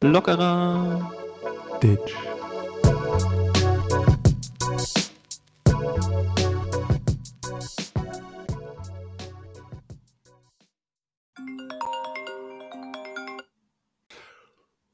Lockerer 0.00 1.12
Ditch. 1.80 2.14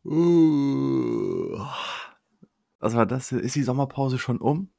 Uh, 0.04 1.58
was 2.80 2.94
war 2.94 3.06
das? 3.06 3.32
Ist 3.32 3.54
die 3.56 3.62
Sommerpause 3.62 4.18
schon 4.18 4.38
um? 4.38 4.70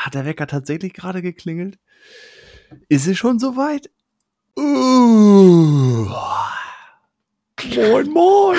Hat 0.00 0.14
der 0.14 0.24
Wecker 0.24 0.46
tatsächlich 0.46 0.94
gerade 0.94 1.20
geklingelt? 1.20 1.78
Ist 2.88 3.06
es 3.06 3.18
schon 3.18 3.38
soweit? 3.38 3.90
Uh, 4.56 6.08
moin, 7.76 8.10
moin. 8.10 8.58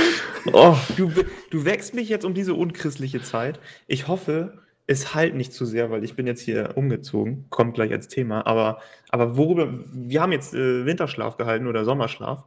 Oh, 0.54 0.78
du, 0.98 1.12
du 1.50 1.66
wächst 1.66 1.96
mich 1.96 2.10
jetzt 2.10 2.26
um 2.26 2.36
diese 2.36 2.54
unchristliche 2.54 3.24
Zeit. 3.24 3.60
Ich 3.88 4.08
hoffe, 4.08 4.60
es 4.86 5.16
halt 5.16 5.34
nicht 5.34 5.52
zu 5.52 5.66
sehr, 5.66 5.90
weil 5.90 6.04
ich 6.04 6.16
bin 6.16 6.28
jetzt 6.28 6.42
hier 6.42 6.74
umgezogen. 6.76 7.48
Kommt 7.50 7.74
gleich 7.74 7.92
als 7.92 8.08
Thema. 8.08 8.46
Aber, 8.46 8.80
aber 9.10 9.36
worüber. 9.36 9.74
Wir 9.92 10.22
haben 10.22 10.32
jetzt 10.32 10.54
äh, 10.54 10.86
Winterschlaf 10.86 11.38
gehalten 11.38 11.66
oder 11.66 11.86
Sommerschlaf. 11.86 12.44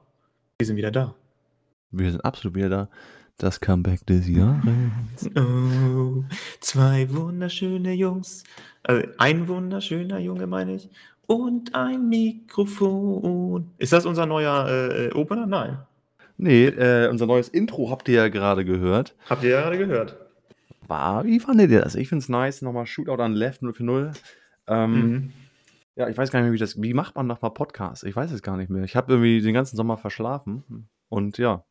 Wir 0.58 0.66
sind 0.68 0.76
wieder 0.76 0.92
da. 0.92 1.16
Wir 1.90 2.12
sind 2.12 2.24
absolut 2.24 2.54
wieder 2.54 2.68
da. 2.68 2.88
Das 3.38 3.60
Comeback 3.60 4.06
des 4.06 4.28
Jahres. 4.28 5.28
Oh, 5.36 6.22
zwei 6.60 7.12
wunderschöne 7.12 7.92
Jungs. 7.92 8.44
Also 8.84 9.06
ein 9.18 9.48
wunderschöner 9.48 10.18
Junge, 10.18 10.46
meine 10.46 10.76
ich. 10.76 10.88
Und 11.26 11.74
ein 11.74 12.08
Mikrofon. 12.08 13.70
Ist 13.78 13.92
das 13.92 14.06
unser 14.06 14.26
neuer 14.26 14.68
äh, 14.68 15.10
Opener? 15.14 15.46
Nein. 15.46 15.78
Nee, 16.36 16.66
äh, 16.66 17.08
unser 17.08 17.26
neues 17.26 17.48
Intro 17.48 17.90
habt 17.90 18.08
ihr 18.08 18.14
ja 18.14 18.28
gerade 18.28 18.64
gehört. 18.64 19.16
Habt 19.28 19.42
ihr 19.42 19.50
ja 19.50 19.60
gerade 19.62 19.78
gehört. 19.78 20.16
War, 20.86 21.24
wie 21.24 21.40
fandet 21.40 21.70
ihr 21.70 21.80
das? 21.80 21.94
Ich 21.96 22.08
find's 22.08 22.28
nice. 22.28 22.62
Nochmal 22.62 22.86
Shootout 22.86 23.22
an 23.22 23.32
Left 23.32 23.62
0 23.62 23.72
für 23.72 23.84
0. 23.84 24.12
Ähm, 24.68 24.92
Mhm. 24.92 25.32
Ja, 25.96 26.08
ich 26.08 26.18
weiß 26.18 26.32
gar 26.32 26.40
nicht 26.40 26.46
mehr, 26.46 26.52
wie 26.52 26.58
das. 26.58 26.80
Wie 26.82 26.92
macht 26.92 27.14
man 27.14 27.28
nochmal 27.28 27.52
Podcast? 27.52 28.02
Ich 28.02 28.16
weiß 28.16 28.32
es 28.32 28.42
gar 28.42 28.56
nicht 28.56 28.68
mehr. 28.68 28.82
Ich 28.82 28.96
habe 28.96 29.12
irgendwie 29.12 29.40
den 29.40 29.54
ganzen 29.54 29.76
Sommer 29.76 29.96
verschlafen. 29.96 30.88
Und 31.08 31.38
ja. 31.38 31.64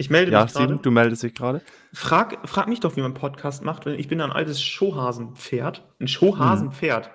Ich 0.00 0.08
melde 0.08 0.32
Ja, 0.32 0.44
mich 0.44 0.54
gerade. 0.54 0.78
Du 0.78 0.90
meldest 0.90 1.22
dich 1.22 1.34
gerade. 1.34 1.60
Frag, 1.92 2.48
frag 2.48 2.68
mich 2.68 2.80
doch, 2.80 2.96
wie 2.96 3.02
man 3.02 3.12
Podcast 3.12 3.62
macht. 3.62 3.84
weil 3.84 4.00
Ich 4.00 4.08
bin 4.08 4.22
ein 4.22 4.32
altes 4.32 4.62
Showhasenpferd. 4.62 5.86
Ein 6.00 6.08
Showhasenpferd. 6.08 7.10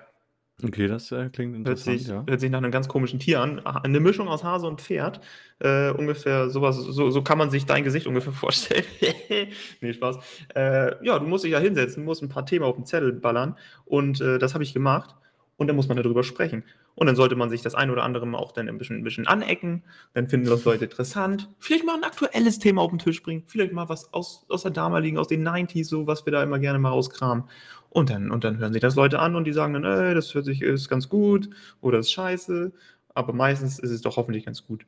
Okay, 0.64 0.88
das 0.88 1.12
äh, 1.12 1.30
klingt 1.30 1.56
Hört 1.56 1.80
interessant, 1.80 2.00
sich, 2.00 2.08
ja. 2.10 2.24
hört 2.28 2.40
sich 2.40 2.52
nach 2.52 2.60
einem 2.60 2.70
ganz 2.72 2.88
komischen 2.88 3.18
Tier 3.18 3.42
an. 3.42 3.60
Ah, 3.64 3.82
Eine 3.84 4.00
Mischung 4.00 4.28
aus 4.28 4.44
Hase 4.44 4.68
und 4.68 4.82
Pferd. 4.82 5.20
Äh, 5.58 5.90
ungefähr 5.90 6.52
sowas, 6.52 6.76
so, 6.78 7.10
so 7.10 7.24
kann 7.24 7.40
man 7.40 7.50
sich 7.50 7.66
dein 7.66 7.84
Gesicht 7.84 8.06
ungefähr 8.06 8.34
vorstellen. 8.46 8.86
nee, 9.82 9.92
Spaß. 9.94 10.18
Äh, 10.56 11.04
ja, 11.04 11.18
du 11.18 11.26
musst 11.26 11.44
dich 11.44 11.54
ja 11.54 11.60
hinsetzen, 11.60 12.06
musst 12.06 12.22
ein 12.22 12.30
paar 12.30 12.46
Themen 12.46 12.66
auf 12.66 12.76
den 12.76 12.86
Zettel 12.86 13.14
ballern. 13.14 13.58
Und 13.86 14.22
äh, 14.22 14.38
das 14.38 14.54
habe 14.54 14.64
ich 14.64 14.76
gemacht. 14.76 15.16
Und 15.58 15.68
dann 15.68 15.76
muss 15.76 15.88
man 15.88 15.98
darüber 15.98 16.22
sprechen. 16.24 16.64
Und 16.96 17.08
dann 17.08 17.18
sollte 17.18 17.36
man 17.36 17.50
sich 17.50 17.62
das 17.62 17.76
ein 17.76 17.90
oder 17.90 18.04
andere 18.04 18.26
mal 18.26 18.38
auch 18.38 18.54
dann 18.54 18.70
ein 18.70 18.78
bisschen, 18.78 18.98
ein 18.98 19.04
bisschen 19.04 19.28
anecken. 19.28 19.84
Dann 20.14 20.30
finden 20.30 20.50
das 20.50 20.64
Leute 20.64 20.86
interessant. 20.86 21.50
Vielleicht 21.60 21.86
mal 21.86 21.96
ein 21.96 22.06
aktuelles 22.06 22.58
Thema 22.58 22.82
auf 22.82 22.90
den 22.90 23.00
Tisch 23.00 23.22
bringen. 23.22 23.44
Vielleicht 23.48 23.74
mal 23.74 23.90
was 23.90 24.14
aus, 24.14 24.46
aus 24.50 24.64
der 24.64 24.72
damaligen, 24.72 25.18
aus 25.18 25.28
den 25.28 25.46
90s, 25.46 25.86
so 25.86 26.08
was 26.08 26.26
wir 26.26 26.32
da 26.32 26.42
immer 26.42 26.58
gerne 26.58 26.80
mal 26.80 26.90
rauskramen. 26.90 27.44
Und 27.90 28.10
dann, 28.10 28.32
und 28.32 28.44
dann 28.44 28.58
hören 28.58 28.74
sich 28.74 28.82
das 28.82 28.96
Leute 28.96 29.20
an 29.20 29.36
und 29.36 29.44
die 29.46 29.54
sagen 29.54 29.74
dann, 29.74 29.84
ey, 29.84 30.16
das 30.16 30.34
hört 30.34 30.46
sich 30.46 30.62
ist 30.62 30.90
ganz 30.90 31.10
gut 31.10 31.50
oder 31.82 32.00
ist 32.00 32.12
scheiße. 32.12 32.72
Aber 33.14 33.34
meistens 33.34 33.80
ist 33.80 33.92
es 33.92 34.02
doch 34.02 34.16
hoffentlich 34.18 34.46
ganz 34.46 34.66
gut. 34.66 34.86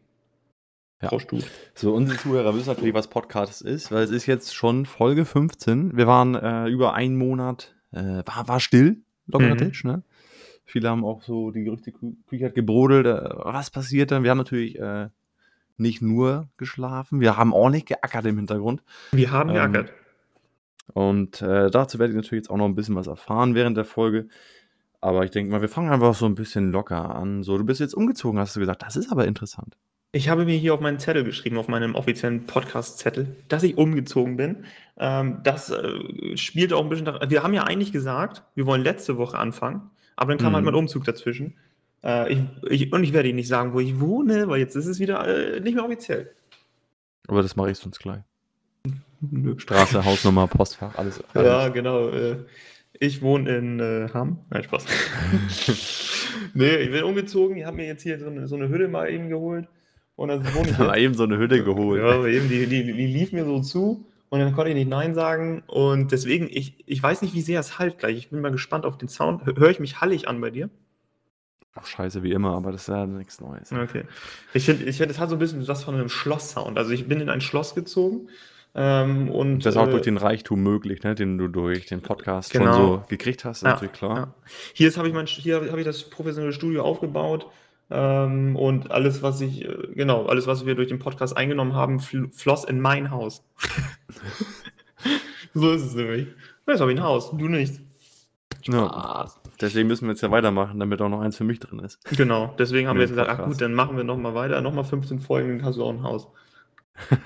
Ja. 1.01 1.19
Stut. 1.19 1.45
So, 1.75 1.93
unsere 1.93 2.17
Zuhörer 2.17 2.55
wissen 2.55 2.69
natürlich, 2.69 2.93
was 2.93 3.07
Podcast 3.07 3.61
ist, 3.61 3.91
weil 3.91 4.03
es 4.03 4.11
ist 4.11 4.25
jetzt 4.25 4.55
schon 4.55 4.85
Folge 4.85 5.25
15. 5.25 5.95
Wir 5.95 6.07
waren 6.07 6.35
äh, 6.35 6.67
über 6.69 6.93
einen 6.93 7.17
Monat, 7.17 7.75
äh, 7.91 8.23
war, 8.25 8.47
war 8.47 8.59
still, 8.59 9.03
lockerer 9.27 9.53
Mhm. 9.53 9.57
Tisch, 9.59 9.83
ne? 9.83 10.03
Viele 10.67 10.89
haben 10.89 11.05
auch 11.05 11.23
so, 11.23 11.51
die 11.51 11.63
Gerüchteküche 11.63 12.45
hat 12.45 12.55
gebrodelt. 12.55 13.07
Äh, 13.07 13.29
was 13.37 13.71
passiert 13.71 14.11
dann? 14.11 14.23
Wir 14.23 14.31
haben 14.31 14.37
natürlich 14.37 14.77
äh, 14.77 15.07
nicht 15.77 16.01
nur 16.01 16.49
geschlafen, 16.57 17.21
wir 17.21 17.37
haben 17.37 17.53
ordentlich 17.53 17.85
geackert 17.85 18.25
im 18.25 18.35
Hintergrund. 18.37 18.83
Wir 19.11 19.31
haben 19.31 19.49
Ähm, 19.49 19.55
geackert. 19.55 19.93
Und 20.93 21.41
äh, 21.41 21.71
dazu 21.71 21.99
werde 21.99 22.11
ich 22.11 22.17
natürlich 22.17 22.43
jetzt 22.43 22.49
auch 22.49 22.57
noch 22.57 22.65
ein 22.65 22.75
bisschen 22.75 22.95
was 22.95 23.07
erfahren 23.07 23.55
während 23.55 23.77
der 23.77 23.85
Folge. 23.85 24.27
Aber 24.99 25.23
ich 25.23 25.31
denke 25.31 25.51
mal, 25.51 25.61
wir 25.61 25.69
fangen 25.69 25.91
einfach 25.91 26.15
so 26.15 26.25
ein 26.25 26.35
bisschen 26.35 26.71
locker 26.71 27.15
an. 27.15 27.43
So, 27.43 27.57
du 27.57 27.63
bist 27.63 27.79
jetzt 27.79 27.93
umgezogen, 27.93 28.39
hast 28.39 28.55
du 28.55 28.59
gesagt. 28.59 28.81
Das 28.81 28.95
ist 28.95 29.11
aber 29.11 29.25
interessant. 29.25 29.77
Ich 30.11 30.29
habe 30.29 30.45
mir 30.45 30.57
hier 30.57 30.73
auf 30.73 30.79
meinen 30.79 30.99
Zettel 30.99 31.23
geschrieben, 31.23 31.57
auf 31.57 31.67
meinem 31.67 31.93
offiziellen 31.93 32.45
Podcast-Zettel, 32.45 33.35
dass 33.47 33.63
ich 33.63 33.77
umgezogen 33.77 34.37
bin. 34.37 34.65
Ähm, 34.97 35.39
das 35.43 35.69
äh, 35.69 36.35
spielt 36.35 36.73
auch 36.73 36.83
ein 36.83 36.89
bisschen. 36.89 37.05
Wir 37.05 37.43
haben 37.43 37.53
ja 37.53 37.63
eigentlich 37.63 37.91
gesagt, 37.91 38.43
wir 38.55 38.65
wollen 38.65 38.81
letzte 38.83 39.17
Woche 39.17 39.37
anfangen, 39.37 39.91
aber 40.17 40.31
dann 40.33 40.37
kam 40.39 40.51
Mhm. 40.51 40.55
halt 40.55 40.65
mein 40.65 40.75
Umzug 40.75 41.05
dazwischen. 41.05 41.55
Äh, 42.03 42.33
ich, 42.33 42.39
ich, 42.69 42.93
und 42.93 43.03
ich 43.03 43.13
werde 43.13 43.29
Ihnen 43.29 43.37
nicht 43.37 43.47
sagen, 43.47 43.71
wo 43.73 43.79
ich 43.79 43.99
wohne, 44.01 44.49
weil 44.49 44.59
jetzt 44.59 44.75
ist 44.75 44.85
es 44.85 44.99
wieder 44.99 45.25
äh, 45.25 45.61
nicht 45.61 45.75
mehr 45.75 45.85
offiziell. 45.85 46.31
Aber 47.27 47.41
das 47.41 47.55
mache 47.55 47.71
ich 47.71 47.77
sonst 47.77 47.99
gleich. 47.99 48.21
Straße, 49.57 50.03
Hausnummer, 50.05 50.47
Postfach, 50.47 50.95
alles. 50.95 51.23
Ja, 51.33 51.69
genau. 51.69 52.09
Äh, 52.09 52.37
ich 52.99 53.21
wohne 53.21 53.55
in 53.57 53.79
äh, 53.79 54.09
Hamm. 54.13 54.39
Nein, 54.49 54.63
Spaß. 54.63 54.85
nee, 56.53 56.75
ich 56.77 56.91
bin 56.91 57.03
umgezogen. 57.03 57.57
Ich 57.57 57.65
habe 57.65 57.77
mir 57.77 57.85
jetzt 57.85 58.03
hier 58.03 58.19
so 58.19 58.27
eine, 58.27 58.47
so 58.47 58.55
eine 58.55 58.69
Hütte 58.69 58.87
mal 58.87 59.09
eben 59.09 59.29
geholt. 59.29 59.67
Und 60.15 60.29
dann 60.29 60.43
wohne 60.55 60.69
ich 60.69 60.77
Mal 60.79 60.97
eben 60.99 61.13
so 61.13 61.23
eine 61.23 61.37
Hütte 61.37 61.63
geholt. 61.63 62.01
Ja, 62.01 62.25
eben, 62.25 62.49
die, 62.49 62.65
die, 62.65 62.83
die 62.83 63.05
lief 63.05 63.31
mir 63.33 63.45
so 63.45 63.61
zu 63.61 64.05
und 64.29 64.39
dann 64.39 64.53
konnte 64.53 64.69
ich 64.69 64.75
nicht 64.75 64.89
Nein 64.89 65.13
sagen. 65.13 65.63
Und 65.67 66.11
deswegen, 66.11 66.47
ich, 66.49 66.83
ich 66.87 67.01
weiß 67.01 67.21
nicht, 67.21 67.33
wie 67.33 67.41
sehr 67.41 67.59
es 67.59 67.79
halt 67.79 67.97
gleich. 67.97 68.17
Ich 68.17 68.29
bin 68.29 68.41
mal 68.41 68.51
gespannt 68.51 68.85
auf 68.85 68.97
den 68.97 69.07
Sound. 69.09 69.45
Hör 69.45 69.55
höre 69.55 69.69
ich 69.69 69.79
mich 69.79 70.01
hallig 70.01 70.27
an 70.27 70.41
bei 70.41 70.49
dir? 70.49 70.69
Ach, 71.75 71.85
scheiße, 71.85 72.23
wie 72.23 72.31
immer, 72.31 72.55
aber 72.55 72.71
das 72.71 72.81
ist 72.81 72.87
ja 72.87 73.05
nichts 73.05 73.39
Neues. 73.39 73.71
Okay. 73.71 74.03
Ich 74.53 74.65
finde, 74.65 74.85
ich 74.85 74.97
find, 74.97 75.11
es 75.11 75.19
hat 75.19 75.29
so 75.29 75.35
ein 75.35 75.39
bisschen 75.39 75.67
was 75.67 75.83
von 75.83 75.93
einem 75.93 76.09
Schloss-Sound. 76.09 76.77
Also 76.77 76.91
ich 76.91 77.07
bin 77.07 77.21
in 77.21 77.29
ein 77.29 77.39
Schloss 77.41 77.75
gezogen. 77.75 78.29
Ähm, 78.75 79.29
und, 79.29 79.59
Das 79.65 79.75
ist 79.75 79.77
auch 79.81 79.87
äh, 79.87 79.91
durch 79.91 80.01
den 80.03 80.17
Reichtum 80.17 80.61
möglich, 80.61 81.03
ne, 81.03 81.15
den 81.15 81.37
du 81.37 81.47
durch 81.47 81.85
den 81.85 82.01
Podcast 82.01 82.51
Genau. 82.51 82.65
schon 82.73 82.81
so 82.81 83.03
gekriegt 83.07 83.45
hast, 83.45 83.63
Ja, 83.63 83.69
natürlich 83.71 83.93
klar. 83.93 84.17
Ja. 84.17 84.33
Hier 84.73 84.91
habe 84.95 85.07
ich, 85.07 85.13
mein- 85.13 85.25
hier 85.27 85.55
habe 85.71 85.79
ich 85.79 85.85
das 85.85 86.03
professionelle 86.09 86.53
Studio 86.53 86.83
aufgebaut. 86.83 87.47
Ähm, 87.89 88.55
und 88.55 88.91
alles, 88.91 89.21
was 89.23 89.39
ich, 89.41 89.63
äh, 89.63 89.87
genau, 89.93 90.25
alles, 90.25 90.45
was 90.47 90.65
wir 90.65 90.75
durch 90.75 90.89
den 90.89 90.99
Podcast 90.99 91.37
eingenommen 91.37 91.73
haben, 91.73 91.99
fl 91.99 92.29
floss 92.31 92.65
in 92.65 92.81
mein 92.81 93.11
Haus. 93.11 93.45
so 95.53 95.71
ist 95.71 95.83
es 95.83 95.95
nämlich. 95.95 96.27
Jetzt 96.67 96.81
habe 96.81 96.91
ich 96.91 96.97
ein 96.99 97.03
Haus, 97.03 97.31
du 97.31 97.47
nicht. 97.47 97.79
Ja, 98.63 99.31
deswegen 99.61 99.87
müssen 99.87 100.05
wir 100.07 100.11
jetzt 100.11 100.21
ja 100.21 100.31
weitermachen, 100.31 100.79
damit 100.79 101.01
auch 101.01 101.07
noch 101.07 101.21
eins 101.21 101.37
für 101.37 101.45
mich 101.45 101.59
drin 101.59 101.79
ist. 101.79 102.03
Genau, 102.17 102.53
deswegen 102.59 102.89
haben 102.89 102.97
wir 102.97 103.03
jetzt 103.03 103.11
gesagt, 103.11 103.29
ach 103.29 103.45
gut, 103.45 103.61
dann 103.61 103.73
machen 103.73 103.95
wir 103.95 104.03
nochmal 104.03 104.35
weiter, 104.35 104.59
nochmal 104.59 104.83
15 104.83 105.19
Folgen, 105.19 105.57
dann 105.57 105.65
hast 105.65 105.77
du 105.77 105.83
auch 105.85 105.91
ein 105.93 106.03
Haus. 106.03 106.27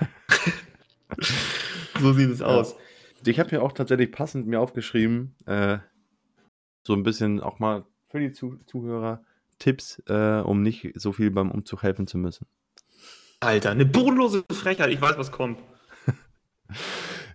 so 2.00 2.12
sieht 2.12 2.30
es 2.30 2.38
Ja. 2.40 2.46
aus. 2.46 2.76
Ich 3.24 3.40
habe 3.40 3.54
mir 3.54 3.62
auch 3.62 3.72
tatsächlich 3.72 4.12
passend 4.12 4.46
mir 4.46 4.60
aufgeschrieben, 4.60 5.34
äh, 5.46 5.78
so 6.86 6.92
ein 6.94 7.02
bisschen 7.02 7.40
auch 7.40 7.58
mal 7.58 7.84
für 8.10 8.20
die 8.20 8.32
Zu 8.32 8.58
Zuhörer 8.66 9.24
Tipps, 9.62 10.02
äh, 10.08 10.40
um 10.40 10.62
nicht 10.62 10.90
so 10.94 11.12
viel 11.12 11.30
beim 11.30 11.50
Umzug 11.50 11.82
helfen 11.84 12.06
zu 12.08 12.18
müssen. 12.18 12.46
Alter, 13.40 13.70
eine 13.70 13.86
bodenlose 13.86 14.44
Frechheit, 14.52 14.90
ich 14.90 15.00
weiß, 15.00 15.16
was 15.18 15.30
kommt. 15.32 15.58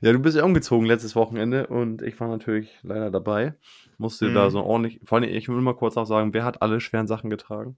Ja, 0.02 0.12
du 0.14 0.20
bist 0.20 0.38
ja 0.38 0.44
umgezogen 0.44 0.86
letztes 0.86 1.16
Wochenende 1.16 1.66
und 1.68 2.04
ich 2.04 2.20
war 2.20 2.28
natürlich 2.28 2.70
leider 2.84 3.10
dabei. 3.10 3.56
Musste 3.98 4.30
Mhm. 4.30 4.34
da 4.36 4.50
so 4.52 4.62
ordentlich, 4.64 5.00
vor 5.04 5.18
allem, 5.18 5.28
ich 5.30 5.50
will 5.50 5.56
mal 5.62 5.74
kurz 5.74 5.98
auch 5.98 6.06
sagen, 6.06 6.36
wer 6.36 6.44
hat 6.46 6.62
alle 6.62 6.80
schweren 6.82 7.07
Sachen 7.07 7.31
getragen? 7.31 7.78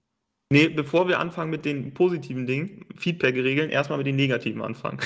Nee, 0.50 0.68
bevor 0.68 1.08
wir 1.08 1.18
anfangen 1.18 1.50
mit 1.50 1.64
den 1.64 1.94
positiven 1.94 2.46
Dingen, 2.46 2.84
Feedback-Regeln, 2.96 3.70
erstmal 3.70 3.96
mit 3.98 4.06
den 4.06 4.16
negativen 4.16 4.60
anfangen. 4.60 4.98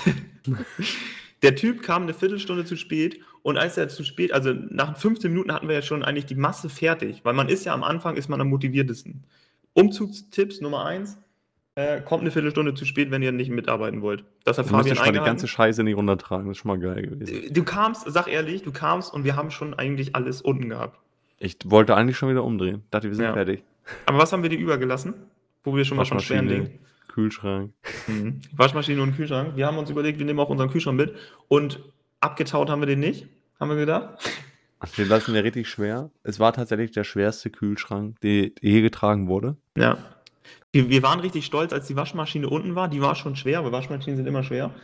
Der 1.42 1.54
Typ 1.54 1.82
kam 1.82 2.02
eine 2.04 2.14
Viertelstunde 2.14 2.64
zu 2.64 2.76
spät 2.76 3.20
und 3.42 3.58
als 3.58 3.76
er 3.76 3.88
zu 3.88 4.02
spät, 4.02 4.32
also 4.32 4.52
nach 4.52 4.96
15 4.96 5.30
Minuten 5.30 5.52
hatten 5.52 5.68
wir 5.68 5.74
ja 5.74 5.82
schon 5.82 6.02
eigentlich 6.02 6.26
die 6.26 6.34
Masse 6.34 6.68
fertig, 6.68 7.20
weil 7.24 7.34
man 7.34 7.48
ist 7.48 7.64
ja 7.64 7.74
am 7.74 7.84
Anfang, 7.84 8.16
ist 8.16 8.28
man 8.28 8.40
am 8.40 8.48
motiviertesten. 8.48 9.22
Umzugstipps 9.74 10.60
Nummer 10.60 10.84
eins, 10.86 11.18
äh, 11.74 12.00
kommt 12.00 12.22
eine 12.22 12.30
Viertelstunde 12.30 12.74
zu 12.74 12.84
spät, 12.84 13.10
wenn 13.10 13.22
ihr 13.22 13.32
nicht 13.32 13.50
mitarbeiten 13.50 14.00
wollt. 14.02 14.24
Das 14.44 14.58
hat 14.58 14.66
Du 14.66 14.70
Fabian 14.70 14.96
schon 14.96 15.06
mal 15.06 15.12
die 15.12 15.18
ganze 15.18 15.48
Scheiße 15.48 15.82
nicht 15.82 15.96
runtertragen, 15.96 16.46
das 16.46 16.56
ist 16.56 16.62
schon 16.62 16.68
mal 16.68 16.78
geil 16.78 17.02
gewesen. 17.02 17.52
Du 17.52 17.64
kamst, 17.64 18.04
sag 18.06 18.28
ehrlich, 18.28 18.62
du 18.62 18.72
kamst 18.72 19.12
und 19.12 19.24
wir 19.24 19.34
haben 19.36 19.50
schon 19.50 19.74
eigentlich 19.74 20.14
alles 20.14 20.40
unten 20.40 20.68
gehabt. 20.68 20.98
Ich 21.38 21.56
wollte 21.64 21.96
eigentlich 21.96 22.16
schon 22.16 22.30
wieder 22.30 22.44
umdrehen. 22.44 22.84
Dachte, 22.90 23.08
wir 23.08 23.16
sind 23.16 23.24
Ja. 23.24 23.32
fertig. 23.34 23.64
Aber 24.06 24.18
was 24.18 24.32
haben 24.32 24.42
wir 24.42 24.50
dir 24.50 24.58
übergelassen? 24.58 25.14
Wo 25.64 25.74
wir 25.76 25.84
schon 25.84 25.96
mal 25.96 26.04
von 26.04 26.20
schweren 26.20 26.46
Waschmaschine, 26.46 26.68
Dingen. 26.68 26.78
Kühlschrank. 27.08 27.72
Mhm. 28.06 28.40
Waschmaschine 28.52 29.02
und 29.02 29.16
Kühlschrank. 29.16 29.56
Wir 29.56 29.66
haben 29.66 29.76
uns 29.78 29.90
überlegt, 29.90 30.18
wir 30.18 30.26
nehmen 30.26 30.38
auch 30.40 30.50
unseren 30.50 30.70
Kühlschrank 30.70 30.96
mit. 30.96 31.14
Und 31.48 31.80
abgetaut 32.20 32.70
haben 32.70 32.80
wir 32.80 32.86
den 32.86 33.00
nicht, 33.00 33.26
haben 33.58 33.68
wir 33.70 33.76
gedacht. 33.76 34.18
Den 34.96 35.08
lassen 35.08 35.34
wir 35.34 35.44
richtig 35.44 35.68
schwer. 35.68 36.10
Es 36.22 36.40
war 36.40 36.52
tatsächlich 36.52 36.92
der 36.92 37.04
schwerste 37.04 37.50
Kühlschrank, 37.50 38.20
der 38.20 38.50
je 38.60 38.80
getragen 38.80 39.28
wurde. 39.28 39.56
Ja. 39.76 39.98
Wir, 40.72 40.88
wir 40.88 41.02
waren 41.02 41.20
richtig 41.20 41.46
stolz, 41.46 41.72
als 41.72 41.86
die 41.86 41.96
Waschmaschine 41.96 42.48
unten 42.48 42.74
war. 42.74 42.88
Die 42.88 43.00
war 43.00 43.14
schon 43.14 43.36
schwer, 43.36 43.60
aber 43.60 43.72
Waschmaschinen 43.72 44.16
sind 44.16 44.26
immer 44.26 44.42
schwer. 44.42 44.74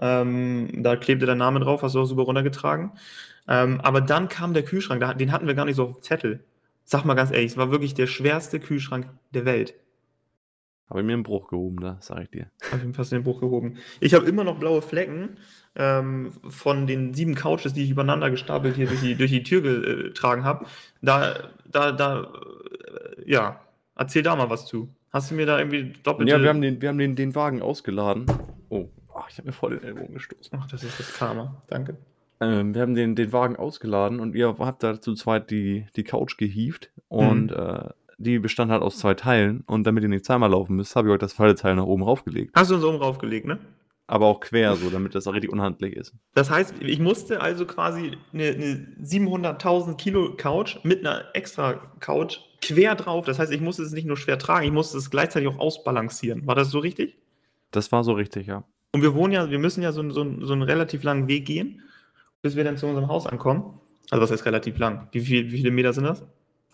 Ähm, 0.00 0.82
da 0.82 0.96
klebte 0.96 1.26
der 1.26 1.36
Name 1.36 1.60
drauf, 1.60 1.82
hast 1.82 1.94
du 1.94 2.00
auch 2.00 2.06
super 2.06 2.22
runtergetragen. 2.22 2.92
Ähm, 3.48 3.80
aber 3.80 4.00
dann 4.00 4.28
kam 4.28 4.54
der 4.54 4.64
Kühlschrank, 4.64 5.18
den 5.18 5.32
hatten 5.32 5.46
wir 5.46 5.54
gar 5.54 5.64
nicht 5.64 5.76
so 5.76 5.84
auf 5.84 5.94
dem 5.94 6.02
Zettel. 6.02 6.44
Sag 6.84 7.04
mal 7.04 7.14
ganz 7.14 7.30
ehrlich, 7.30 7.52
es 7.52 7.56
war 7.56 7.70
wirklich 7.70 7.94
der 7.94 8.06
schwerste 8.06 8.60
Kühlschrank 8.60 9.08
der 9.32 9.44
Welt. 9.44 9.74
Habe 10.88 11.00
ich 11.00 11.06
mir 11.06 11.14
einen 11.14 11.24
Bruch 11.24 11.48
gehoben, 11.48 11.80
da 11.80 11.96
sag 12.00 12.22
ich 12.22 12.30
dir. 12.30 12.46
Habe 12.70 12.80
ich 12.82 12.86
mir 12.86 12.94
fast 12.94 13.10
den 13.10 13.24
Bruch 13.24 13.40
gehoben. 13.40 13.78
Ich 14.00 14.14
habe 14.14 14.26
immer 14.26 14.44
noch 14.44 14.58
blaue 14.58 14.82
Flecken 14.82 15.36
ähm, 15.74 16.30
von 16.48 16.86
den 16.86 17.12
sieben 17.12 17.34
Couches, 17.34 17.72
die 17.74 17.82
ich 17.82 17.90
übereinander 17.90 18.30
gestapelt 18.30 18.76
hier 18.76 18.86
durch 18.86 19.00
die, 19.00 19.16
durch 19.16 19.30
die 19.30 19.42
Tür 19.42 19.62
getragen 19.62 20.44
habe. 20.44 20.66
Da, 21.02 21.50
da, 21.70 21.90
da, 21.90 22.22
äh, 22.22 23.30
ja, 23.30 23.60
erzähl 23.96 24.22
da 24.22 24.36
mal 24.36 24.48
was 24.48 24.66
zu. 24.66 24.88
Hast 25.12 25.30
du 25.30 25.34
mir 25.34 25.46
da 25.46 25.58
irgendwie 25.58 25.92
doppelte... 26.02 26.30
Ja, 26.30 26.40
wir 26.40 26.48
haben 26.48 26.60
den, 26.60 26.80
wir 26.80 26.88
haben 26.88 26.98
den, 26.98 27.16
den 27.16 27.34
Wagen 27.34 27.62
ausgeladen. 27.62 28.26
Oh, 28.68 28.88
ach, 29.14 29.28
ich 29.28 29.38
habe 29.38 29.48
mir 29.48 29.52
voll 29.52 29.76
den 29.78 29.82
Ellbogen 29.82 30.14
gestoßen. 30.14 30.56
Ach, 30.60 30.68
das 30.68 30.84
ist 30.84 31.00
das 31.00 31.14
Karma. 31.14 31.60
Danke. 31.68 31.96
Ähm, 32.38 32.74
wir 32.74 32.82
haben 32.82 32.94
den, 32.94 33.16
den 33.16 33.32
Wagen 33.32 33.56
ausgeladen 33.56 34.20
und 34.20 34.36
ihr 34.36 34.54
habt 34.58 34.82
da 34.82 35.00
zu 35.00 35.14
zweit 35.14 35.50
die, 35.50 35.86
die 35.96 36.04
Couch 36.04 36.36
gehievt 36.36 36.90
und 37.08 37.50
Mhm. 37.50 37.56
äh, 37.56 37.88
die 38.18 38.38
bestand 38.38 38.70
halt 38.70 38.82
aus 38.82 38.98
zwei 38.98 39.14
Teilen 39.14 39.62
und 39.66 39.86
damit 39.86 40.02
ihr 40.02 40.08
nicht 40.08 40.24
zweimal 40.24 40.50
laufen 40.50 40.76
müsst, 40.76 40.96
habe 40.96 41.08
ich 41.08 41.14
euch 41.14 41.20
das 41.20 41.34
zweite 41.34 41.54
Teil 41.54 41.76
nach 41.76 41.84
oben 41.84 42.02
raufgelegt. 42.02 42.52
Hast 42.54 42.70
du 42.70 42.76
uns 42.76 42.84
oben 42.84 42.96
raufgelegt, 42.98 43.46
ne? 43.46 43.58
Aber 44.08 44.26
auch 44.26 44.38
quer 44.38 44.76
so, 44.76 44.88
damit 44.88 45.16
das 45.16 45.26
auch 45.26 45.32
richtig 45.32 45.50
unhandlich 45.50 45.96
ist. 45.96 46.14
Das 46.34 46.48
heißt, 46.48 46.76
ich 46.80 47.00
musste 47.00 47.40
also 47.40 47.66
quasi 47.66 48.12
eine, 48.32 48.44
eine 48.44 48.86
700.000 49.02 49.96
Kilo 49.96 50.34
Couch 50.36 50.78
mit 50.84 51.00
einer 51.00 51.24
extra 51.34 51.74
Couch 51.98 52.38
quer 52.62 52.94
drauf. 52.94 53.24
Das 53.24 53.40
heißt, 53.40 53.52
ich 53.52 53.60
musste 53.60 53.82
es 53.82 53.92
nicht 53.92 54.06
nur 54.06 54.16
schwer 54.16 54.38
tragen, 54.38 54.64
ich 54.64 54.72
musste 54.72 54.96
es 54.96 55.10
gleichzeitig 55.10 55.48
auch 55.48 55.58
ausbalancieren. 55.58 56.46
War 56.46 56.54
das 56.54 56.70
so 56.70 56.78
richtig? 56.78 57.16
Das 57.72 57.90
war 57.90 58.04
so 58.04 58.12
richtig, 58.12 58.46
ja. 58.46 58.62
Und 58.92 59.02
wir 59.02 59.14
wohnen 59.14 59.32
ja, 59.32 59.50
wir 59.50 59.58
müssen 59.58 59.82
ja 59.82 59.92
so, 59.92 60.08
so, 60.10 60.24
so 60.40 60.52
einen 60.52 60.62
relativ 60.62 61.02
langen 61.02 61.26
Weg 61.26 61.44
gehen, 61.44 61.82
bis 62.42 62.54
wir 62.54 62.62
dann 62.62 62.76
zu 62.76 62.86
unserem 62.86 63.08
Haus 63.08 63.26
ankommen. 63.26 63.80
Also 64.10 64.22
was 64.22 64.30
heißt 64.30 64.46
relativ 64.46 64.78
lang? 64.78 65.08
Wie, 65.10 65.20
viel, 65.20 65.50
wie 65.50 65.56
viele 65.56 65.72
Meter 65.72 65.92
sind 65.92 66.04
das? 66.04 66.24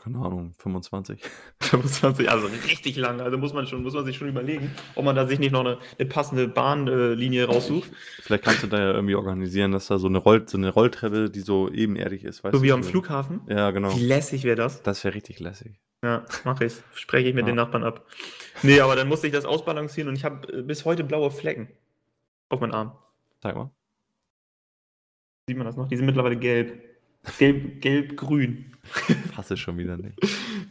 Keine 0.03 0.19
Ahnung, 0.19 0.53
25. 0.59 1.23
25, 1.61 2.29
also 2.31 2.49
richtig 2.49 2.97
lang. 2.97 3.21
Also 3.21 3.39
muss 3.39 3.53
man, 3.53 3.69
schon, 3.69 3.85
muss 3.85 3.95
man 3.95 4.05
sich 4.05 4.17
schon 4.17 4.29
überlegen, 4.29 4.75
ob 4.97 5.05
man 5.05 5.15
da 5.15 5.29
sich 5.29 5.39
nicht 5.39 5.53
noch 5.53 5.61
eine, 5.61 5.79
eine 5.97 6.09
passende 6.09 6.49
Bahnlinie 6.49 7.45
raussucht. 7.45 7.89
Vielleicht 8.21 8.43
kannst 8.43 8.65
du 8.65 8.67
da 8.67 8.79
ja 8.79 8.93
irgendwie 8.95 9.15
organisieren, 9.15 9.71
dass 9.71 9.87
da 9.87 9.99
so 9.99 10.09
eine, 10.09 10.19
Roll, 10.19 10.49
so 10.49 10.59
eine 10.59 10.71
Rolltreppe, 10.71 11.31
die 11.31 11.39
so 11.41 11.71
ebenerdig 11.71 12.25
ist, 12.25 12.43
weißt 12.43 12.57
So 12.57 12.65
wie 12.65 12.73
am 12.73 12.83
Flughafen. 12.83 13.43
Ja, 13.49 13.71
genau. 13.71 13.95
Wie 13.95 14.05
lässig 14.05 14.43
wäre 14.43 14.57
das? 14.57 14.83
Das 14.83 15.05
wäre 15.05 15.15
richtig 15.15 15.39
lässig. 15.39 15.79
Ja, 16.03 16.25
mache 16.43 16.65
ich. 16.65 16.75
Spreche 16.95 17.29
ich 17.29 17.35
mit 17.37 17.45
Ja. 17.47 17.53
den 17.53 17.57
Nachbarn 17.57 17.85
ab. 17.85 18.05
Nee, 18.65 18.81
aber 18.81 18.97
dann 18.97 19.07
musste 19.07 19.29
ich 19.29 19.33
das 19.33 19.45
ausbalancieren 19.45 20.09
und 20.09 20.17
ich 20.17 20.25
habe 20.25 20.53
äh, 20.53 20.63
bis 20.63 20.85
heute 20.85 21.05
blaue 21.05 21.31
Flecken 21.31 21.69
auf 22.49 22.61
meinen 22.61 22.73
Arm. 22.73 22.99
Sag 23.41 23.55
mal. 23.55 23.71
Sieht 25.47 25.57
man 25.57 25.67
das 25.67 25.77
noch? 25.77 25.87
Die 25.87 25.97
sind 25.97 26.07
mittlerweile 26.07 26.37
gelb. 26.37 26.92
Gelb, 27.39 27.81
gelb-grün. 27.81 28.73
Hasse 29.37 29.57
schon 29.57 29.79
wieder 29.79 29.97
nicht. 29.97 30.19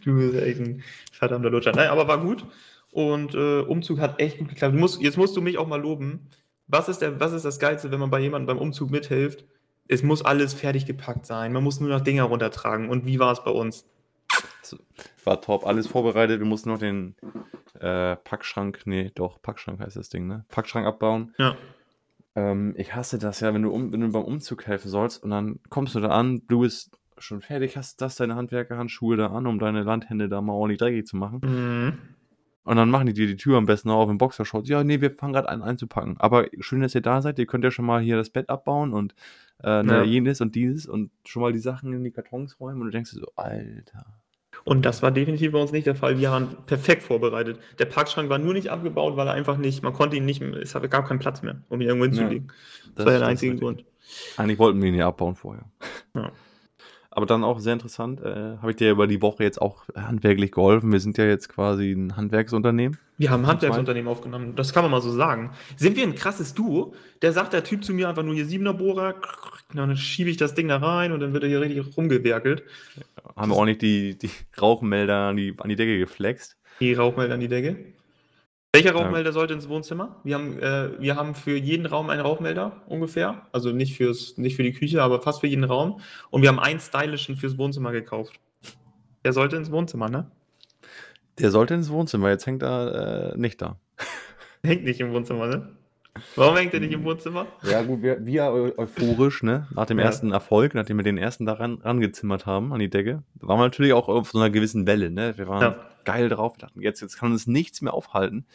Du 0.03 0.15
bist 0.15 0.36
echt 0.36 0.59
ein 0.59 0.83
verdammter 1.12 1.50
Lutscher. 1.50 1.71
Nein, 1.71 1.89
aber 1.89 2.07
war 2.07 2.19
gut. 2.19 2.45
Und 2.92 3.33
äh, 3.36 3.62
Umzug 3.62 4.00
hat 4.00 4.19
echt 4.19 4.38
gut 4.38 4.50
geklappt. 4.50 4.75
Musst, 4.75 5.01
jetzt 5.01 5.18
musst 5.18 5.36
du 5.36 5.42
mich 5.42 5.57
auch 5.57 5.68
mal 5.68 5.81
loben. 5.81 6.27
Was 6.68 6.89
ist, 6.89 7.00
der, 7.00 7.19
was 7.19 7.31
ist 7.31 7.45
das 7.45 7.59
Geilste, 7.59 7.92
wenn 7.92 8.00
man 8.00 8.09
bei 8.09 8.19
jemandem 8.19 8.48
beim 8.48 8.57
Umzug 8.57 8.92
mithilft? 8.92 9.45
Es 9.88 10.03
muss 10.03 10.24
alles 10.24 10.53
fertig 10.53 10.86
gepackt 10.86 11.25
sein. 11.25 11.53
Man 11.53 11.63
muss 11.63 11.80
nur 11.80 11.89
noch 11.89 12.01
Dinger 12.01 12.24
runtertragen. 12.24 12.89
Und 12.89 13.06
wie 13.06 13.19
war 13.19 13.31
es 13.31 13.44
bei 13.44 13.51
uns? 13.51 13.86
War 15.24 15.42
top, 15.42 15.65
alles 15.65 15.88
vorbereitet. 15.88 16.39
Wir 16.39 16.47
mussten 16.47 16.69
noch 16.69 16.80
den 16.80 17.15
äh, 17.80 18.15
Packschrank, 18.15 18.81
nee, 18.86 19.12
doch, 19.15 19.42
Packschrank 19.42 19.80
heißt 19.80 19.97
das 19.97 20.09
Ding, 20.09 20.27
ne? 20.27 20.45
Packschrank 20.50 20.86
abbauen. 20.86 21.33
Ja. 21.38 21.56
Ähm, 22.36 22.74
ich 22.78 22.95
hasse 22.95 23.18
das 23.18 23.39
ja, 23.42 23.54
wenn 23.54 23.63
du, 23.63 23.72
um, 23.72 23.92
wenn 23.92 24.01
du 24.01 24.12
beim 24.12 24.24
Umzug 24.24 24.68
helfen 24.68 24.89
sollst 24.89 25.24
und 25.24 25.30
dann 25.31 25.60
kommst 25.69 25.95
du 25.95 26.00
da 26.00 26.10
an, 26.10 26.42
du 26.48 26.62
bist 26.62 26.98
schon 27.18 27.42
fertig, 27.42 27.78
hast 27.78 28.01
das 28.01 28.16
deine 28.16 28.36
Handwerkerhandschuhe 28.36 29.18
da 29.18 29.28
an, 29.28 29.48
um 29.48 29.60
deine 29.60 29.83
Landhände 29.83 30.30
da 30.30 30.42
mal 30.42 30.54
ordentlich 30.54 30.80
dreckig 30.80 31.06
zu 31.06 31.18
machen. 31.18 31.42
Mhm. 31.44 31.98
Und 32.63 32.75
dann 32.75 32.89
machen 32.92 33.07
die 33.07 33.13
dir 33.13 33.28
die 33.28 33.38
Tür 33.38 33.57
am 33.57 33.66
besten 33.66 33.89
auf 33.89 34.10
im 34.10 34.18
Boxershorts. 34.19 34.69
Ja, 34.69 34.83
nee, 34.83 35.01
wir 35.01 35.12
fangen 35.12 35.33
gerade 35.33 35.50
an 35.50 35.63
einzupacken. 35.63 36.16
Aber 36.19 36.45
schön, 36.60 36.81
dass 36.81 36.94
ihr 36.94 37.01
da 37.01 37.22
seid. 37.22 37.39
Ihr 37.39 37.48
könnt 37.48 37.63
ja 37.63 37.72
schon 37.72 37.86
mal 37.86 38.01
hier 38.01 38.18
das 38.18 38.30
Bett 38.30 38.50
abbauen 38.50 38.94
und 38.94 39.16
äh, 39.63 39.81
ne, 39.83 39.94
Ja. 39.98 40.04
jenes 40.04 40.42
und 40.42 40.54
dieses 40.54 40.86
und 40.86 41.12
schon 41.25 41.42
mal 41.42 41.54
die 41.54 41.60
Sachen 41.60 41.92
in 41.92 42.04
die 42.04 42.12
Kartons 42.12 42.60
räumen. 42.60 42.81
Und 42.81 42.88
du 42.88 42.92
denkst 42.92 43.12
dir 43.12 43.19
so, 43.19 43.31
Alter. 43.36 44.20
Und 44.63 44.86
das 44.86 45.02
war 45.02 45.12
definitiv 45.12 45.54
bei 45.54 45.60
uns 45.60 45.72
nicht 45.72 45.88
der 45.88 45.96
Fall. 45.96 46.19
Wir 46.19 46.31
waren 46.31 46.56
perfekt 46.66 47.04
vorbereitet. 47.04 47.60
Der 47.80 47.86
Parkschrank 47.86 48.30
war 48.30 48.38
nur 48.38 48.54
nicht 48.54 48.69
abgebaut, 48.69 49.18
weil 49.18 49.28
er 49.28 49.34
einfach 49.34 49.58
nicht, 49.58 49.81
man 49.84 49.94
konnte 49.94 50.18
ihn 50.18 50.25
nicht, 50.25 50.42
es 50.42 50.74
gab 50.74 51.08
keinen 51.08 51.19
Platz 51.19 51.42
mehr, 51.42 51.62
um 51.69 51.81
ihn 51.81 51.88
irgendwo 51.88 52.06
hinzulegen. 52.06 52.52
Das, 52.96 53.06
war 53.06 53.12
der 53.12 53.19
das 53.22 53.30
einzige. 53.30 53.56
Grund. 53.56 53.86
Eigentlich 54.38 54.60
wollten 54.60 54.81
wir 54.81 54.90
ihn 54.90 54.96
ja 54.96 55.08
abbauen 55.08 55.36
vorher. 55.36 55.66
Ja. 56.16 56.31
Aber 57.13 57.25
dann 57.25 57.44
auch 57.44 57.60
sehr 57.60 57.74
interessant, 57.74 58.22
äh, 58.22 58.58
habe 58.62 58.72
ich 58.72 58.78
dir 58.78 58.90
über 58.90 59.06
die 59.06 59.22
Woche 59.22 59.44
jetzt 59.44 59.62
auch 59.62 59.84
handwerklich 59.94 60.54
geholfen. 60.54 60.94
Wir 60.94 61.02
sind 61.02 61.18
ja 61.18 61.25
jetzt 61.25 61.50
quasi 61.50 61.92
ein 61.92 62.16
Handwerksunternehmen. 62.16 62.98
Wir 63.18 63.30
haben 63.30 63.44
ein 63.44 63.48
Handwerksunternehmen 63.48 64.10
aufgenommen, 64.10 64.56
das 64.56 64.74
kann 64.74 64.84
man 64.84 64.92
mal 64.92 65.02
so 65.02 65.12
sagen. 65.12 65.52
Sind 65.75 65.98
wir 65.98 66.04
ein 66.04 66.16
krasses 66.16 66.54
Duo? 66.54 66.94
Der 67.22 67.34
sagt 67.34 67.52
der 67.52 67.66
Typ 67.66 67.84
zu 67.84 67.94
mir 67.94 68.08
einfach 68.08 68.24
nur 68.24 68.34
hier 68.34 68.46
siebener 68.46 68.74
Bohrer, 68.74 69.16
dann 69.74 69.96
schiebe 69.98 70.30
ich 70.30 70.38
das 70.38 70.56
Ding 70.56 70.69
da 70.69 70.78
rein 70.78 71.12
und 71.12 71.19
dann 71.19 71.34
wird 71.34 71.44
er 71.44 71.50
hier 71.50 71.62
richtig 71.62 71.98
rumgewerkelt. 71.98 72.63
Haben 73.36 73.52
wir 73.52 73.57
ordentlich 73.57 73.78
die, 73.78 74.18
die 74.18 74.31
Rauchmelder 74.60 75.28
an 75.28 75.36
die, 75.36 75.54
an 75.57 75.69
die 75.69 75.75
Decke 75.75 76.00
geflext. 76.00 76.56
Die 76.80 76.94
Rauchmelder 76.94 77.34
an 77.34 77.42
die 77.42 77.50
Decke. 77.50 77.75
Welcher 78.73 78.94
Rauchmelder 78.94 79.33
sollte 79.33 79.53
ins 79.53 79.68
Wohnzimmer? 79.68 80.21
Wir 80.23 80.35
haben, 80.35 80.57
äh, 80.59 81.01
wir 81.01 81.18
haben 81.18 81.35
für 81.35 81.57
jeden 81.57 81.85
Raum 81.85 82.09
einen 82.09 82.21
Rauchmelder 82.21 82.81
ungefähr. 82.88 83.45
Also 83.51 83.71
nicht, 83.71 83.97
fürs, 83.97 84.38
nicht 84.38 84.56
für 84.56 84.63
die 84.63 84.71
Küche, 84.71 85.03
aber 85.03 85.21
fast 85.21 85.41
für 85.41 85.47
jeden 85.47 85.65
Raum. 85.65 86.00
Und 86.29 86.41
wir 86.41 86.50
haben 86.50 86.59
einen 86.59 86.79
stylischen 86.79 87.35
fürs 87.35 87.57
Wohnzimmer 87.57 87.91
gekauft. 87.91 88.39
Der 89.25 89.33
sollte 89.33 89.57
ins 89.57 89.71
Wohnzimmer, 89.71 90.09
ne? 90.09 90.31
Der 91.38 91.51
sollte 91.51 91.73
ins 91.73 91.89
Wohnzimmer, 91.89 92.29
jetzt 92.29 92.45
hängt 92.45 92.63
er 92.63 93.33
äh, 93.33 93.38
nicht 93.38 93.62
da. 93.62 93.77
Hängt 94.63 94.83
nicht 94.83 95.01
im 95.01 95.12
Wohnzimmer, 95.12 95.47
ne? 95.47 95.75
Warum 96.36 96.58
hängt 96.58 96.74
er 96.74 96.81
nicht 96.81 96.92
im 96.92 97.04
Wohnzimmer? 97.06 97.48
Ja, 97.63 97.81
gut, 97.84 98.02
wir, 98.02 98.25
wir 98.25 98.44
eu- 98.52 98.74
euphorisch, 98.78 99.44
ne? 99.44 99.68
Nach 99.74 99.86
dem 99.86 99.98
Ja. 99.98 100.06
ersten 100.06 100.31
Erfolg, 100.31 100.74
nachdem 100.75 100.98
wir 100.98 101.04
den 101.04 101.18
ersten 101.18 101.46
da 101.46 101.54
ran, 101.54 101.80
rangezimmert 101.81 102.46
haben 102.46 102.74
an 102.74 102.80
die 102.80 102.90
Decke, 102.90 103.24
waren 103.36 103.60
wir 103.60 103.63
natürlich 103.63 103.94
auch 103.94 104.10
auf 104.10 104.31
so 104.31 104.38
einer 104.40 104.50
gewissen 104.50 104.86
Welle, 104.86 105.10
ne? 105.10 105.38
Wir 105.38 105.48
waren 105.48 105.62
Ja. 105.62 105.75
geil 106.04 106.28
drauf, 106.28 106.56
wir 106.58 106.68
dachten, 106.68 106.81
jetzt, 106.81 107.02
jetzt 107.02 107.18
kann 107.18 107.31
uns 107.31 107.47
nichts 107.47 107.81
mehr 107.81 107.94
aufhalten. 107.94 108.45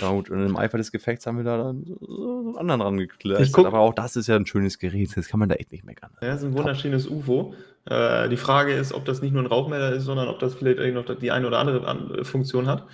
Ja, 0.00 0.10
gut, 0.10 0.28
und 0.30 0.44
im 0.44 0.56
Eifer 0.56 0.78
des 0.78 0.90
Gefechts 0.90 1.24
haben 1.26 1.36
wir 1.36 1.44
da 1.44 1.56
dann 1.58 1.84
so 2.00 2.56
einen 2.58 2.70
anderen 2.72 3.06
guck- 3.52 3.66
Aber 3.66 3.78
auch 3.78 3.94
das 3.94 4.16
ist 4.16 4.26
ja 4.26 4.34
ein 4.34 4.44
schönes 4.46 4.78
Gerät, 4.80 5.16
das 5.16 5.28
kann 5.28 5.38
man 5.38 5.48
da 5.48 5.54
echt 5.54 5.70
nicht 5.70 5.84
meckern. 5.84 6.10
Ja, 6.20 6.28
das 6.28 6.40
ist 6.42 6.46
ein 6.48 6.54
wunderschönes 6.58 7.08
UFO. 7.08 7.54
Äh, 7.84 8.28
die 8.28 8.36
Frage 8.36 8.72
ist, 8.72 8.92
ob 8.92 9.04
das 9.04 9.22
nicht 9.22 9.32
nur 9.32 9.42
ein 9.44 9.46
Rauchmelder 9.46 9.92
ist, 9.94 10.02
sondern 10.04 10.26
ob 10.26 10.40
das 10.40 10.56
vielleicht 10.56 10.80
noch 10.94 11.04
die 11.04 11.30
eine 11.30 11.46
oder 11.46 11.60
andere 11.60 11.86
An- 11.86 12.24
Funktion 12.24 12.66
hat. 12.66 12.84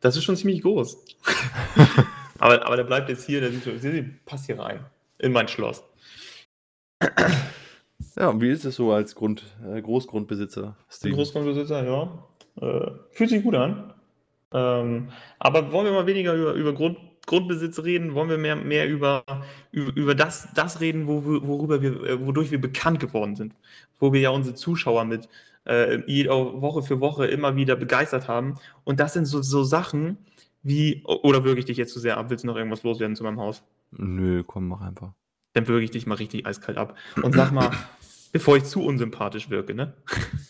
Das 0.00 0.16
ist 0.16 0.24
schon 0.24 0.36
ziemlich 0.36 0.60
groß. 0.60 1.02
aber, 2.42 2.66
aber 2.66 2.76
der 2.76 2.84
bleibt 2.84 3.08
jetzt 3.08 3.24
hier, 3.24 3.40
der 3.40 3.52
sieht, 3.52 3.62
so- 3.62 3.70
der 3.70 4.04
passt 4.26 4.46
hier 4.46 4.58
rein. 4.58 4.84
In 5.18 5.30
mein 5.32 5.46
Schloss. 5.46 5.84
Ja, 8.16 8.28
und 8.28 8.40
wie 8.40 8.50
ist 8.50 8.64
es 8.64 8.74
so 8.76 8.92
als 8.92 9.14
Grund, 9.14 9.44
äh, 9.64 9.80
Großgrundbesitzer? 9.80 10.76
Steven? 10.90 11.14
Großgrundbesitzer, 11.14 11.84
ja. 11.84 12.26
Äh, 12.60 12.90
fühlt 13.12 13.30
sich 13.30 13.42
gut 13.42 13.54
an. 13.54 13.94
Ähm, 14.52 15.10
aber 15.38 15.72
wollen 15.72 15.86
wir 15.86 15.92
mal 15.92 16.06
weniger 16.06 16.34
über, 16.34 16.52
über 16.54 16.72
Grund, 16.72 16.98
Grundbesitz 17.26 17.78
reden? 17.84 18.14
Wollen 18.14 18.28
wir 18.28 18.38
mehr, 18.38 18.56
mehr 18.56 18.88
über, 18.88 19.24
über, 19.70 19.94
über 19.96 20.14
das, 20.16 20.48
das 20.54 20.80
reden, 20.80 21.06
wo, 21.06 21.24
worüber 21.24 21.80
wir, 21.80 22.02
äh, 22.04 22.26
wodurch 22.26 22.50
wir 22.50 22.60
bekannt 22.60 22.98
geworden 22.98 23.36
sind? 23.36 23.54
Wo 24.00 24.12
wir 24.12 24.20
ja 24.20 24.30
unsere 24.30 24.56
Zuschauer 24.56 25.04
mit 25.04 25.28
äh, 25.64 25.98
Woche 26.28 26.82
für 26.82 27.00
Woche 27.00 27.26
immer 27.26 27.54
wieder 27.54 27.76
begeistert 27.76 28.26
haben. 28.26 28.58
Und 28.84 28.98
das 28.98 29.12
sind 29.12 29.26
so, 29.26 29.42
so 29.42 29.62
Sachen 29.62 30.18
wie, 30.62 31.02
oder 31.04 31.44
würge 31.44 31.60
ich 31.60 31.66
dich 31.66 31.76
jetzt 31.76 31.92
zu 31.92 32.00
sehr 32.00 32.16
ab? 32.18 32.26
Willst 32.30 32.44
du 32.44 32.48
noch 32.48 32.56
irgendwas 32.56 32.82
loswerden 32.82 33.16
zu 33.16 33.24
meinem 33.24 33.40
Haus? 33.40 33.62
Nö, 33.92 34.42
komm, 34.44 34.68
mach 34.68 34.80
einfach. 34.80 35.12
Dann 35.54 35.66
würge 35.68 35.84
ich 35.84 35.90
dich 35.90 36.06
mal 36.06 36.14
richtig 36.14 36.46
eiskalt 36.46 36.78
ab. 36.78 36.96
Und 37.22 37.34
sag 37.34 37.50
mal, 37.52 37.70
bevor 38.32 38.56
ich 38.56 38.64
zu 38.64 38.82
unsympathisch 38.82 39.50
wirke, 39.50 39.74
ne? 39.74 39.94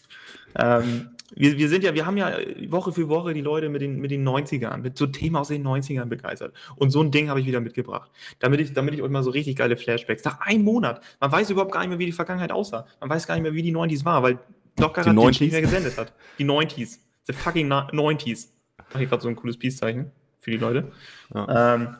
ähm, 0.59 1.11
wir, 1.35 1.57
wir 1.57 1.69
sind 1.71 1.83
ja, 1.83 1.95
wir 1.95 2.05
haben 2.05 2.19
ja 2.19 2.37
Woche 2.69 2.93
für 2.93 3.09
Woche 3.09 3.33
die 3.33 3.41
Leute 3.41 3.71
mit 3.71 3.81
den, 3.81 4.01
mit 4.01 4.11
den 4.11 4.27
90ern, 4.29 4.79
mit 4.79 4.99
so 4.99 5.07
Themen 5.07 5.37
aus 5.37 5.49
den 5.49 5.67
90ern 5.67 6.05
begeistert. 6.05 6.55
Und 6.77 6.91
so 6.91 7.03
ein 7.03 7.11
Ding 7.11 7.31
habe 7.31 7.41
ich 7.41 7.47
wieder 7.47 7.61
mitgebracht. 7.61 8.11
Damit 8.39 8.61
ich, 8.61 8.75
damit 8.75 8.93
ich 8.95 9.03
euch 9.03 9.11
mal 9.11 9.23
so 9.23 9.31
richtig 9.31 9.57
geile 9.57 9.77
Flashbacks. 9.79 10.25
Nach 10.25 10.41
einem 10.41 10.65
Monat. 10.65 11.03
Man 11.21 11.33
weiß 11.33 11.49
überhaupt 11.51 11.73
gar 11.73 11.81
nicht 11.81 11.89
mehr, 11.89 11.99
wie 11.99 12.07
die 12.07 12.13
Vergangenheit 12.13 12.53
aussah. 12.53 12.87
Man 13.01 13.09
weiß 13.09 13.27
gar 13.27 13.35
nicht 13.35 13.43
mehr, 13.45 13.55
wie 13.55 13.63
die 13.63 13.75
90s 13.75 14.05
war, 14.05 14.23
weil 14.23 14.39
Doc 14.77 14.95
Die 14.95 15.01
Garantiert 15.01 15.35
90s? 15.35 15.41
nicht 15.43 15.53
mehr 15.53 15.63
gesendet 15.63 15.97
hat. 15.97 16.13
Die 16.39 16.45
90s. 16.45 16.99
The 17.25 17.33
fucking 17.33 17.69
na- 17.69 17.89
90s. 17.91 18.49
Mach 18.93 19.01
ich 19.01 19.09
gerade 19.09 19.23
so 19.23 19.29
ein 19.29 19.37
cooles 19.37 19.59
Peace-Zeichen 19.59 20.11
für 20.41 20.51
die 20.51 20.59
Leute. 20.59 20.93
Ja. 21.35 21.75
Ähm, 21.75 21.97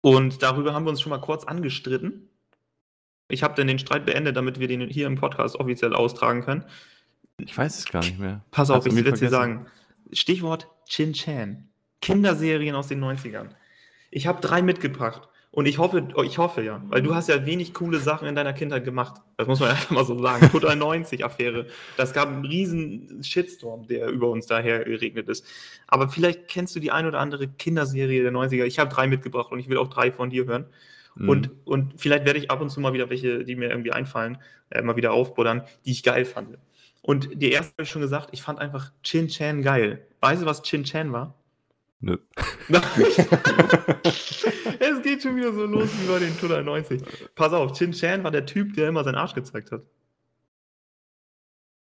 und 0.00 0.42
darüber 0.42 0.74
haben 0.74 0.84
wir 0.84 0.90
uns 0.90 1.00
schon 1.00 1.10
mal 1.10 1.20
kurz 1.20 1.44
angestritten. 1.44 2.28
Ich 3.28 3.42
habe 3.42 3.54
dann 3.54 3.66
den 3.66 3.78
Streit 3.78 4.06
beendet, 4.06 4.36
damit 4.36 4.58
wir 4.58 4.68
den 4.68 4.88
hier 4.88 5.06
im 5.06 5.16
Podcast 5.16 5.56
offiziell 5.56 5.94
austragen 5.94 6.42
können. 6.42 6.64
Ich 7.38 7.56
weiß 7.56 7.78
es 7.78 7.86
gar 7.86 8.02
nicht 8.02 8.18
mehr. 8.18 8.44
Pass 8.50 8.70
auf, 8.70 8.86
ich 8.86 8.94
will 8.94 9.04
dir 9.04 9.10
vergessen? 9.10 9.30
sagen. 9.30 9.66
Stichwort 10.12 10.68
Chin 10.86 11.12
Chan. 11.12 11.68
Kinderserien 12.00 12.74
aus 12.74 12.88
den 12.88 13.02
90ern. 13.02 13.50
Ich 14.10 14.26
habe 14.26 14.40
drei 14.40 14.62
mitgebracht. 14.62 15.28
Und 15.50 15.66
ich 15.66 15.78
hoffe, 15.78 16.06
oh, 16.14 16.22
ich 16.22 16.36
hoffe 16.36 16.62
ja, 16.62 16.82
weil 16.88 17.00
du 17.00 17.14
hast 17.14 17.28
ja 17.28 17.46
wenig 17.46 17.72
coole 17.72 17.98
Sachen 17.98 18.28
in 18.28 18.34
deiner 18.34 18.52
Kindheit 18.52 18.84
gemacht. 18.84 19.22
Das 19.38 19.48
muss 19.48 19.60
man 19.60 19.70
einfach 19.70 19.90
mal 19.90 20.04
so 20.04 20.20
sagen. 20.20 20.50
Total 20.50 20.76
90-Affäre. 20.76 21.66
Das 21.96 22.12
gab 22.12 22.28
einen 22.28 22.44
riesen 22.44 23.22
Shitstorm, 23.22 23.86
der 23.86 24.08
über 24.08 24.28
uns 24.28 24.46
daher 24.46 24.84
geregnet 24.84 25.28
ist. 25.28 25.46
Aber 25.86 26.10
vielleicht 26.10 26.48
kennst 26.48 26.76
du 26.76 26.80
die 26.80 26.90
ein 26.90 27.06
oder 27.06 27.18
andere 27.18 27.48
Kinderserie 27.48 28.22
der 28.22 28.32
90er. 28.32 28.64
Ich 28.64 28.78
habe 28.78 28.92
drei 28.92 29.06
mitgebracht 29.06 29.50
und 29.50 29.58
ich 29.58 29.68
will 29.68 29.78
auch 29.78 29.88
drei 29.88 30.12
von 30.12 30.28
dir 30.28 30.44
hören. 30.44 30.66
Mhm. 31.14 31.28
Und, 31.28 31.50
und 31.64 32.00
vielleicht 32.00 32.26
werde 32.26 32.38
ich 32.38 32.50
ab 32.50 32.60
und 32.60 32.68
zu 32.68 32.80
mal 32.80 32.92
wieder 32.92 33.08
welche, 33.08 33.44
die 33.44 33.56
mir 33.56 33.70
irgendwie 33.70 33.92
einfallen, 33.92 34.38
äh, 34.70 34.82
mal 34.82 34.96
wieder 34.96 35.12
aufbuddern, 35.12 35.62
die 35.86 35.92
ich 35.92 36.02
geil 36.02 36.26
fand. 36.26 36.58
Und 37.00 37.40
die 37.40 37.50
erste 37.50 37.72
habe 37.72 37.84
ich 37.84 37.90
schon 37.90 38.02
gesagt, 38.02 38.28
ich 38.32 38.42
fand 38.42 38.58
einfach 38.58 38.92
Chin 39.02 39.28
Chan 39.28 39.62
geil. 39.62 40.06
Weißt 40.20 40.42
du, 40.42 40.46
was 40.46 40.62
Chin 40.62 40.84
Chan 40.84 41.10
war? 41.10 41.34
Nö. 42.00 42.18
geht 45.18 45.22
schon 45.24 45.36
wieder 45.36 45.52
so 45.52 45.66
los 45.66 45.88
wie 46.00 46.06
bei 46.06 46.20
den 46.20 46.36
Tuller 46.38 46.62
90. 46.62 47.02
Pass 47.34 47.52
auf, 47.52 47.72
Chin 47.72 47.90
Chan 47.92 48.22
war 48.22 48.30
der 48.30 48.46
Typ, 48.46 48.74
der 48.74 48.88
immer 48.88 49.02
seinen 49.02 49.16
Arsch 49.16 49.34
gezeigt 49.34 49.72
hat. 49.72 49.82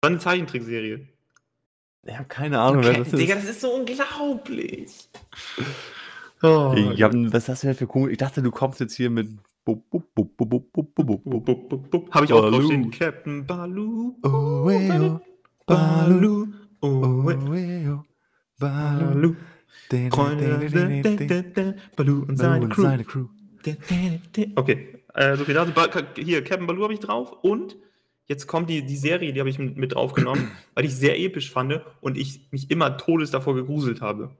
War 0.02 0.10
eine 0.10 0.20
Zeichentrickserie. 0.20 1.08
Ich 2.06 2.18
habe 2.18 2.28
keine 2.28 2.60
Ahnung, 2.60 2.84
wer 2.84 2.94
das 2.94 3.12
Digga, 3.12 3.36
ist. 3.36 3.44
das 3.44 3.50
ist 3.56 3.62
so 3.62 3.74
unglaublich. 3.74 5.10
Oh, 6.42 6.74
Ich 6.78 7.04
hab, 7.04 7.12
was 7.14 7.50
hast 7.50 7.64
du 7.64 7.68
denn 7.68 7.76
für 7.76 7.88
komisch? 7.88 8.12
Ich 8.14 8.18
dachte, 8.18 8.42
du 8.42 8.52
kommst 8.52 8.80
jetzt 8.80 8.96
hier 8.96 9.10
mit. 9.10 9.28
Habe 9.66 9.82
ich 12.24 12.32
auch 12.34 12.50
draufstehen. 12.50 12.90
Captain 12.92 13.46
Baloo. 13.46 14.16
Oh, 14.24 14.30
oh, 14.30 15.20
Baloo. 15.66 16.48
Oh, 16.80 16.80
Oh, 16.80 16.88
oh, 16.88 17.24
Baloo. 17.24 18.04
Baloo. 18.60 19.36
Baloo 21.96 22.26
und 22.28 22.38
seine 22.38 22.68
Crew. 22.70 22.82
seine 22.84 23.04
Crew. 23.04 23.26
Okay, 24.56 25.00
äh, 25.14 25.36
so 25.36 25.46
viel 25.46 25.54
dazu. 25.56 25.72
Hier, 26.18 26.44
Captain 26.44 26.68
Baloo 26.68 26.84
habe 26.84 26.94
ich 26.94 27.00
drauf 27.00 27.32
und 27.44 27.76
jetzt 28.28 28.48
kommt 28.48 28.70
die, 28.70 28.86
die 28.86 28.98
Serie, 28.98 29.34
die 29.34 29.40
habe 29.40 29.50
ich 29.50 29.60
mit 29.60 29.78
mit 29.78 29.94
draufgenommen, 29.96 30.52
weil 30.76 30.86
ich 30.86 30.96
sehr 30.96 31.20
episch 31.20 31.52
fand 31.52 31.82
und 32.02 32.18
ich 32.18 32.48
mich 32.52 32.70
immer 32.72 32.98
todes 32.98 33.32
davor 33.32 33.56
gegruselt 33.56 34.02
habe. 34.02 34.32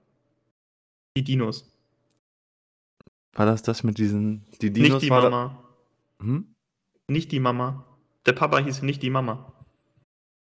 Die 1.16 1.24
Dinos. 1.24 1.70
War 3.34 3.46
das 3.46 3.62
das 3.62 3.82
mit 3.84 3.98
diesen. 3.98 4.44
Die 4.60 4.72
Dinos 4.72 4.90
nicht 4.94 5.02
die 5.04 5.10
war 5.10 5.22
da- 5.22 5.30
Mama. 5.30 5.62
Hm? 6.20 6.46
Nicht 7.08 7.32
die 7.32 7.40
Mama. 7.40 7.84
Der 8.26 8.32
Papa 8.32 8.58
hieß 8.58 8.82
nicht 8.82 9.02
die 9.02 9.10
Mama. 9.10 9.52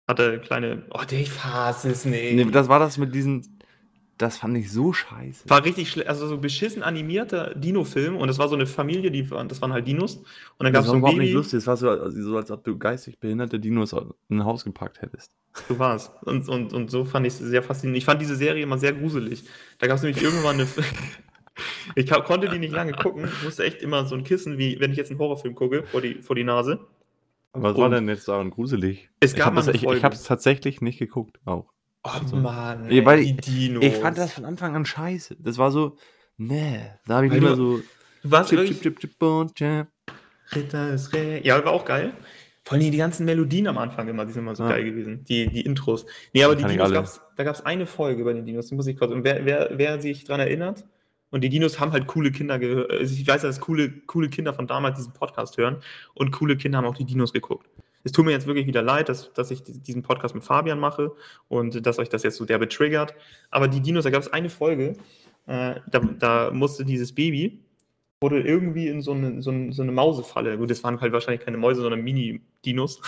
Hatte 0.09 0.39
kleine. 0.41 0.85
Oh, 0.91 1.03
ich 1.11 1.31
fasse 1.31 1.91
es 1.91 2.05
nicht. 2.05 2.35
Nee, 2.35 2.45
das 2.51 2.69
war 2.69 2.79
das 2.79 2.97
mit 2.97 3.15
diesen. 3.15 3.56
Das 4.19 4.39
fand 4.39 4.57
ich 4.57 4.73
so 4.73 4.95
scheiße. 4.95 5.49
war 5.51 5.63
richtig 5.63 5.91
schlecht, 5.91 6.09
also 6.09 6.27
so 6.27 6.39
beschissen 6.39 6.83
animierter 6.83 7.55
Dino-Film 7.55 8.17
und 8.17 8.29
das 8.29 8.39
war 8.39 8.49
so 8.49 8.55
eine 8.55 8.65
Familie, 8.65 9.11
die 9.11 9.31
waren, 9.31 9.47
das 9.49 9.61
waren 9.61 9.75
halt 9.75 9.87
Dinos. 9.87 10.17
Und 10.17 10.25
dann 10.65 10.73
gab 10.73 10.85
Das 10.85 10.87
es 10.87 10.89
war 10.89 10.93
so 10.93 10.95
ein 10.95 10.99
überhaupt 11.01 11.19
nicht 11.19 11.27
Baby. 11.29 11.37
lustig. 11.37 11.59
Es 11.59 11.67
war 11.67 11.77
so, 11.77 11.91
also 11.91 12.23
so, 12.23 12.37
als 12.39 12.51
ob 12.51 12.65
du 12.65 12.79
geistig 12.79 13.19
behinderte 13.19 13.61
Dinos 13.61 13.93
in 13.93 14.39
ein 14.39 14.45
Haus 14.45 14.65
gepackt 14.65 15.03
hättest. 15.03 15.33
So 15.69 15.79
war 15.79 15.97
es. 15.97 16.11
Und, 16.23 16.49
und, 16.49 16.73
und 16.73 16.91
so 16.91 17.05
fand 17.05 17.27
ich 17.27 17.35
es 17.35 17.39
sehr 17.41 17.63
faszinierend. 17.63 17.99
Ich 17.99 18.05
fand 18.07 18.23
diese 18.23 18.37
Serie 18.37 18.63
immer 18.63 18.79
sehr 18.79 18.95
gruselig. 18.95 19.45
Da 19.79 19.87
gab 19.87 19.97
es 19.99 20.03
nämlich 20.03 20.23
irgendwann 20.23 20.61
eine. 20.61 20.67
ich 21.95 22.11
konnte 22.11 22.49
die 22.49 22.59
nicht 22.59 22.73
lange 22.73 22.93
gucken. 22.93 23.25
Ich 23.27 23.43
musste 23.45 23.65
echt 23.65 23.83
immer 23.83 24.07
so 24.07 24.15
ein 24.15 24.25
Kissen, 24.25 24.57
wie 24.59 24.81
wenn 24.81 24.91
ich 24.93 24.97
jetzt 24.97 25.11
einen 25.11 25.19
Horrorfilm 25.21 25.55
gucke, 25.55 25.85
vor 25.85 26.01
die, 26.01 26.23
vor 26.23 26.37
die 26.37 26.45
Nase. 26.45 26.81
Was 27.53 27.77
war 27.77 27.87
Und- 27.87 27.91
denn 27.93 28.09
jetzt 28.09 28.29
daran 28.29 28.51
gruselig? 28.51 29.11
Es 29.21 29.33
Ich 29.33 29.39
gab 29.39 29.47
habe 29.55 29.61
es 29.61 29.69
ich, 29.69 29.83
ich 29.85 30.05
hab's 30.05 30.25
tatsächlich 30.25 30.81
nicht 30.81 30.99
geguckt. 30.99 31.39
Auch. 31.45 31.73
Oh 32.33 32.37
Mann, 32.37 32.91
Ja, 32.91 33.05
weil 33.05 33.25
die 33.25 33.37
Dinos. 33.37 33.85
Ich 33.85 33.97
fand 33.97 34.17
das 34.19 34.33
von 34.33 34.45
Anfang 34.45 34.75
an 34.77 34.85
scheiße. 34.87 35.37
Das 35.39 35.59
war 35.59 35.71
so. 35.71 35.97
Nee. 36.37 36.81
Da 37.07 37.17
habe 37.17 37.27
ich 37.27 37.33
Weil 37.33 37.41
lieber 37.41 37.57
du- 37.57 37.77
so. 37.79 37.83
Du 38.23 38.31
warst 38.31 38.51
Chip, 38.51 38.59
wirklich, 38.59 38.81
chip, 38.81 38.99
chip, 39.01 39.19
chip. 39.55 39.87
Ritter 40.55 40.95
ist 40.95 41.13
Rä. 41.13 41.41
Ja, 41.45 41.65
war 41.65 41.73
auch 41.73 41.85
geil. 41.85 42.13
Vor 42.65 42.77
allem 42.79 42.91
die 42.91 42.97
ganzen 42.97 43.25
Melodien 43.25 43.69
am 43.69 43.79
Anfang 43.79 44.09
immer, 44.09 44.25
die 44.27 44.33
sind 44.33 44.43
immer 44.43 44.57
so 44.57 44.65
Ja. 44.65 44.71
geil 44.71 44.85
gewesen. 44.85 45.25
Die, 45.25 45.47
die 45.49 45.61
Intros. 45.61 46.05
Nee, 46.33 46.43
aber 46.43 46.57
die 46.57 46.63
Kann 46.63 46.71
ich 46.73 46.77
Dinos 46.79 46.93
gab's, 46.93 47.21
da 47.37 47.45
gab 47.45 47.55
es 47.55 47.65
eine 47.65 47.87
Folge 47.87 48.25
bei 48.25 48.33
den 48.33 48.45
Dinos, 48.45 48.67
die 48.67 48.75
muss 48.75 48.87
ich 48.89 48.97
kurz. 48.97 49.13
Und 49.13 49.23
wer, 49.25 49.45
wer, 49.45 49.71
wer 49.75 50.01
sich 50.03 50.25
dran 50.25 50.41
erinnert, 50.41 50.85
und 51.31 51.43
die 51.43 51.49
Dinos 51.49 51.79
haben 51.81 51.93
halt 51.93 52.07
coole 52.07 52.31
Kinder 52.33 52.59
gehört. 52.59 52.91
Also 52.91 53.15
ich 53.15 53.27
weiß, 53.27 53.43
dass 53.43 53.61
coole, 53.61 53.91
coole 54.07 54.29
Kinder 54.29 54.53
von 54.55 54.67
damals 54.67 54.97
diesen 54.99 55.13
Podcast 55.13 55.57
hören 55.59 55.77
und 56.15 56.31
coole 56.33 56.57
Kinder 56.57 56.79
haben 56.79 56.87
auch 56.87 56.97
die 56.97 57.05
Dinos 57.05 57.33
geguckt. 57.33 57.69
Es 58.07 58.13
tut 58.13 58.25
mir 58.25 58.31
jetzt 58.31 58.47
wirklich 58.47 58.69
wieder 58.69 58.83
leid, 58.83 59.09
dass, 59.09 59.33
dass 59.33 59.51
ich 59.51 59.65
diesen 59.65 60.05
Podcast 60.05 60.33
mit 60.33 60.45
Fabian 60.45 60.79
mache 60.79 61.11
und 61.49 61.85
dass 61.85 61.99
euch 61.99 62.09
das 62.09 62.23
jetzt 62.23 62.37
so 62.37 62.45
derbe 62.45 62.69
triggert. 62.69 63.15
Aber 63.51 63.67
die 63.67 63.81
Dinos, 63.81 64.05
da 64.05 64.11
gab 64.11 64.23
es 64.23 64.33
eine 64.33 64.49
Folge, 64.49 64.93
äh, 65.47 65.81
da, 65.91 65.99
da 65.99 66.51
musste 66.53 66.85
dieses 66.85 67.13
Baby, 67.13 67.65
wurde 68.21 68.41
irgendwie 68.43 68.87
in 68.87 69.03
so 69.03 69.11
eine, 69.11 69.43
so 69.43 69.51
eine, 69.51 69.73
so 69.73 69.83
eine 69.83 69.91
Mausefalle. 69.91 70.57
Gut, 70.57 70.71
das 70.71 70.85
waren 70.85 71.01
halt 71.01 71.13
wahrscheinlich 71.13 71.45
keine 71.45 71.57
Mäuse, 71.57 71.83
sondern 71.83 72.03
Mini-Dinos. 72.03 73.03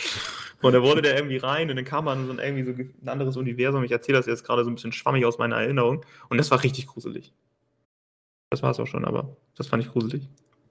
und 0.62 0.72
da 0.72 0.82
wurde 0.82 1.02
der 1.02 1.16
irgendwie 1.16 1.36
rein 1.36 1.68
und 1.68 1.76
dann 1.76 1.84
kam 1.84 2.06
man 2.06 2.20
in 2.20 2.26
so 2.28 2.32
ein, 2.32 2.38
irgendwie 2.38 2.64
so 2.64 3.02
ein 3.02 3.08
anderes 3.10 3.36
Universum. 3.36 3.84
Ich 3.84 3.92
erzähle 3.92 4.16
das 4.16 4.24
jetzt 4.24 4.44
gerade 4.44 4.64
so 4.64 4.70
ein 4.70 4.76
bisschen 4.76 4.92
schwammig 4.92 5.26
aus 5.26 5.36
meiner 5.36 5.56
Erinnerung. 5.56 6.06
Und 6.30 6.38
das 6.38 6.50
war 6.50 6.62
richtig 6.62 6.86
gruselig. 6.86 7.34
Das 8.48 8.62
war 8.62 8.70
es 8.70 8.80
auch 8.80 8.86
schon, 8.86 9.04
aber 9.04 9.36
das 9.56 9.66
fand 9.66 9.84
ich 9.84 9.90
gruselig. 9.92 10.26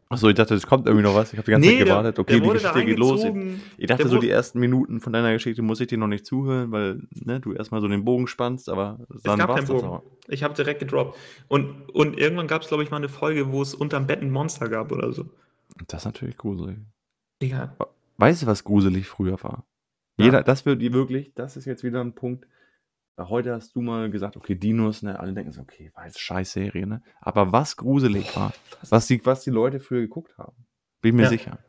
Achso, 0.10 0.30
ich 0.30 0.36
dachte, 0.36 0.56
es 0.56 0.66
kommt 0.66 0.86
irgendwie 0.88 1.04
noch 1.04 1.16
was. 1.16 1.34
Ich 1.34 1.38
habe 1.38 1.46
die 1.46 1.52
ganze 1.52 1.68
Zeit 1.68 1.80
der- 1.80 1.86
gewartet. 1.86 2.20
Okay, 2.20 2.40
die 2.40 2.48
Geschichte 2.50 2.86
geht 2.86 2.98
los. 2.98 3.24
Ich, 3.26 3.34
ich 3.78 3.88
dachte 3.88 4.04
Der 4.04 4.12
so, 4.12 4.20
die 4.20 4.30
ersten 4.30 4.60
Minuten 4.60 5.02
von 5.02 5.12
deiner 5.12 5.34
Geschichte 5.34 5.62
muss 5.62 5.82
ich 5.82 5.88
dir 5.88 5.98
noch 5.98 6.08
nicht 6.08 6.26
zuhören, 6.26 6.72
weil 6.72 7.02
ne, 7.12 7.42
du 7.42 7.52
erstmal 7.54 7.82
so 7.82 7.90
den 7.90 8.06
Bogen 8.06 8.28
spannst, 8.28 8.70
aber 8.70 9.00
dann 9.24 9.38
gab 9.38 9.50
war's 9.50 9.66
keinen 9.66 9.82
Bogen. 9.82 10.02
Ich 10.30 10.44
habe 10.44 10.54
direkt 10.54 10.80
gedroppt. 10.80 11.18
Und, 11.50 11.90
und 11.90 12.18
irgendwann 12.18 12.48
gab 12.48 12.62
es, 12.62 12.70
glaube 12.70 12.84
ich, 12.84 12.92
mal 12.92 12.98
eine 12.98 13.10
Folge, 13.10 13.52
wo 13.52 13.62
es 13.62 13.76
unterm 13.76 14.08
Bett 14.08 14.22
ein 14.22 14.32
Monster 14.32 14.70
gab 14.70 14.92
oder 14.94 15.12
so. 15.12 15.26
Das 15.88 16.02
ist 16.02 16.06
natürlich 16.06 16.38
gruselig. 16.38 16.78
Digga. 17.42 17.76
Weißt 18.18 18.44
du, 18.44 18.48
was 18.48 18.64
gruselig 18.64 19.08
früher 19.08 19.42
war? 19.44 19.66
Ja. 20.18 20.26
Jeder, 20.26 20.44
das 20.44 20.66
wird 20.66 20.82
die 20.82 20.94
wirklich, 20.94 21.34
das 21.36 21.58
ist 21.58 21.66
jetzt 21.66 21.84
wieder 21.84 22.02
ein 22.02 22.14
Punkt. 22.14 22.48
Weil 23.18 23.30
Heute 23.30 23.54
hast 23.54 23.76
du 23.76 23.82
mal 23.82 24.10
gesagt, 24.12 24.38
okay, 24.38 24.56
Dinos, 24.56 25.02
ne, 25.02 25.20
alle 25.20 25.34
denken 25.34 25.52
so, 25.52 25.62
okay, 25.62 25.92
war 25.96 26.06
jetzt 26.06 26.20
Scheißserie, 26.20 26.86
ne? 26.86 27.02
Aber 27.20 27.52
was 27.52 27.76
gruselig 27.76 28.36
war, 28.36 28.54
was 28.90 29.08
die, 29.08 29.26
was 29.26 29.44
die 29.44 29.50
Leute 29.50 29.80
früher 29.80 30.02
geguckt 30.02 30.38
haben, 30.38 30.56
bin 31.02 31.16
mir 31.16 31.24
Ja. 31.24 31.30
sicher, 31.30 31.60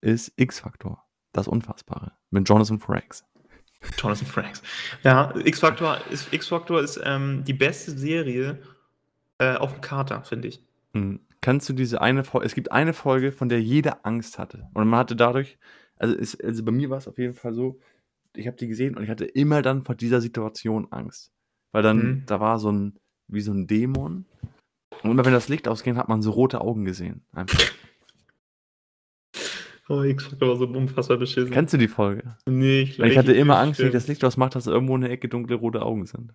ist 0.00 0.32
X-Faktor. 0.36 1.04
Das 1.32 1.46
Unfassbare. 1.46 2.12
Mit 2.30 2.48
Jonathan 2.48 2.80
Frakes. 2.80 3.24
Jonathan 3.96 4.26
Franks. 4.26 4.62
Ja, 5.04 5.32
X-Factor 5.36 5.98
ist, 6.10 6.32
X-Factor 6.32 6.80
ist 6.82 7.00
ähm, 7.04 7.44
die 7.44 7.52
beste 7.52 7.92
Serie 7.92 8.60
äh, 9.38 9.54
auf 9.54 9.72
dem 9.72 9.80
Kater, 9.80 10.24
finde 10.24 10.48
ich. 10.48 10.60
Mhm. 10.92 11.20
Kannst 11.40 11.68
du 11.68 11.72
diese 11.72 12.00
eine 12.02 12.24
Folge, 12.24 12.46
es 12.46 12.54
gibt 12.54 12.72
eine 12.72 12.92
Folge, 12.92 13.30
von 13.30 13.48
der 13.48 13.62
jeder 13.62 14.04
Angst 14.04 14.38
hatte. 14.40 14.68
Und 14.74 14.88
man 14.88 14.98
hatte 14.98 15.14
dadurch, 15.14 15.56
also, 15.96 16.14
ist, 16.16 16.42
also 16.42 16.64
bei 16.64 16.72
mir 16.72 16.90
war 16.90 16.98
es 16.98 17.06
auf 17.06 17.16
jeden 17.16 17.34
Fall 17.34 17.54
so, 17.54 17.78
ich 18.36 18.46
habe 18.46 18.56
die 18.56 18.68
gesehen 18.68 18.96
und 18.96 19.02
ich 19.04 19.10
hatte 19.10 19.24
immer 19.24 19.62
dann 19.62 19.82
vor 19.84 19.94
dieser 19.94 20.20
Situation 20.20 20.88
Angst. 20.90 21.32
Weil 21.72 21.82
dann, 21.82 21.96
Mhm. 21.98 22.22
da 22.26 22.40
war 22.40 22.58
so 22.58 22.70
ein, 22.72 22.98
wie 23.28 23.40
so 23.40 23.52
ein 23.52 23.66
Dämon. 23.66 24.24
Und 25.02 25.10
immer 25.10 25.24
wenn 25.24 25.32
das 25.32 25.48
Licht 25.48 25.68
ausging, 25.68 25.96
hat 25.96 26.08
man 26.08 26.20
so 26.22 26.30
rote 26.32 26.60
Augen 26.60 26.84
gesehen. 26.84 27.24
Einfach. 27.32 27.58
Oh, 29.88 30.02
X-Factor 30.04 30.48
war 30.50 30.56
so 30.56 30.66
unfassbar 30.68 31.16
beschissen. 31.16 31.50
Kennst 31.50 31.74
du 31.74 31.76
die 31.76 31.88
Folge? 31.88 32.36
nee, 32.46 32.82
ich, 32.82 33.00
Ich 33.00 33.18
hatte 33.18 33.32
immer 33.32 33.58
Angst, 33.58 33.80
wenn 33.80 33.88
ich 33.88 33.92
das 33.92 34.06
Licht 34.06 34.24
ausmache, 34.24 34.50
dass 34.50 34.68
irgendwo 34.68 34.94
in 34.94 35.00
der 35.00 35.10
Ecke 35.10 35.28
dunkle 35.28 35.56
rote 35.56 35.82
Augen 35.82 36.06
sind. 36.06 36.32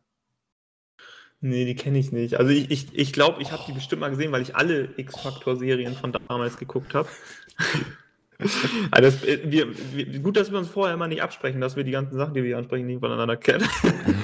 Nee, 1.40 1.64
die 1.64 1.76
kenne 1.76 1.98
ich 1.98 2.12
nicht. 2.12 2.36
Also 2.38 2.52
ich 2.52 2.68
glaube, 2.68 2.74
ich, 2.74 2.94
ich, 3.00 3.14
glaub, 3.14 3.40
ich 3.40 3.52
habe 3.54 3.64
die 3.66 3.72
bestimmt 3.72 4.02
mal 4.02 4.10
gesehen, 4.10 4.34
weil 4.34 4.42
ich 4.42 4.58
alle 4.58 4.90
X-Factor-Serien 4.98 5.94
von 5.96 6.12
damals 6.12 6.58
geguckt 6.58 6.94
habe. 6.96 7.08
also 8.92 9.02
das, 9.02 9.24
äh, 9.24 9.40
wir, 9.46 9.68
wir, 9.94 10.20
gut, 10.20 10.38
dass 10.38 10.52
wir 10.52 10.58
uns 10.58 10.70
vorher 10.70 10.94
immer 10.94 11.08
nicht 11.08 11.22
absprechen, 11.22 11.62
dass 11.62 11.76
wir 11.76 11.84
die 11.84 11.92
ganzen 11.92 12.18
Sachen, 12.18 12.34
die 12.34 12.42
wir 12.42 12.48
hier 12.48 12.58
ansprechen, 12.58 12.86
nicht 12.86 13.00
voneinander 13.00 13.38
kennen. 13.38 13.68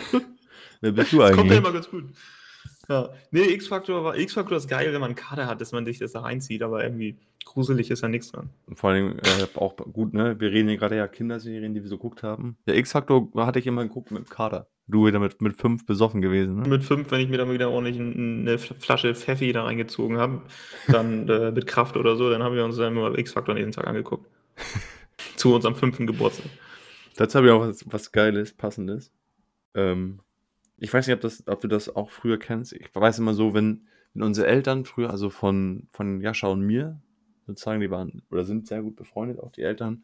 Wer 0.81 0.91
bist 0.91 1.13
du 1.13 1.19
Das 1.19 1.31
kommt 1.31 1.49
ja 1.49 1.57
eigentlich? 1.57 1.57
immer 1.57 1.71
ganz 1.71 1.89
gut. 1.89 2.05
Ja. 2.89 3.09
Nee, 3.31 3.43
X-Factor 3.53 4.03
war 4.03 4.17
X-Factor 4.17 4.57
ist 4.57 4.67
geil, 4.67 4.91
wenn 4.91 4.99
man 4.99 5.09
einen 5.09 5.15
Kader 5.15 5.47
hat, 5.47 5.61
dass 5.61 5.71
man 5.71 5.85
sich 5.85 5.99
das 5.99 6.11
da 6.11 6.21
reinzieht, 6.21 6.61
aber 6.61 6.83
irgendwie 6.83 7.17
gruselig 7.45 7.89
ist 7.89 8.03
da 8.03 8.07
nichts 8.07 8.31
dran. 8.31 8.49
Vor 8.73 8.89
allem 8.89 9.17
äh, 9.19 9.57
auch 9.57 9.77
gut, 9.77 10.13
ne? 10.13 10.39
Wir 10.39 10.51
reden 10.51 10.67
hier 10.67 10.77
gerade 10.77 10.97
ja 10.97 11.07
Kinderserien, 11.07 11.73
die 11.73 11.81
wir 11.81 11.89
so 11.89 11.97
geguckt 11.97 12.23
haben. 12.23 12.57
Der 12.67 12.75
X-Faktor 12.77 13.29
hatte 13.35 13.59
ich 13.59 13.67
immer 13.67 13.83
geguckt 13.83 14.11
mit 14.11 14.25
dem 14.25 14.29
Kader. 14.29 14.67
Du 14.91 15.07
wieder 15.07 15.19
mit, 15.19 15.41
mit 15.41 15.55
fünf 15.55 15.85
besoffen 15.85 16.21
gewesen, 16.21 16.55
ne? 16.61 16.67
Mit 16.67 16.83
fünf, 16.83 17.09
wenn 17.11 17.21
ich 17.21 17.29
mir 17.29 17.37
dann 17.37 17.51
wieder 17.51 17.69
ordentlich 17.71 17.97
ein- 17.97 18.41
eine 18.41 18.57
Flasche 18.59 19.15
Pfeffi 19.15 19.51
da 19.53 19.63
reingezogen 19.63 20.17
habe, 20.17 20.41
dann 20.87 21.27
äh, 21.29 21.51
mit 21.51 21.65
Kraft 21.65 21.97
oder 21.97 22.15
so, 22.15 22.29
dann 22.29 22.43
haben 22.43 22.55
wir 22.55 22.65
uns 22.65 22.77
dann 22.77 22.95
immer 22.95 23.17
X-Factor 23.17 23.57
jeden 23.57 23.71
Tag 23.71 23.87
angeguckt. 23.87 24.29
Zu 25.37 25.55
unserem 25.55 25.75
fünften 25.75 26.07
Geburtstag. 26.07 26.47
Dazu 27.15 27.37
habe 27.37 27.47
ich 27.47 27.53
auch 27.53 27.61
was, 27.61 27.83
was 27.91 28.11
Geiles, 28.11 28.53
Passendes. 28.53 29.11
Ähm, 29.75 30.19
ich 30.77 30.93
weiß 30.93 31.07
nicht, 31.07 31.15
ob, 31.15 31.21
das, 31.21 31.47
ob 31.47 31.61
du 31.61 31.67
das 31.67 31.95
auch 31.95 32.09
früher 32.09 32.37
kennst. 32.37 32.73
Ich 32.73 32.89
weiß 32.93 33.19
immer 33.19 33.33
so, 33.33 33.53
wenn, 33.53 33.87
wenn 34.13 34.23
unsere 34.23 34.47
Eltern 34.47 34.85
früher, 34.85 35.09
also 35.09 35.29
von, 35.29 35.87
von 35.93 36.21
Jascha 36.21 36.47
und 36.47 36.61
mir, 36.61 36.99
sozusagen, 37.47 37.81
die 37.81 37.91
waren 37.91 38.23
oder 38.31 38.43
sind 38.45 38.67
sehr 38.67 38.81
gut 38.81 38.95
befreundet, 38.95 39.39
auch 39.39 39.51
die 39.51 39.61
Eltern. 39.61 40.03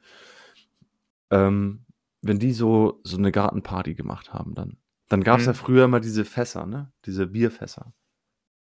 Ähm, 1.29 1.82
wenn 2.22 2.40
die 2.40 2.52
so, 2.54 3.00
so 3.04 3.18
eine 3.18 3.32
Gartenparty 3.32 3.94
gemacht 3.96 4.34
haben, 4.34 4.56
dann, 4.56 4.78
dann 5.10 5.24
gab 5.24 5.40
es 5.40 5.46
ja 5.46 5.52
Mhm. 5.54 5.58
früher 5.58 5.86
immer 5.86 6.00
diese 6.00 6.26
Fässer, 6.26 6.66
ne? 6.66 6.92
Diese 7.06 7.28
Bierfässer. 7.28 7.94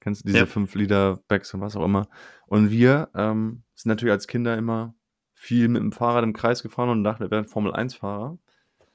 Kennst 0.00 0.22
du 0.22 0.26
diese 0.26 0.38
Ja. 0.38 0.46
5 0.46 0.74
Liter 0.74 1.20
Bags 1.28 1.52
und 1.54 1.60
was 1.60 1.74
auch 1.76 1.84
immer? 1.84 2.08
Und 2.46 2.70
wir 2.70 3.08
ähm, 3.14 3.62
sind 3.74 3.88
natürlich 3.90 4.12
als 4.12 4.26
Kinder 4.28 4.56
immer 4.56 4.94
viel 5.34 5.68
mit 5.68 5.82
dem 5.82 5.92
Fahrrad 5.92 6.24
im 6.24 6.32
Kreis 6.32 6.62
gefahren 6.62 6.88
und 6.90 7.04
dachten, 7.04 7.24
wir 7.24 7.30
wären 7.30 7.46
Formel-1-Fahrer. 7.46 8.38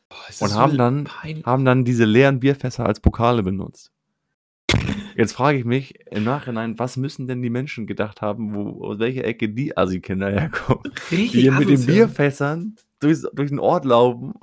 Boah, 0.09 0.17
ist 0.29 0.41
Und 0.41 0.53
haben 0.53 0.77
dann, 0.77 1.03
peinlich. 1.05 1.45
haben 1.45 1.65
dann 1.65 1.83
diese 1.85 2.05
leeren 2.05 2.39
Bierfässer 2.39 2.85
als 2.85 2.99
Pokale 2.99 3.43
benutzt. 3.43 3.91
Jetzt 5.15 5.33
frage 5.33 5.59
ich 5.59 5.65
mich 5.65 5.93
im 6.11 6.23
Nachhinein, 6.23 6.79
was 6.79 6.97
müssen 6.97 7.27
denn 7.27 7.41
die 7.41 7.49
Menschen 7.51 7.85
gedacht 7.85 8.21
haben, 8.21 8.55
wo, 8.55 8.83
aus 8.83 8.99
welcher 8.99 9.23
Ecke 9.25 9.49
die 9.49 9.77
Assi-Kinder 9.77 10.29
herkommen? 10.31 10.83
Die 11.11 11.15
Richtig 11.15 11.41
hier 11.41 11.51
mit 11.51 11.69
den. 11.69 11.85
Bierfässern 11.85 12.75
durchs, 13.03 13.21
durch 13.33 13.49
den 13.49 13.59
Ort 13.59 13.85
laufen. 13.85 14.33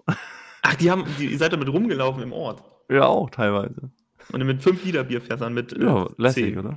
Ach, 0.62 0.74
die 0.76 0.90
haben, 0.90 1.04
die, 1.18 1.26
ihr 1.26 1.38
seid 1.38 1.52
damit 1.52 1.68
rumgelaufen 1.68 2.22
im 2.22 2.32
Ort. 2.32 2.62
Ja, 2.90 3.06
auch 3.06 3.30
teilweise. 3.30 3.90
Und 4.32 4.44
mit 4.44 4.62
5 4.62 4.84
Liter 4.84 5.04
Bierfässern 5.04 5.52
mit 5.54 5.72
äh, 5.72 5.82
Ja, 5.82 6.08
lässig, 6.18 6.44
10. 6.54 6.58
oder? 6.58 6.76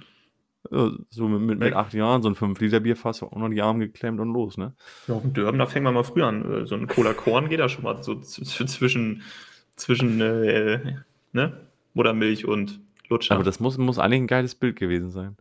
Ja, 0.71 0.91
so 1.09 1.27
mit, 1.27 1.41
mit, 1.41 1.59
mit 1.59 1.73
acht 1.73 1.93
Jahren 1.93 2.21
so 2.21 2.29
ein 2.29 2.35
5-Liter-Bierfass 2.35 3.21
unter 3.23 3.49
die 3.49 3.61
Arme 3.61 3.87
geklemmt 3.87 4.19
und 4.21 4.31
los, 4.31 4.57
ne? 4.57 4.73
Ja, 5.07 5.15
auf 5.15 5.21
dem 5.21 5.33
Dörben, 5.33 5.59
da 5.59 5.65
fängt 5.65 5.83
man 5.83 5.93
mal 5.93 6.03
früher 6.03 6.27
an. 6.27 6.61
Äh, 6.63 6.65
So 6.65 6.75
ein 6.75 6.87
Cola 6.87 7.13
Korn 7.13 7.49
geht 7.49 7.59
da 7.59 7.67
schon 7.67 7.83
mal 7.83 8.01
so 8.01 8.15
zwischen, 8.21 9.21
zwischen 9.75 10.21
äh, 10.21 10.95
ne? 11.33 11.67
Muttermilch 11.93 12.45
und 12.47 12.79
Lutscher. 13.09 13.35
Aber 13.35 13.43
das 13.43 13.59
muss, 13.59 13.77
muss 13.77 13.99
eigentlich 13.99 14.21
ein 14.21 14.27
geiles 14.27 14.55
Bild 14.55 14.77
gewesen 14.77 15.11
sein. 15.11 15.35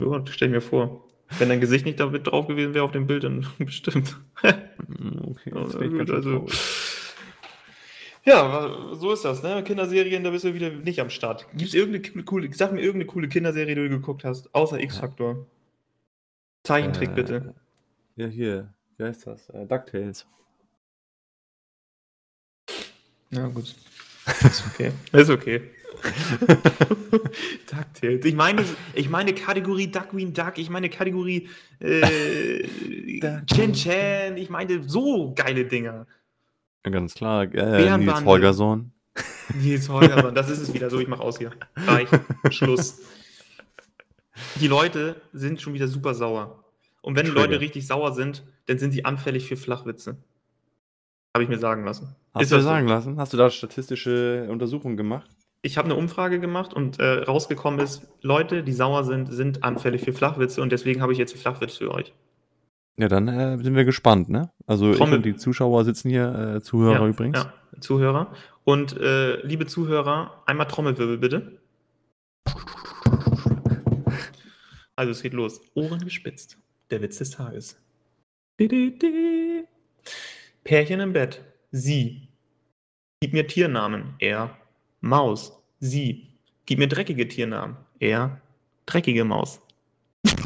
ja, 0.00 0.22
stell 0.30 0.48
ich 0.48 0.54
mir 0.54 0.60
vor. 0.60 1.07
Wenn 1.38 1.48
dein 1.50 1.60
Gesicht 1.60 1.84
nicht 1.84 2.00
damit 2.00 2.26
drauf 2.26 2.46
gewesen 2.46 2.74
wäre 2.74 2.84
auf 2.84 2.92
dem 2.92 3.06
Bild, 3.06 3.24
dann 3.24 3.46
bestimmt. 3.58 4.16
Mm, 4.88 5.18
Okay, 5.30 5.52
Ja, 5.54 5.64
das 5.64 5.74
ich 5.74 5.90
gut, 5.90 6.10
also-. 6.10 6.46
Ja, 8.24 8.94
so 8.94 9.12
ist 9.12 9.24
das, 9.24 9.42
ne? 9.42 9.62
Kinderserien, 9.62 10.22
da 10.22 10.30
bist 10.30 10.44
du 10.44 10.52
wieder 10.52 10.70
nicht 10.70 11.00
am 11.00 11.08
Start. 11.10 11.46
Gibt's 11.54 11.74
irgendeine 11.74 12.24
coole, 12.24 12.52
sag 12.52 12.72
mir 12.72 12.80
irgendeine 12.80 13.06
coole 13.06 13.28
Kinderserie, 13.28 13.74
die 13.74 13.88
du 13.88 13.88
geguckt 13.88 14.24
hast, 14.24 14.54
außer 14.54 14.78
X-Faktor. 14.80 15.46
Zeichentrick 16.64 17.10
Äh, 17.10 17.14
bitte. 17.14 17.54
Ja, 18.16 18.26
hier. 18.26 18.74
Wie 18.98 19.04
heißt 19.04 19.26
das? 19.26 19.48
Äh, 19.50 19.64
DuckTales. 19.66 20.26
Ja, 23.30 23.46
gut. 23.48 23.74
Ist 24.42 24.64
okay. 24.66 24.92
Ist 25.12 25.30
okay. 25.30 25.62
DuckTales. 27.70 28.24
Ich 28.24 28.34
meine, 28.34 28.64
ich 28.94 29.08
meine 29.08 29.34
Kategorie 29.34 29.88
Duckwing 29.90 30.32
Duck, 30.32 30.58
ich 30.58 30.70
meine 30.70 30.88
Kategorie 30.88 31.48
äh, 31.80 32.62
Chin 33.46 33.72
Chan, 33.72 34.36
ich 34.36 34.48
meine 34.48 34.82
so 34.88 35.34
geile 35.34 35.64
Dinger. 35.64 36.06
Ja, 36.84 36.90
ganz 36.92 37.14
klar. 37.14 37.52
Äh. 37.52 37.96
Nils 37.98 38.24
Holgersson. 38.24 38.92
Nils 39.60 39.88
Holgersson, 39.88 40.34
das 40.34 40.50
ist 40.50 40.60
es 40.60 40.72
wieder 40.72 40.90
so, 40.90 41.00
ich 41.00 41.08
mach 41.08 41.20
aus 41.20 41.38
hier. 41.38 41.50
Reicht. 41.76 42.12
Schluss. 42.50 43.00
Die 44.60 44.68
Leute 44.68 45.20
sind 45.32 45.60
schon 45.60 45.74
wieder 45.74 45.88
super 45.88 46.14
sauer. 46.14 46.64
Und 47.02 47.16
wenn 47.16 47.26
die. 47.26 47.32
Leute 47.32 47.60
richtig 47.60 47.86
sauer 47.86 48.12
sind, 48.12 48.44
dann 48.66 48.78
sind 48.78 48.92
sie 48.92 49.04
anfällig 49.04 49.48
für 49.48 49.56
Flachwitze. 49.56 50.18
Habe 51.38 51.44
ich 51.44 51.48
mir 51.48 51.58
sagen 51.58 51.84
lassen. 51.84 52.16
Hast 52.34 52.42
Ist 52.42 52.50
du 52.50 52.56
dir 52.56 52.58
das 52.58 52.64
so? 52.64 52.68
sagen 52.68 52.88
lassen? 52.88 53.16
Hast 53.20 53.32
du 53.32 53.36
da 53.36 53.48
statistische 53.48 54.48
Untersuchungen 54.50 54.96
gemacht? 54.96 55.30
Ich 55.62 55.78
habe 55.78 55.84
eine 55.84 55.94
Umfrage 55.94 56.40
gemacht 56.40 56.74
und 56.74 56.98
äh, 56.98 57.22
rausgekommen 57.22 57.78
ist, 57.78 58.08
Leute, 58.22 58.64
die 58.64 58.72
sauer 58.72 59.04
sind, 59.04 59.32
sind 59.32 59.62
anfällig 59.62 60.02
für 60.02 60.12
Flachwitze 60.12 60.60
und 60.60 60.72
deswegen 60.72 61.00
habe 61.00 61.12
ich 61.12 61.18
jetzt 61.18 61.34
einen 61.34 61.42
Flachwitz 61.42 61.76
für 61.76 61.94
euch. 61.94 62.12
Ja, 62.96 63.06
dann 63.06 63.28
äh, 63.28 63.56
sind 63.62 63.76
wir 63.76 63.84
gespannt, 63.84 64.28
ne? 64.28 64.50
Also 64.66 64.92
die 65.18 65.36
Zuschauer 65.36 65.84
sitzen 65.84 66.10
hier, 66.10 66.56
äh, 66.56 66.60
Zuhörer 66.60 67.02
ja, 67.02 67.06
übrigens. 67.06 67.38
Ja, 67.38 67.52
Zuhörer. 67.78 68.34
Und 68.64 68.96
äh, 68.96 69.40
liebe 69.46 69.66
Zuhörer, 69.66 70.42
einmal 70.44 70.66
Trommelwirbel 70.66 71.18
bitte. 71.18 71.60
Also 74.96 75.12
es 75.12 75.22
geht 75.22 75.34
los. 75.34 75.60
Ohren 75.74 76.00
gespitzt. 76.00 76.58
Der 76.90 77.00
Witz 77.00 77.18
des 77.18 77.30
Tages. 77.30 77.80
Di-di-di. 78.58 79.57
Pärchen 80.68 81.00
im 81.00 81.12
Bett. 81.14 81.42
Sie. 81.70 82.28
Gib 83.22 83.32
mir 83.32 83.46
Tiernamen. 83.46 84.16
Er. 84.18 84.54
Maus. 85.00 85.58
Sie. 85.80 86.26
Gib 86.66 86.78
mir 86.78 86.88
dreckige 86.88 87.26
Tiernamen. 87.26 87.78
Er. 88.00 88.42
Dreckige 88.84 89.24
Maus. 89.24 89.62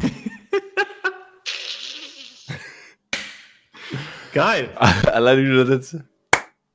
Geil. 4.33 4.69
Alleine 4.77 5.43
wie 5.43 5.47
du 5.47 5.57
da 5.57 5.65
sitzt. 5.65 5.97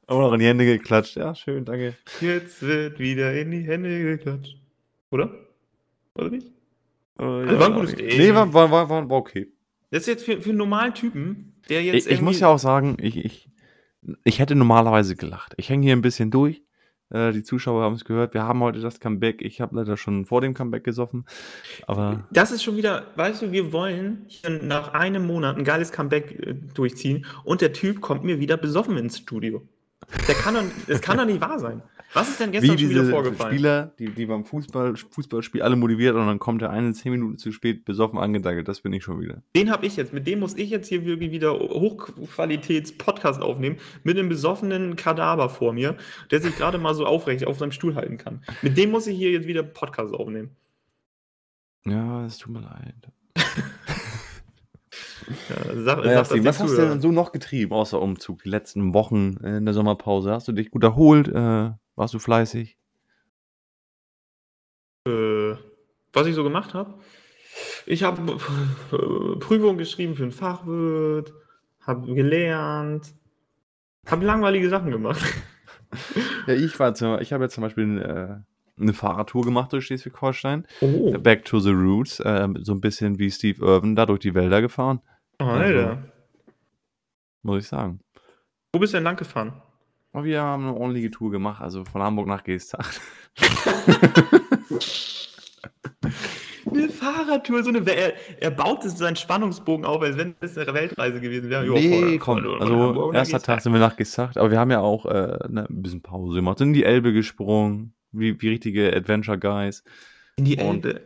Auch 0.07 0.21
noch 0.21 0.35
in 0.35 0.41
die 0.41 0.47
Hände 0.47 0.67
geklatscht. 0.67 1.17
Ja, 1.17 1.35
schön, 1.35 1.65
danke. 1.65 1.95
Jetzt 2.21 2.61
wird 2.61 2.99
wieder 2.99 3.33
in 3.33 3.51
die 3.51 3.63
Hände 3.63 3.99
geklatscht. 3.99 4.59
Oder? 5.11 5.35
Oder 6.17 6.29
nicht? 6.29 6.49
Äh, 7.19 7.23
war 7.23 7.69
ein 7.69 7.75
gutes 7.77 7.95
Ding. 7.95 8.09
Nee, 8.09 8.35
war, 8.35 8.53
war, 8.53 8.71
war, 8.71 8.91
war 8.91 9.11
okay. 9.11 9.49
Das 9.91 10.03
ist 10.03 10.09
jetzt 10.09 10.27
für, 10.27 10.43
für 10.43 10.51
einen 10.51 10.59
normalen 10.59 10.93
Typen, 10.93 11.55
der 11.69 11.83
jetzt. 11.83 12.07
Ich, 12.07 12.15
ich 12.15 12.21
muss 12.21 12.41
ja 12.41 12.49
auch 12.49 12.59
sagen, 12.59 12.97
ich, 13.01 13.17
ich, 13.17 13.51
ich 14.25 14.39
hätte 14.39 14.55
normalerweise 14.55 15.17
gelacht. 15.17 15.55
Ich 15.57 15.69
hänge 15.69 15.85
hier 15.85 15.97
ein 15.97 16.03
bisschen 16.03 16.31
durch. 16.31 16.63
Äh, 17.11 17.33
die 17.33 17.43
Zuschauer 17.43 17.83
haben 17.83 17.95
es 17.95 18.05
gehört. 18.05 18.35
Wir 18.35 18.45
haben 18.45 18.61
heute 18.61 18.81
das 18.81 19.01
Comeback. 19.01 19.43
Ich 19.43 19.61
habe 19.61 19.77
leider 19.77 19.97
schon 19.97 20.27
vor 20.27 20.41
dem 20.41 20.55
Comeback 20.55 20.85
gesoffen. 20.85 21.25
Aber 21.87 22.27
Das 22.31 22.51
ist 22.51 22.63
schon 22.63 22.77
wieder, 22.77 23.07
weißt 23.17 23.43
du, 23.43 23.53
wir 23.53 23.73
wollen 23.73 24.27
hier 24.29 24.51
nach 24.51 24.93
einem 24.93 25.27
Monat 25.27 25.57
ein 25.57 25.65
geiles 25.65 25.93
Comeback 25.93 26.33
äh, 26.33 26.55
durchziehen 26.75 27.27
und 27.45 27.61
der 27.61 27.73
Typ 27.73 28.01
kommt 28.01 28.25
mir 28.25 28.41
wieder 28.41 28.57
besoffen 28.57 28.97
ins 28.97 29.19
Studio. 29.19 29.63
Der 30.27 30.35
kann 30.35 30.55
doch, 30.55 30.65
das 30.87 31.01
kann 31.01 31.19
doch 31.19 31.25
nicht 31.25 31.41
wahr 31.41 31.59
sein. 31.59 31.83
Was 32.15 32.31
ist 32.31 32.41
denn 32.41 32.49
wie 32.53 32.59
gestern 32.59 32.79
schon 32.79 32.89
wieder 32.89 33.05
vorgefallen? 33.05 33.53
Spieler, 33.53 33.93
die, 33.99 34.09
die 34.09 34.25
beim 34.25 34.45
Fußball, 34.45 34.97
Fußballspiel 34.97 35.61
alle 35.61 35.77
motiviert 35.77 36.15
und 36.15 36.27
dann 36.27 36.39
kommt 36.39 36.63
der 36.63 36.71
eine 36.71 36.95
zehn 36.95 37.13
Minuten 37.13 37.37
zu 37.37 37.53
spät 37.53 37.85
besoffen 37.85 38.19
angedackelt. 38.19 38.67
Das 38.67 38.81
bin 38.81 38.95
ich 38.95 39.05
schon 39.05 39.21
wieder. 39.21 39.43
Den 39.55 39.71
habe 39.71 39.85
ich 39.85 39.97
jetzt, 39.97 40.15
mit 40.15 40.27
dem 40.27 40.41
muss 40.41 40.57
ich 40.57 40.71
jetzt 40.71 40.89
hier 40.89 41.05
wirklich 41.05 41.31
wieder 41.33 41.53
Hochqualitäts-Podcast 41.59 43.43
aufnehmen, 43.43 43.77
mit 44.05 44.19
einem 44.19 44.31
besoffenen 44.31 44.97
Kadaver 44.97 45.51
vor 45.51 45.75
mir, 45.75 45.97
der 46.31 46.41
sich 46.41 46.57
gerade 46.57 46.79
mal 46.79 46.95
so 46.95 47.05
aufrecht 47.05 47.47
auf 47.47 47.59
seinem 47.59 47.73
Stuhl 47.73 47.95
halten 47.95 48.17
kann. 48.17 48.43
Mit 48.63 48.79
dem 48.79 48.91
muss 48.91 49.07
ich 49.07 49.19
hier 49.19 49.31
jetzt 49.31 49.47
wieder 49.47 49.63
Podcast 49.63 50.15
aufnehmen. 50.15 50.57
Ja, 51.85 52.25
es 52.25 52.39
tut 52.39 52.55
mir 52.55 52.61
leid. 52.61 53.13
Ja, 55.49 55.83
sag, 55.83 56.05
Naja, 56.05 56.25
sag 56.25 56.45
was 56.45 56.61
hast 56.61 56.73
du 56.73 56.77
denn 56.77 57.01
so 57.01 57.13
noch 57.13 57.33
getrieben, 57.33 57.73
außer 57.73 58.01
Umzug, 58.01 58.43
die 58.43 58.49
letzten 58.49 58.95
Wochen 58.95 59.37
in 59.45 59.65
der 59.65 59.75
Sommerpause? 59.75 60.33
Hast 60.33 60.49
du 60.49 60.53
dich 60.53 60.71
gut 60.71 60.83
erholt? 60.85 61.29
Äh, 61.29 61.71
warst 61.97 62.15
du 62.15 62.19
fleißig? 62.19 62.79
äh, 65.09 65.57
was 66.13 66.27
ich 66.27 66.35
so 66.35 66.45
gemacht 66.45 66.75
habe. 66.75 66.95
Ich 67.87 68.03
habe 68.03 68.39
äh, 68.93 69.37
Prüfungen 69.39 69.79
geschrieben 69.79 70.15
für 70.15 70.23
einen 70.23 70.33
Fachwirt, 70.33 71.33
habe 71.81 72.15
gelernt, 72.15 73.15
habe 74.07 74.25
langweilige 74.25 74.69
Sachen 74.69 74.91
gemacht. 74.91 75.23
Ja, 76.47 76.53
ich 76.53 76.79
war 76.79 76.93
zum, 76.93 77.19
ich 77.19 77.33
habe 77.33 77.45
jetzt 77.45 77.55
zum 77.55 77.63
Beispiel 77.63 77.99
äh, 77.99 78.83
eine 78.83 78.93
Fahrradtour 78.93 79.43
gemacht 79.43 79.73
durch 79.73 79.87
Schleswig-Holstein. 79.87 80.67
Oh, 80.83 81.13
Back 81.19 81.47
to 81.47 81.61
the 81.61 81.71
Roots, 81.71 82.21
äh, 82.21 82.47
so 82.61 82.73
ein 82.73 82.83
bisschen 82.83 83.19
wie 83.19 83.31
Steve 83.31 83.65
Irwin 83.65 83.97
da 83.97 84.05
durch 84.05 84.19
die 84.19 84.35
Wälder 84.35 84.61
gefahren, 84.61 85.01
Alter. 85.39 86.03
muss 87.43 87.63
ich 87.63 87.69
sagen. 87.69 88.01
Wo 88.73 88.79
bist 88.81 88.93
du 88.93 88.97
denn 88.99 89.05
lang 89.05 89.17
gefahren? 89.17 89.63
Aber 90.13 90.25
wir 90.25 90.43
haben 90.43 90.65
eine 90.65 90.75
ordentliche 90.75 91.11
Tour 91.11 91.31
gemacht, 91.31 91.63
also 91.63 91.85
von 91.85 92.03
Hamburg 92.03 92.27
nach 92.27 92.43
Geesthacht. 92.45 93.01
Eine 96.71 96.89
Fahrradtour, 96.91 97.63
so 97.63 97.71
eine 97.71 97.81
er, 97.91 98.13
er 98.41 98.51
baut 98.51 98.85
es 98.85 98.99
seinen 98.99 99.17
Spannungsbogen 99.17 99.87
auf, 99.87 100.03
als 100.03 100.17
wenn 100.19 100.35
es 100.41 100.57
eine 100.59 100.75
Weltreise 100.75 101.21
gewesen 101.21 101.49
wäre. 101.49 101.67
Nee, 101.67 101.89
voll- 102.01 102.19
komm, 102.19 102.43
voll- 102.45 102.61
also 102.61 102.75
Hamburg 102.79 103.15
erster 103.15 103.41
Tag 103.41 103.63
sind 103.63 103.73
wir 103.73 103.81
nach 103.81 103.97
Geesthacht, 103.97 104.37
aber 104.37 104.51
wir 104.51 104.59
haben 104.59 104.71
ja 104.71 104.81
auch 104.81 105.07
äh, 105.07 105.39
ne, 105.49 105.67
ein 105.69 105.83
bisschen 105.83 106.03
Pause 106.03 106.35
gemacht, 106.37 106.59
sind 106.59 106.69
in 106.69 106.75
die 106.75 106.85
Elbe 106.85 107.13
gesprungen, 107.13 107.95
wie, 108.13 108.41
wie 108.41 108.49
richtige 108.51 108.95
Adventure 108.95 109.39
Guys. 109.39 109.83
In 110.37 110.45
die 110.45 110.59
Elbe. 110.59 110.71
Und 110.71 111.01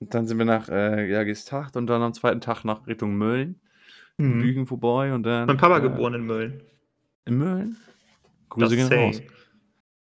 dann 0.00 0.26
sind 0.26 0.38
wir 0.38 0.44
nach 0.44 0.68
äh, 0.68 1.10
ja, 1.10 1.24
Geesthacht 1.24 1.76
und 1.76 1.86
dann 1.86 2.02
am 2.02 2.12
zweiten 2.14 2.40
Tag 2.40 2.64
nach 2.64 2.86
Richtung 2.86 3.16
Mölln, 3.16 3.60
Mhm. 4.18 4.40
Lügen 4.40 4.66
vorbei 4.66 5.12
und 5.12 5.24
dann. 5.24 5.46
Mein 5.46 5.58
Papa 5.58 5.76
äh, 5.78 5.82
geboren 5.82 6.14
in 6.14 6.24
Mölln. 6.26 6.62
In 7.26 7.36
Mölln? 7.36 7.76
Grüße 8.48 8.74
Just 8.74 8.90
gehen 8.90 8.98
raus. 8.98 9.22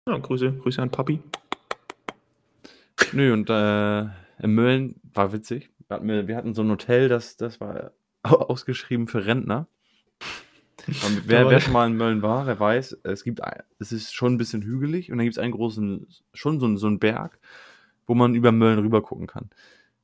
Ja, 0.07 0.19
Grüße, 0.19 0.53
Grüße 0.53 0.83
an 0.83 0.91
Papi. 0.91 1.19
Nö, 3.13 3.33
und 3.33 3.49
äh, 3.51 4.03
in 4.43 4.55
Mölln 4.55 5.01
war 5.15 5.33
witzig. 5.33 5.71
Wir 5.89 5.97
hatten, 5.97 6.09
wir 6.29 6.37
hatten 6.37 6.55
so 6.55 6.63
ein 6.63 6.71
Hotel, 6.71 7.09
das, 7.09 7.37
das 7.37 7.61
war 7.61 7.93
ausgeschrieben 8.23 9.07
für 9.09 9.25
Rentner. 9.27 9.67
Und 10.87 11.23
wer, 11.27 11.49
wer 11.49 11.61
schon 11.61 11.73
mal 11.73 11.87
in 11.87 11.97
Mölln 11.97 12.23
war, 12.23 12.45
der 12.45 12.59
weiß, 12.59 12.99
es 13.05 13.25
gibt 13.25 13.41
es 13.79 13.93
ist 13.93 14.13
schon 14.15 14.35
ein 14.35 14.39
bisschen 14.39 14.63
hügelig 14.63 15.11
und 15.11 15.19
dann 15.19 15.25
gibt 15.25 15.37
es 15.37 15.43
einen 15.43 15.53
großen, 15.53 16.07
schon 16.35 16.61
so, 16.61 16.67
einen- 16.67 16.77
so 16.79 16.87
einen 16.87 16.99
Berg, 16.99 17.39
wo 18.07 18.15
man 18.15 18.35
über 18.35 18.53
Mölln 18.53 18.79
rüber 18.79 19.03
gucken 19.03 19.27
kann. 19.27 19.51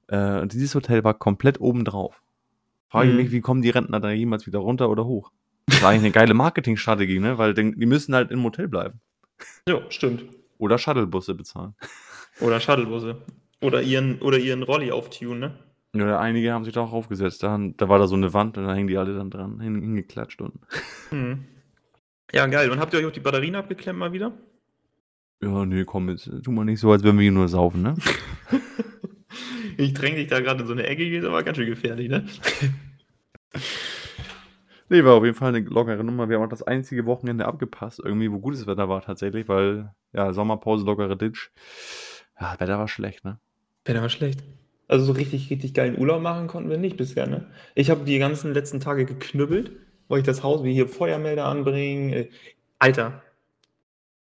Äh, 0.09 0.41
und 0.41 0.53
dieses 0.53 0.75
Hotel 0.75 1.05
war 1.05 1.15
komplett 1.15 1.61
oben 1.61 1.85
drauf. 1.85 2.23
Frage 2.89 3.09
ich 3.09 3.15
Mhm. 3.17 3.23
mich, 3.23 3.31
wie 3.33 3.41
kommen 3.41 3.63
die 3.63 3.71
Rentner 3.71 4.01
da 4.01 4.11
jemals 4.11 4.47
wieder 4.47 4.59
runter 4.61 4.89
oder 4.91 5.05
hoch? 5.05 5.31
Das 5.67 5.83
war 5.83 5.91
eigentlich 5.91 6.05
eine 6.05 6.13
geile 6.13 6.35
Marketingstrategie, 6.35 7.19
ne? 7.21 7.37
Weil 7.39 7.53
die 7.55 7.87
müssen 7.87 8.15
halt 8.15 8.31
im 8.31 8.43
Hotel 8.43 8.69
bleiben. 8.69 9.01
Ja, 9.69 9.81
stimmt. 9.91 10.25
Oder 10.57 10.79
Shuttlebusse 10.79 11.35
bezahlen. 11.35 11.75
Oder 12.41 12.59
Shuttlebusse. 12.61 13.17
Oder 13.61 13.83
ihren, 13.83 14.21
oder 14.21 14.39
ihren 14.39 14.63
Rolli 14.63 14.91
auftunen, 14.91 15.39
ne? 15.41 15.55
Oder 15.95 16.21
einige 16.21 16.53
haben 16.53 16.65
sich 16.65 16.73
da 16.75 16.81
auch 16.83 16.93
aufgesetzt. 16.93 17.43
Da, 17.43 17.59
da 17.77 17.89
war 17.89 17.99
da 17.99 18.07
so 18.07 18.15
eine 18.15 18.33
Wand 18.33 18.57
und 18.57 18.65
da 18.67 18.75
hängen 18.75 18.89
die 18.89 18.97
alle 18.97 19.15
dann 19.15 19.31
dran, 19.31 19.61
hin, 19.61 19.81
hingeklatscht. 19.81 20.41
Und 20.41 20.55
Mhm. 21.11 21.45
Ja, 22.33 22.47
geil. 22.47 22.71
Und 22.71 22.79
habt 22.79 22.93
ihr 22.95 23.01
euch 23.01 23.07
auch 23.07 23.11
die 23.13 23.21
Batterien 23.21 23.55
abgeklemmt 23.55 23.99
mal 23.99 24.13
wieder? 24.13 24.33
ja, 25.43 25.65
nee, 25.67 25.85
komm, 25.85 26.09
jetzt 26.09 26.31
tu 26.43 26.51
mal 26.51 26.65
nicht 26.65 26.81
so, 26.81 26.91
als 26.93 27.03
würden 27.05 27.17
wir 27.19 27.23
hier 27.23 27.33
nur 27.33 27.49
saufen, 27.49 27.83
ne? 27.83 27.95
Ich 29.79 29.95
dränge 29.95 30.17
dich 30.17 30.27
da 30.27 30.41
gerade 30.41 30.63
in 30.63 30.67
so 30.67 30.73
eine 30.73 30.87
Ecke, 30.87 31.09
geht 31.09 31.25
aber 31.25 31.43
ganz 31.45 31.57
schön 31.57 31.69
gefährlich, 31.69 32.09
ne? 32.09 32.27
Nee, 34.91 35.05
war 35.05 35.17
auf 35.17 35.25
jeden 35.25 35.37
Fall 35.37 35.55
eine 35.55 35.61
lockere 35.69 36.03
Nummer. 36.03 36.31
Wir 36.31 36.39
haben 36.39 36.45
auch 36.47 36.49
das 36.49 36.63
einzige 36.63 37.05
Wochenende 37.05 37.45
abgepasst, 37.45 38.01
irgendwie, 38.03 38.33
wo 38.33 38.39
gutes 38.39 38.67
Wetter 38.67 38.89
war 38.89 39.03
tatsächlich, 39.03 39.47
weil, 39.47 39.93
ja, 40.15 40.33
Sommerpause, 40.33 40.87
lockere 40.87 41.15
Ditch. 41.15 41.51
Ja, 42.41 42.59
Wetter 42.59 42.79
war 42.79 42.89
schlecht, 42.89 43.23
ne? 43.23 43.39
Wäre 43.85 43.99
aber 43.99 44.09
schlecht. 44.09 44.43
Also 44.87 45.05
so 45.05 45.13
richtig, 45.13 45.51
richtig 45.51 45.75
geilen 45.75 45.99
Urlaub 45.99 46.23
machen 46.23 46.47
konnten 46.47 46.71
wir 46.71 46.79
nicht 46.79 46.97
bisher, 46.97 47.27
ne? 47.27 47.51
Ich 47.75 47.91
habe 47.91 48.07
die 48.07 48.19
ganzen 48.19 48.55
letzten 48.55 48.81
Tage 48.81 49.05
geknüppelt, 49.05 49.73
weil 50.09 50.21
ich 50.21 50.25
das 50.25 50.43
Haus 50.43 50.65
wie 50.65 50.73
hier 50.73 50.89
Feuermelder 50.89 51.45
anbringen. 51.45 52.11
Äh, 52.15 52.31
Alter, 52.79 53.23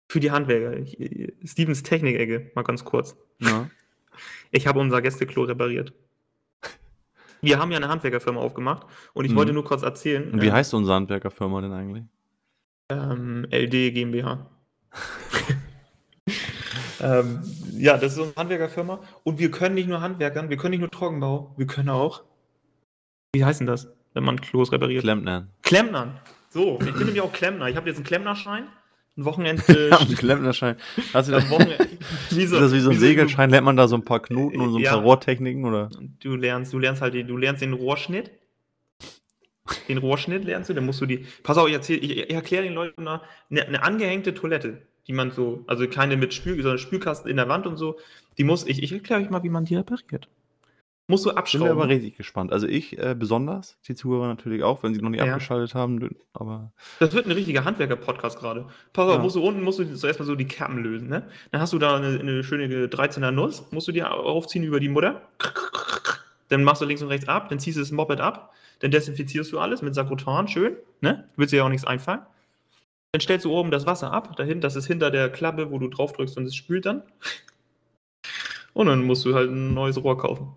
für 0.07 0.19
die 0.19 0.29
Handwerker. 0.29 0.77
Ich, 0.77 0.99
äh, 0.99 1.33
Stevens 1.43 1.81
Technik-Ecke, 1.81 2.51
mal 2.53 2.61
ganz 2.61 2.85
kurz. 2.85 3.17
Ja. 3.39 3.71
Ich 4.51 4.67
habe 4.67 4.79
unser 4.79 5.01
Gästeklo 5.01 5.43
repariert. 5.43 5.93
Wir 7.41 7.59
haben 7.59 7.71
ja 7.71 7.77
eine 7.77 7.89
Handwerkerfirma 7.89 8.39
aufgemacht 8.39 8.87
und 9.13 9.25
ich 9.25 9.31
Mhm. 9.31 9.35
wollte 9.35 9.53
nur 9.53 9.65
kurz 9.65 9.83
erzählen. 9.83 10.31
Und 10.31 10.41
wie 10.41 10.47
ähm, 10.47 10.53
heißt 10.53 10.73
unsere 10.73 10.95
Handwerkerfirma 10.95 11.61
denn 11.61 11.73
eigentlich? 11.73 12.03
Ähm, 12.89 13.45
LD 13.51 13.93
GmbH. 13.93 14.49
ähm, 17.01 17.41
ja, 17.73 17.97
das 17.97 18.13
ist 18.13 18.19
eine 18.19 18.33
Handwerkerfirma. 18.35 18.99
Und 19.23 19.39
wir 19.39 19.51
können 19.51 19.75
nicht 19.75 19.89
nur 19.89 19.99
Handwerkern, 20.01 20.49
wir 20.49 20.57
können 20.57 20.71
nicht 20.71 20.79
nur 20.79 20.91
Trockenbau, 20.91 21.53
wir 21.57 21.67
können 21.67 21.89
auch. 21.89 22.23
Wie 23.35 23.43
heißt 23.43 23.59
denn 23.59 23.67
das, 23.67 23.91
wenn 24.13 24.23
man 24.23 24.39
Klos 24.39 24.71
repariert? 24.71 25.03
Klempner. 25.03 25.47
Klempnern. 25.63 26.19
So, 26.49 26.79
ich 26.81 26.93
bin 26.93 27.05
nämlich 27.05 27.21
auch 27.21 27.33
Klempner. 27.33 27.67
Ich 27.67 27.75
habe 27.75 27.89
jetzt 27.89 27.97
einen 27.97 28.05
Klempnerschein. 28.05 28.67
Ein 29.15 29.25
Wochenende. 29.25 29.63
Ja, 29.91 29.99
ein 29.99 30.15
Klempnerschein. 30.15 30.75
Hast 31.13 31.29
du 31.29 31.33
das, 31.33 31.49
Wochenende 31.49 31.77
wie 32.31 32.43
ist 32.43 32.53
das 32.53 32.73
wie 32.73 32.79
so 32.79 32.89
ein 32.89 32.95
wie 32.95 32.99
Segelschein? 32.99 33.49
Lernt 33.49 33.65
man 33.65 33.77
da 33.77 33.87
so 33.87 33.95
ein 33.95 34.03
paar 34.03 34.21
Knoten 34.21 34.59
und 34.59 34.71
so 34.71 34.77
ein 34.77 34.83
Ja. 34.83 34.93
paar 34.93 35.01
Rohrtechniken? 35.03 35.65
Oder? 35.65 35.89
Du 36.19 36.35
lernst, 36.35 36.73
du 36.73 36.79
lernst 36.79 37.01
halt, 37.01 37.13
den, 37.13 37.27
du 37.27 37.37
lernst 37.37 37.61
den 37.61 37.73
Rohrschnitt. 37.73 38.31
Den 39.87 39.97
Rohrschnitt 39.99 40.43
lernst 40.43 40.69
du, 40.69 40.73
dann 40.73 40.85
musst 40.85 40.99
du 40.99 41.05
die. 41.05 41.25
Pass 41.43 41.57
auf, 41.57 41.67
ich, 41.67 41.73
erzähl, 41.73 42.03
ich, 42.03 42.17
ich 42.17 42.33
erkläre 42.33 42.63
den 42.63 42.73
Leuten 42.73 43.03
mal 43.03 43.21
eine, 43.49 43.65
eine 43.65 43.83
angehängte 43.83 44.33
Toilette, 44.33 44.81
die 45.07 45.13
man 45.13 45.31
so, 45.31 45.63
also 45.67 45.87
keine 45.87 46.17
mit 46.17 46.33
Spül, 46.33 46.55
sondern 46.61 46.79
Spülkasten 46.79 47.29
in 47.29 47.37
der 47.37 47.47
Wand 47.47 47.65
und 47.67 47.77
so, 47.77 47.97
die 48.37 48.43
muss, 48.43 48.65
ich, 48.67 48.83
ich 48.83 48.91
erkläre 48.91 49.21
euch 49.21 49.29
mal, 49.29 49.43
wie 49.43 49.49
man 49.49 49.63
die 49.65 49.75
repariert. 49.75 50.27
Musst 51.07 51.25
du 51.25 51.29
Bin 51.29 51.37
abschrauben. 51.37 51.67
aber 51.71 51.89
richtig 51.89 52.15
gespannt. 52.15 52.53
Also 52.53 52.65
ich 52.65 52.97
äh, 52.97 53.13
besonders, 53.17 53.77
die 53.87 53.93
Zuhörer 53.95 54.27
natürlich 54.27 54.63
auch, 54.63 54.83
wenn 54.83 54.93
sie 54.93 55.01
noch 55.01 55.09
nicht 55.09 55.19
Ja. 55.23 55.33
abgeschaltet 55.33 55.75
haben. 55.75 56.15
Aber 56.33 56.71
Das 56.99 57.13
wird 57.13 57.25
ein 57.25 57.31
richtiger 57.33 57.65
Handwerker-Podcast 57.65 58.39
gerade. 58.39 58.67
Pass 58.93 59.07
auf, 59.09 59.15
Ja. 59.15 59.21
musst 59.21 59.35
du 59.35 59.43
unten 59.45 59.61
musst 59.63 59.79
du 59.79 59.95
zuerst 59.95 60.19
mal 60.19 60.25
so 60.25 60.35
die 60.35 60.47
Kappen 60.47 60.81
lösen, 60.81 61.09
ne? 61.09 61.27
Dann 61.51 61.59
hast 61.59 61.73
du 61.73 61.77
da 61.79 61.97
eine, 61.97 62.19
eine 62.19 62.43
schöne 62.43 62.87
13er 62.87 63.31
Nuss, 63.31 63.65
musst 63.71 63.87
du 63.89 63.91
dir 63.91 64.11
aufziehen 64.13 64.63
über 64.63 64.79
die 64.79 64.87
Mutter. 64.89 65.21
Dann 66.49 66.63
machst 66.63 66.81
du 66.81 66.85
links 66.85 67.01
und 67.01 67.09
rechts 67.09 67.27
ab, 67.27 67.49
dann 67.49 67.59
ziehst 67.59 67.77
du 67.77 67.81
das 67.81 67.91
Moped 67.91 68.21
ab, 68.21 68.53
dann 68.79 68.91
desinfizierst 68.91 69.51
du 69.51 69.59
alles 69.59 69.81
mit 69.81 69.95
Sakrotan, 69.95 70.47
schön, 70.47 70.77
ne? 71.01 71.27
Wird 71.35 71.51
dir 71.51 71.57
ja 71.57 71.63
auch 71.65 71.69
nichts 71.69 71.85
einfallen. 71.85 72.21
Dann 73.11 73.19
stellst 73.21 73.43
du 73.45 73.51
oben 73.51 73.71
das 73.71 73.85
Wasser 73.85 74.11
ab, 74.13 74.35
dahin, 74.37 74.61
das 74.61 74.75
ist 74.77 74.87
hinter 74.87 75.11
der 75.11 75.29
Klappe, 75.29 75.69
wo 75.69 75.79
du 75.79 75.87
drauf 75.89 76.13
drückst 76.13 76.37
und 76.37 76.45
es 76.45 76.55
spült 76.55 76.85
dann. 76.85 77.03
Und 78.73 78.87
dann 78.87 79.03
musst 79.03 79.25
du 79.25 79.35
halt 79.35 79.51
ein 79.51 79.73
neues 79.73 80.01
Rohr 80.03 80.17
kaufen. 80.17 80.53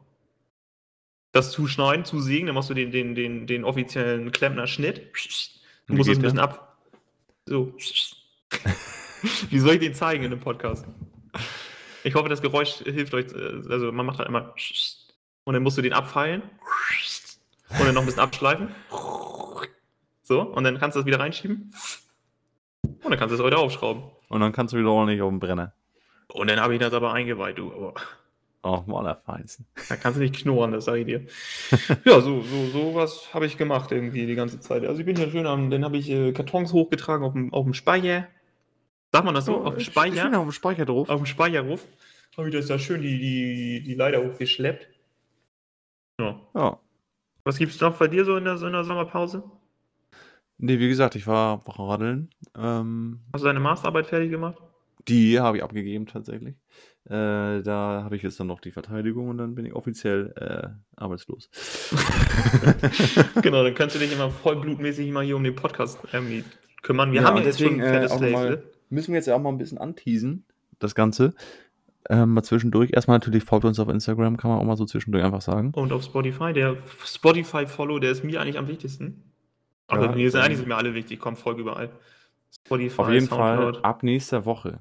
Das 1.37 1.51
zuschneiden, 1.51 2.07
zusägen, 2.07 2.47
dann 2.47 2.55
machst 2.55 2.71
du 2.71 2.75
den, 2.75 2.91
den, 2.91 3.15
den, 3.15 3.47
den 3.47 3.63
offiziellen 3.63 4.33
Klempner-Schnitt. 4.33 5.03
Du 5.87 5.93
musst 5.93 6.09
es 6.09 6.17
ein 6.17 6.23
bisschen 6.23 6.39
ab. 6.39 6.79
So. 7.45 7.75
Wie 9.51 9.59
soll 9.59 9.75
ich 9.75 9.81
den 9.81 9.93
zeigen 9.95 10.25
in 10.25 10.31
dem 10.31 10.41
Podcast? 10.41 10.87
Ich 12.05 12.15
hoffe, 12.15 12.31
das 12.31 12.41
Geräusch 12.41 12.77
hilft 12.85 13.13
euch. 13.13 13.27
äh, 13.35 13.71
Also, 13.71 13.93
man 13.93 14.07
macht 14.07 14.19
halt 14.19 14.31
immer. 14.31 14.55
Und 15.45 15.53
dann 15.53 15.63
musst 15.63 15.77
du 15.77 15.83
den 15.83 15.93
abfeilen. 15.93 16.41
Und 17.69 17.81
dann 17.81 17.95
noch 17.95 18.01
ein 18.01 18.07
bisschen 18.07 18.23
abschleifen. 18.23 18.69
So, 20.23 20.41
und 20.41 20.65
dann 20.65 20.79
kannst 20.79 20.97
du 20.97 21.01
das 21.01 21.07
wieder 21.07 21.21
reinschieben. 21.21 21.71
Und 22.83 23.11
dann 23.11 23.19
kannst 23.19 23.33
du 23.33 23.37
es 23.37 23.43
heute 23.43 23.59
aufschrauben. 23.59 24.05
und 24.31 24.41
dann 24.41 24.53
kannst 24.53 24.73
du 24.73 24.79
wieder 24.79 24.91
ordentlich 24.91 25.21
auf 25.21 25.29
den 25.29 25.39
Brenner. 25.39 25.75
Und 26.29 26.49
dann 26.49 26.61
habe 26.61 26.73
ich 26.73 26.81
das 26.81 26.95
aber 26.95 27.13
eingeweiht, 27.13 27.59
du. 27.59 27.71
Aber 27.73 27.95
Oh, 28.69 28.83
Malerfeinsten. 28.87 29.65
da 29.89 29.95
kannst 29.95 30.17
du 30.19 30.23
nicht 30.23 30.35
knurren, 30.35 30.73
das 30.73 30.87
sage 30.87 31.01
ich 31.01 31.07
dir. 31.07 31.27
ja, 32.05 32.21
so, 32.21 32.43
so, 32.43 32.67
so 32.67 32.95
was 32.97 33.33
habe 33.33 33.47
ich 33.47 33.57
gemacht 33.57 33.93
irgendwie 33.93 34.27
die 34.27 34.35
ganze 34.35 34.59
Zeit. 34.59 34.85
Also 34.85 34.99
ich 34.99 35.07
bin 35.07 35.15
ja 35.17 35.31
schön 35.31 35.47
am, 35.47 35.71
dann 35.71 35.85
habe 35.85 35.97
ich 35.97 36.11
äh, 36.11 36.33
Kartons 36.33 36.73
hochgetragen 36.73 37.25
auf 37.25 37.33
dem, 37.33 37.55
auf 37.55 37.65
dem 37.65 37.75
Speicher. 37.75 38.27
Sagt 39.13 39.25
man 39.25 39.37
das 39.37 39.45
so? 39.45 39.63
auf 39.63 39.75
dem 39.75 39.81
Speicher? 39.85 40.23
Schön 40.23 40.35
auf 40.35 40.43
dem 40.43 40.51
Speicher 40.51 40.85
drauf. 40.85 41.09
auf 41.09 41.21
dem 41.21 41.27
Speicherruf. 41.27 41.87
Habe 42.37 42.49
ich 42.49 42.55
das 42.55 42.67
da 42.67 42.77
schön 42.77 43.03
die, 43.03 43.19
die, 43.21 43.83
die 43.85 43.95
Leiter 43.95 44.25
hochgeschleppt. 44.25 44.89
Ja. 46.21 46.41
Ja. 46.57 46.81
Was 47.45 47.59
gibt's 47.59 47.81
noch 47.81 47.97
bei 47.97 48.09
dir 48.09 48.25
so 48.25 48.37
in 48.37 48.45
der, 48.45 48.57
so 48.57 48.67
in 48.67 48.73
der 48.73 48.83
Sommerpause? 48.83 49.45
Nee, 50.59 50.81
wie 50.81 50.89
gesagt, 50.89 51.15
ich 51.15 51.29
war 51.29 51.63
radeln. 51.67 52.31
Ähm, 52.57 53.21
Hast 53.33 53.43
du 53.43 53.47
deine 53.47 53.61
Masterarbeit 53.61 54.09
fertig 54.09 54.31
gemacht? 54.31 54.57
die 55.09 55.39
habe 55.39 55.59
ich 55.59 55.63
abgegeben 55.63 56.07
tatsächlich. 56.07 56.57
Äh, 57.07 57.63
da 57.63 58.03
habe 58.05 58.17
ich 58.17 58.23
jetzt 58.23 58.39
dann 58.41 58.49
noch 58.49 58.61
die 58.61 58.73
Verteidigung 58.73 59.29
und 59.29 59.39
dann 59.39 59.55
bin 59.55 59.65
ich 59.65 59.75
offiziell 59.75 60.33
äh, 60.37 60.69
arbeitslos. 61.01 61.49
genau, 63.43 63.63
dann 63.63 63.75
kannst 63.75 63.95
du 63.95 64.01
dich 64.01 64.13
immer 64.13 64.31
vollblutmäßig 64.31 65.11
mal 65.13 65.25
hier 65.25 65.37
um 65.37 65.45
den 65.45 65.55
Podcast 65.55 65.99
irgendwie 66.13 66.45
kümmern. 66.83 67.13
Wir 67.13 67.23
Ja, 67.23 67.29
haben 67.29 67.37
ja 67.39 67.45
jetzt 67.45 67.61
schon 67.61 67.79
deswegen, 67.79 67.83
ein 67.83 67.89
äh, 67.89 67.93
fettes 68.01 68.13
Slave, 68.13 68.33
mal- 68.33 68.51
ne? 68.51 68.63
Müssen 68.89 69.09
wir 69.13 69.17
jetzt 69.17 69.27
ja 69.27 69.35
auch 69.35 69.41
mal 69.41 69.49
ein 69.51 69.59
bisschen 69.59 69.79
anteasen, 69.79 70.45
das 70.79 70.95
Ganze. 70.95 71.35
Ähm, 72.09 72.35
mal 72.35 72.43
zwischendurch. 72.45 72.91
Erstmal 72.93 73.17
natürlich 73.19 73.43
folgt 73.43 73.65
uns 73.65 73.81
auf 73.81 73.89
Instagram, 73.89 74.37
kann 74.37 74.49
man 74.51 74.61
auch 74.61 74.65
mal 74.65 74.77
so 74.77 74.85
zwischendurch 74.85 75.25
einfach 75.25 75.41
sagen. 75.43 75.73
Und 75.75 75.93
auf 75.93 76.05
Spotify, 76.05 76.53
der 76.53 76.77
Spotify-Follow, 77.05 77.99
der 77.99 78.13
ist 78.13 78.23
mir 78.23 78.41
eigentlich 78.41 78.59
am 78.59 78.69
wichtigsten. 78.69 79.25
Aber 79.89 80.07
Ja, 80.07 80.13
mir 80.13 80.31
sind 80.31 80.39
ähm, 80.41 80.45
eigentlich 80.47 80.59
sind 80.59 80.69
mir 80.69 80.77
alle 80.77 80.95
wichtig, 80.95 81.19
komm, 81.19 81.35
folg 81.37 81.59
überall. 81.59 81.91
Spotify, 82.55 83.01
Auf 83.01 83.11
jeden 83.11 83.27
Soundcloud. 83.27 83.75
Fall 83.77 83.85
ab 83.85 84.03
nächster 84.05 84.45
Woche. 84.45 84.79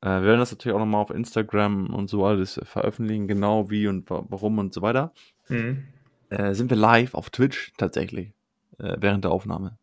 Äh, 0.00 0.06
wir 0.06 0.22
werden 0.22 0.40
das 0.40 0.52
natürlich 0.52 0.74
auch 0.74 0.80
nochmal 0.80 1.02
auf 1.02 1.10
Instagram 1.10 1.92
und 1.92 2.08
so 2.08 2.24
alles 2.24 2.60
veröffentlichen, 2.64 3.28
genau 3.28 3.70
wie 3.70 3.88
und 3.88 4.08
wa 4.10 4.24
warum 4.28 4.58
und 4.58 4.72
so 4.72 4.82
weiter. 4.82 5.12
Mhm. 5.48 5.84
Äh, 6.30 6.54
sind 6.54 6.70
wir 6.70 6.76
live 6.76 7.14
auf 7.14 7.30
Twitch 7.30 7.72
tatsächlich, 7.76 8.32
äh, 8.78 8.96
während 8.98 9.24
der 9.24 9.30
Aufnahme. 9.30 9.78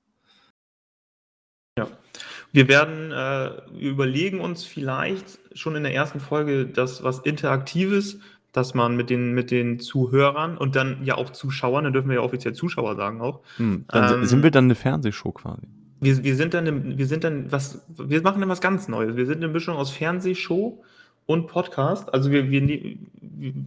Wir 2.51 2.69
werden, 2.69 3.11
äh, 3.11 3.51
wir 3.73 3.89
überlegen 3.89 4.39
uns 4.39 4.63
vielleicht 4.63 5.39
schon 5.53 5.75
in 5.75 5.83
der 5.83 5.93
ersten 5.93 6.21
Folge 6.21 6.65
das 6.65 7.03
was 7.03 7.19
Interaktives, 7.19 8.19
dass 8.53 8.73
man 8.73 8.95
mit 8.95 9.09
den, 9.09 9.33
mit 9.33 9.51
den 9.51 9.81
Zuhörern 9.81 10.57
und 10.57 10.77
dann 10.77 11.03
ja 11.03 11.15
auch 11.15 11.31
Zuschauern, 11.31 11.83
dann 11.83 11.91
dürfen 11.91 12.07
wir 12.07 12.15
ja 12.15 12.21
offiziell 12.21 12.53
Zuschauer 12.53 12.95
sagen 12.95 13.19
auch. 13.19 13.41
Hm, 13.57 13.83
dann 13.89 14.21
Ähm, 14.21 14.25
sind 14.25 14.43
wir 14.43 14.51
dann 14.51 14.65
eine 14.65 14.75
Fernsehshow 14.75 15.33
quasi. 15.33 15.67
Wir, 16.05 16.23
wir 16.23 16.35
sind 16.35 16.53
dann, 16.53 16.97
wir 16.99 17.07
sind 17.07 17.23
dann 17.23 17.51
was, 17.51 17.81
wir 17.87 18.21
machen 18.21 18.39
dann 18.39 18.49
was 18.49 18.61
ganz 18.61 18.87
Neues. 18.87 19.15
Wir 19.15 19.25
sind 19.25 19.37
eine 19.37 19.47
Mischung 19.47 19.75
aus 19.75 19.89
Fernsehshow 19.89 20.83
und 21.25 21.47
Podcast. 21.47 22.13
Also 22.13 22.29
wir, 22.29 22.51
wir, 22.51 22.61
ne- 22.61 22.99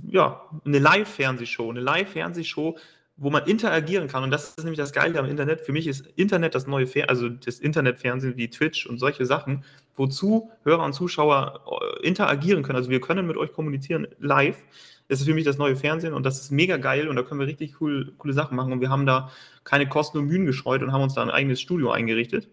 ja, 0.08 0.40
eine 0.64 0.78
Live-Fernsehshow, 0.78 1.68
eine 1.68 1.80
Live-Fernsehshow, 1.80 2.78
wo 3.16 3.30
man 3.30 3.44
interagieren 3.46 4.06
kann. 4.06 4.22
Und 4.22 4.30
das 4.30 4.50
ist 4.50 4.58
nämlich 4.58 4.78
das 4.78 4.92
Geile 4.92 5.18
am 5.18 5.26
Internet. 5.26 5.62
Für 5.62 5.72
mich 5.72 5.88
ist 5.88 6.06
Internet 6.14 6.54
das 6.54 6.68
neue 6.68 6.86
Fer 6.86 7.10
also 7.10 7.28
das 7.28 7.58
Internetfernsehen 7.58 8.36
wie 8.36 8.48
Twitch 8.48 8.86
und 8.86 8.98
solche 8.98 9.26
Sachen, 9.26 9.64
wozu 9.96 10.50
Hörer 10.62 10.84
und 10.84 10.92
Zuschauer 10.92 11.64
äh, 12.00 12.06
interagieren 12.06 12.62
können. 12.62 12.76
Also 12.76 12.90
wir 12.90 13.00
können 13.00 13.26
mit 13.26 13.36
euch 13.36 13.52
kommunizieren 13.52 14.06
live. 14.20 14.62
Das 15.08 15.20
ist 15.20 15.26
für 15.26 15.34
mich 15.34 15.44
das 15.44 15.58
neue 15.58 15.74
Fernsehen 15.74 16.12
und 16.12 16.24
das 16.24 16.40
ist 16.40 16.50
mega 16.50 16.76
geil 16.76 17.08
und 17.08 17.16
da 17.16 17.22
können 17.22 17.40
wir 17.40 17.46
richtig 17.46 17.80
cool, 17.80 18.12
coole 18.18 18.34
Sachen 18.34 18.56
machen. 18.56 18.72
Und 18.72 18.80
wir 18.80 18.90
haben 18.90 19.06
da 19.06 19.30
keine 19.64 19.88
Kosten 19.88 20.18
und 20.18 20.26
Mühen 20.26 20.44
gescheut 20.44 20.82
und 20.82 20.92
haben 20.92 21.02
uns 21.02 21.14
da 21.14 21.22
ein 21.22 21.30
eigenes 21.30 21.60
Studio 21.60 21.90
eingerichtet. 21.90 22.48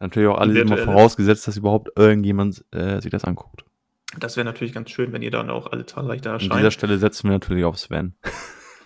Natürlich 0.00 0.28
auch 0.28 0.38
alles 0.38 0.56
immer 0.56 0.70
virtuelle- 0.76 0.84
vorausgesetzt, 0.84 1.46
dass 1.46 1.56
überhaupt 1.56 1.90
irgendjemand 1.96 2.64
äh, 2.72 3.00
sich 3.00 3.10
das 3.10 3.24
anguckt. 3.24 3.64
Das 4.18 4.36
wäre 4.36 4.46
natürlich 4.46 4.72
ganz 4.72 4.90
schön, 4.90 5.12
wenn 5.12 5.20
ihr 5.22 5.30
dann 5.30 5.50
auch 5.50 5.72
alle 5.72 5.84
zahlreich 5.84 6.22
da 6.22 6.32
An 6.32 6.38
dieser 6.38 6.54
erscheint. 6.54 6.72
Stelle 6.72 6.98
setzen 6.98 7.24
wir 7.28 7.32
natürlich 7.32 7.64
auf 7.64 7.78
Sven. 7.78 8.14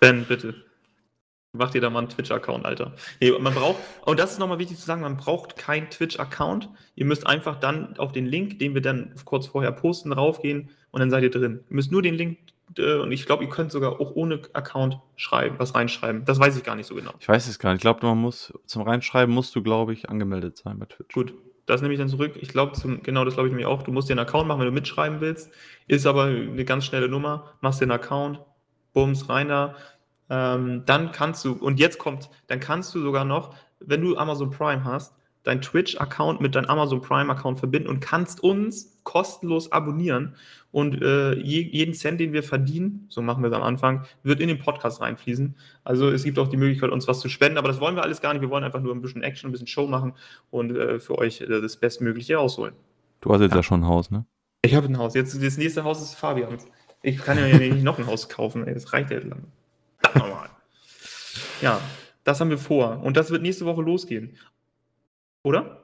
Ben, 0.00 0.24
bitte. 0.24 0.54
Macht 1.52 1.74
ihr 1.74 1.80
da 1.80 1.90
mal 1.90 2.00
einen 2.00 2.08
Twitch-Account, 2.08 2.64
Alter. 2.64 2.94
Nee, 3.20 3.32
man 3.40 3.52
braucht, 3.52 3.80
und 4.06 4.20
das 4.20 4.32
ist 4.32 4.38
nochmal 4.38 4.60
wichtig 4.60 4.78
zu 4.78 4.86
sagen, 4.86 5.00
man 5.02 5.16
braucht 5.16 5.56
keinen 5.56 5.90
Twitch-Account. 5.90 6.68
Ihr 6.94 7.06
müsst 7.06 7.26
einfach 7.26 7.58
dann 7.58 7.96
auf 7.96 8.12
den 8.12 8.26
Link, 8.26 8.60
den 8.60 8.74
wir 8.74 8.82
dann 8.82 9.14
kurz 9.24 9.48
vorher 9.48 9.72
posten, 9.72 10.12
raufgehen 10.12 10.70
und 10.90 11.00
dann 11.00 11.10
seid 11.10 11.22
ihr 11.22 11.30
drin. 11.30 11.60
Ihr 11.68 11.74
müsst 11.76 11.92
nur 11.92 12.02
den 12.02 12.14
Link 12.14 12.38
äh, 12.76 12.96
und 12.96 13.12
ich 13.12 13.26
glaube, 13.26 13.44
ihr 13.44 13.50
könnt 13.50 13.72
sogar 13.72 14.00
auch 14.00 14.12
ohne 14.14 14.40
Account 14.52 14.98
schreiben, 15.16 15.56
was 15.58 15.74
reinschreiben. 15.74 16.24
Das 16.24 16.38
weiß 16.38 16.56
ich 16.56 16.64
gar 16.64 16.76
nicht 16.76 16.86
so 16.86 16.94
genau. 16.94 17.12
Ich 17.20 17.28
weiß 17.28 17.48
es 17.48 17.58
gar 17.58 17.70
nicht. 17.70 17.78
Ich 17.78 17.82
glaube, 17.82 18.06
man 18.06 18.18
muss 18.18 18.52
zum 18.66 18.82
Reinschreiben 18.82 19.34
musst 19.34 19.54
du, 19.54 19.62
glaube 19.62 19.92
ich, 19.92 20.08
angemeldet 20.08 20.58
sein 20.58 20.78
bei 20.78 20.86
Twitch. 20.86 21.14
Gut, 21.14 21.34
das 21.66 21.82
nehme 21.82 21.94
ich 21.94 22.00
dann 22.00 22.08
zurück. 22.08 22.34
Ich 22.40 22.48
glaube, 22.48 22.72
genau 23.02 23.24
das 23.24 23.34
glaube 23.34 23.48
ich 23.48 23.52
nämlich 23.52 23.66
auch. 23.66 23.82
Du 23.82 23.92
musst 23.92 24.08
dir 24.08 24.14
einen 24.14 24.20
Account 24.26 24.48
machen, 24.48 24.60
wenn 24.60 24.66
du 24.66 24.72
mitschreiben 24.72 25.20
willst. 25.20 25.50
Ist 25.86 26.06
aber 26.06 26.24
eine 26.24 26.64
ganz 26.64 26.84
schnelle 26.84 27.08
Nummer. 27.08 27.52
Machst 27.60 27.80
dir 27.80 27.84
einen 27.84 27.92
Account, 27.92 28.40
bums, 28.92 29.28
rein 29.28 29.48
da. 29.48 29.76
Ähm, 30.28 30.84
dann 30.86 31.10
kannst 31.12 31.44
du, 31.44 31.52
und 31.52 31.80
jetzt 31.80 31.98
kommt, 31.98 32.30
dann 32.46 32.60
kannst 32.60 32.94
du 32.94 33.00
sogar 33.00 33.24
noch, 33.24 33.54
wenn 33.80 34.00
du 34.00 34.16
Amazon 34.16 34.50
Prime 34.50 34.84
hast, 34.84 35.14
dein 35.42 35.60
Twitch-Account 35.60 36.40
mit 36.40 36.54
deinem 36.54 36.66
Amazon 36.66 37.00
Prime-Account 37.00 37.58
verbinden 37.58 37.88
und 37.88 38.00
kannst 38.00 38.42
uns 38.42 38.99
kostenlos 39.02 39.72
abonnieren. 39.72 40.36
Und 40.72 41.02
äh, 41.02 41.34
je, 41.34 41.62
jeden 41.62 41.94
Cent, 41.94 42.20
den 42.20 42.32
wir 42.32 42.42
verdienen, 42.42 43.06
so 43.08 43.22
machen 43.22 43.42
wir 43.42 43.48
es 43.48 43.56
am 43.56 43.62
Anfang, 43.62 44.04
wird 44.22 44.40
in 44.40 44.48
den 44.48 44.58
Podcast 44.58 45.00
reinfließen. 45.00 45.56
Also 45.82 46.10
es 46.10 46.22
gibt 46.22 46.38
auch 46.38 46.48
die 46.48 46.56
Möglichkeit, 46.56 46.90
uns 46.90 47.08
was 47.08 47.20
zu 47.20 47.28
spenden, 47.28 47.58
aber 47.58 47.68
das 47.68 47.80
wollen 47.80 47.96
wir 47.96 48.02
alles 48.02 48.20
gar 48.20 48.32
nicht. 48.32 48.42
Wir 48.42 48.50
wollen 48.50 48.64
einfach 48.64 48.80
nur 48.80 48.94
ein 48.94 49.02
bisschen 49.02 49.22
Action, 49.22 49.48
ein 49.48 49.52
bisschen 49.52 49.66
Show 49.66 49.86
machen 49.86 50.12
und 50.50 50.76
äh, 50.76 51.00
für 51.00 51.18
euch 51.18 51.40
äh, 51.40 51.60
das 51.60 51.76
Bestmögliche 51.76 52.38
ausholen. 52.38 52.74
Du 53.20 53.32
hast 53.32 53.40
jetzt 53.40 53.50
ja, 53.50 53.58
ja 53.58 53.62
schon 53.62 53.80
ein 53.80 53.86
Haus, 53.86 54.10
ne? 54.10 54.24
Ich 54.62 54.74
habe 54.74 54.86
ein 54.86 54.98
Haus. 54.98 55.14
Jetzt 55.14 55.42
das 55.42 55.56
nächste 55.56 55.84
Haus 55.84 56.02
ist 56.02 56.14
Fabians. 56.14 56.66
Ich 57.02 57.18
kann 57.18 57.38
ja 57.38 57.46
nicht 57.56 57.82
noch 57.82 57.98
ein 57.98 58.06
Haus 58.06 58.28
kaufen, 58.28 58.66
ey. 58.66 58.74
Das 58.74 58.92
reicht 58.92 59.10
ja 59.10 59.18
lang. 59.18 59.44
Normal. 60.14 60.50
Ja, 61.62 61.80
das 62.24 62.40
haben 62.40 62.50
wir 62.50 62.58
vor. 62.58 63.00
Und 63.02 63.16
das 63.16 63.30
wird 63.30 63.42
nächste 63.42 63.64
Woche 63.64 63.82
losgehen. 63.82 64.36
Oder? 65.42 65.82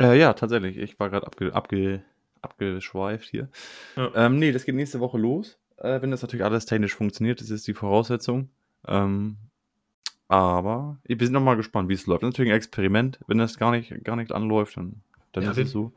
Äh, 0.00 0.18
ja, 0.18 0.32
tatsächlich. 0.32 0.78
Ich 0.78 0.98
war 0.98 1.10
gerade 1.10 1.26
abge, 1.26 1.54
abge, 1.54 2.02
abgeschweift 2.42 3.28
hier. 3.28 3.48
Ja. 3.96 4.10
Ähm, 4.14 4.38
nee, 4.38 4.52
das 4.52 4.64
geht 4.64 4.74
nächste 4.74 5.00
Woche 5.00 5.18
los. 5.18 5.58
Äh, 5.76 6.02
wenn 6.02 6.10
das 6.10 6.22
natürlich 6.22 6.44
alles 6.44 6.66
technisch 6.66 6.94
funktioniert, 6.94 7.40
das 7.40 7.50
ist 7.50 7.66
die 7.66 7.74
Voraussetzung. 7.74 8.50
Ähm, 8.86 9.36
aber 10.28 10.98
wir 11.04 11.16
sind 11.18 11.32
nochmal 11.32 11.56
gespannt, 11.56 11.88
wie 11.88 11.94
es 11.94 12.06
läuft. 12.06 12.22
Natürlich 12.22 12.52
ein 12.52 12.56
Experiment. 12.56 13.18
Wenn 13.26 13.38
das 13.38 13.58
gar 13.58 13.70
nicht, 13.70 14.04
gar 14.04 14.16
nicht 14.16 14.32
anläuft, 14.32 14.76
dann, 14.76 15.02
dann 15.32 15.44
ja, 15.44 15.50
ist 15.52 15.58
es 15.58 15.70
so. 15.70 15.92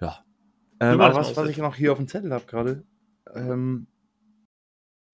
Ja. 0.00 0.24
Ähm, 0.80 1.00
aber 1.00 1.14
was, 1.14 1.36
was 1.36 1.48
ich 1.48 1.58
noch 1.58 1.74
hier 1.74 1.92
auf 1.92 1.98
dem 1.98 2.08
Zettel 2.08 2.32
habe 2.32 2.46
gerade, 2.46 2.82
ähm, 3.34 3.86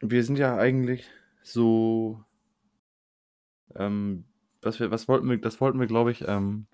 wir 0.00 0.24
sind 0.24 0.38
ja 0.38 0.56
eigentlich 0.56 1.06
so 1.42 2.24
ähm, 3.74 4.24
was, 4.62 4.80
wir, 4.80 4.90
was 4.90 5.08
wollten 5.08 5.28
wir, 5.28 5.38
das 5.38 5.60
wollten 5.60 5.80
wir, 5.80 5.86
glaube 5.86 6.10
ich, 6.10 6.26
ähm, 6.26 6.66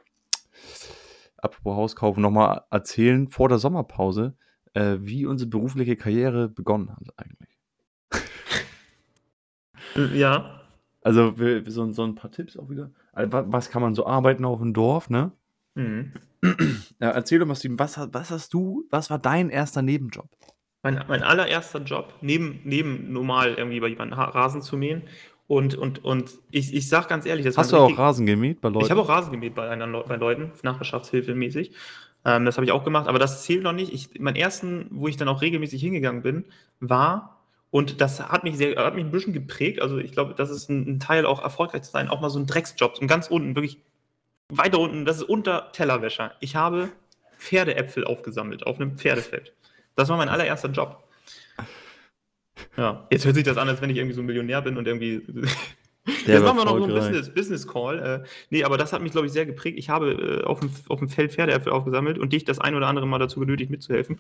apropos 1.47 1.77
Haus 1.77 1.97
kaufen, 1.97 2.21
nochmal 2.21 2.63
erzählen 2.71 3.29
vor 3.29 3.49
der 3.49 3.59
Sommerpause, 3.59 4.37
äh, 4.75 4.99
wie 5.01 5.27
unsere 5.27 5.49
berufliche 5.49 5.97
Karriere 5.97 6.49
begonnen 6.49 6.91
hat 6.91 7.09
eigentlich. 7.17 7.57
Äh, 9.97 10.19
ja. 10.19 10.61
Also 11.03 11.39
wir, 11.39 11.69
so, 11.71 11.91
so, 11.93 12.05
ein 12.05 12.15
paar 12.15 12.31
Tipps 12.31 12.57
auch 12.57 12.69
wieder. 12.69 12.91
Also, 13.13 13.31
was 13.33 13.71
kann 13.71 13.83
man 13.83 13.95
so 13.95 14.07
arbeiten 14.07 14.45
auf 14.45 14.59
dem 14.59 14.75
Dorf, 14.75 15.09
ne? 15.11 15.33
Mhm. 15.75 16.13
Ja, 17.01 17.11
erzähl 17.11 17.39
doch 17.39 17.47
mal, 17.47 17.55
Steven, 17.55 17.79
was, 17.79 17.99
was 18.13 18.31
hast 18.31 18.55
du, 18.55 18.85
was 18.91 19.11
war 19.11 19.19
dein 19.19 19.51
erster 19.51 19.83
Nebenjob? 19.83 20.29
Mein, 20.83 21.05
mein 21.09 21.23
allererster 21.23 21.81
Job, 21.83 22.15
neben, 22.21 22.61
neben 22.65 23.13
normal 23.13 23.55
irgendwie 23.55 23.81
bei 23.81 23.89
jemandem 23.89 24.19
Rasen 24.19 24.63
zu 24.63 24.77
mähen 24.77 25.03
und, 25.49 25.75
und, 25.77 26.05
und 26.05 26.31
ich, 26.51 26.75
ich 26.75 26.89
sag 26.89 27.09
ganz 27.09 27.25
ehrlich, 27.25 27.45
das 27.45 27.57
Hast 27.57 27.73
du 27.73 27.77
auch 27.77 27.97
Rasen 27.97 28.27
gemäht 28.27 28.61
bei 28.61 28.69
Leuten? 28.69 28.85
Ich 28.85 28.91
habe 28.91 29.01
auch 29.01 29.09
Rasen 29.09 29.31
gemäht 29.31 29.55
bei, 29.55 29.69
einer, 29.69 29.87
bei 30.03 30.17
Leuten, 30.17 30.53
Nachbarschaftshilfe 30.63 31.35
mäßig. 31.35 31.73
Ähm, 32.25 32.45
das 32.45 32.57
habe 32.57 32.65
ich 32.65 32.73
auch 32.73 32.83
gemacht, 32.83 33.07
aber 33.07 33.19
das 33.19 33.45
zählt 33.45 33.63
noch 33.63 33.73
nicht. 33.73 33.93
Ich, 33.93 34.19
mein 34.19 34.35
ersten, 34.35 34.89
wo 34.91 35.07
ich 35.07 35.17
dann 35.17 35.29
auch 35.29 35.43
regelmäßig 35.43 35.81
hingegangen 35.81 36.23
bin, 36.23 36.45
war, 36.81 37.37
und 37.71 38.01
das 38.01 38.21
hat 38.21 38.43
mich 38.43 38.57
sehr, 38.57 38.77
hat 38.77 38.95
mich 38.95 39.05
ein 39.05 39.11
bisschen 39.11 39.33
geprägt. 39.33 39.83
Also 39.83 39.99
ich 39.99 40.13
glaube, 40.13 40.35
das 40.35 40.51
ist 40.51 40.69
ein, 40.71 40.97
ein 40.97 41.01
Teil 41.01 41.27
auch 41.27 41.43
erfolgreich 41.43 41.83
zu 41.83 41.91
sein, 41.91 42.09
auch 42.09 42.21
mal 42.21 42.31
so 42.31 42.39
ein 42.39 42.47
Drecksjob. 42.47 42.99
Und 43.01 43.07
ganz 43.07 43.29
unten, 43.29 43.55
wirklich 43.55 43.79
weiter 44.49 44.79
unten, 44.79 45.05
das 45.05 45.19
ist 45.19 45.25
unter 45.25 45.71
Tellerwäscher. 45.73 46.33
Ich 46.41 46.57
habe 46.57 46.89
Pferdeäpfel 47.39 48.05
aufgesammelt 48.05 48.67
auf 48.67 48.81
einem 48.81 48.97
Pferdefeld. 48.97 49.53
Das 49.95 50.09
war 50.09 50.17
mein 50.17 50.29
allererster 50.29 50.71
Job. 50.71 51.06
Ja, 52.77 53.07
jetzt 53.11 53.25
hört 53.25 53.35
sich 53.35 53.45
das 53.45 53.57
an, 53.57 53.69
als 53.69 53.81
wenn 53.81 53.91
ich 53.91 53.97
irgendwie 53.97 54.15
so 54.15 54.23
ein 54.23 54.27
Millionär 54.27 54.63
bin 54.63 54.77
und 54.77 54.87
irgendwie. 54.87 55.23
Jetzt 56.25 56.45
machen 56.45 56.59
wir 56.59 56.65
noch 56.65 56.79
so 56.79 56.85
ein 56.85 56.95
Business, 56.95 57.35
Business 57.35 57.67
Call. 57.67 57.99
Äh, 57.99 58.29
nee, 58.51 58.63
aber 58.63 58.79
das 58.79 58.93
hat 58.93 59.03
mich, 59.03 59.11
glaube 59.11 59.27
ich, 59.27 59.33
sehr 59.33 59.45
geprägt. 59.45 59.77
Ich 59.77 59.89
habe 59.89 60.13
äh, 60.13 60.45
auf, 60.45 60.61
dem, 60.61 60.71
auf 60.89 61.01
dem 61.01 61.09
Feld 61.09 61.33
Pferdeäpfel 61.33 61.73
aufgesammelt 61.73 62.19
und 62.19 62.33
dich 62.33 62.45
das 62.45 62.61
ein 62.61 62.77
oder 62.77 62.87
andere 62.87 63.07
Mal 63.07 63.19
dazu 63.19 63.41
genötigt, 63.41 63.71
mitzuhelfen. 63.71 64.19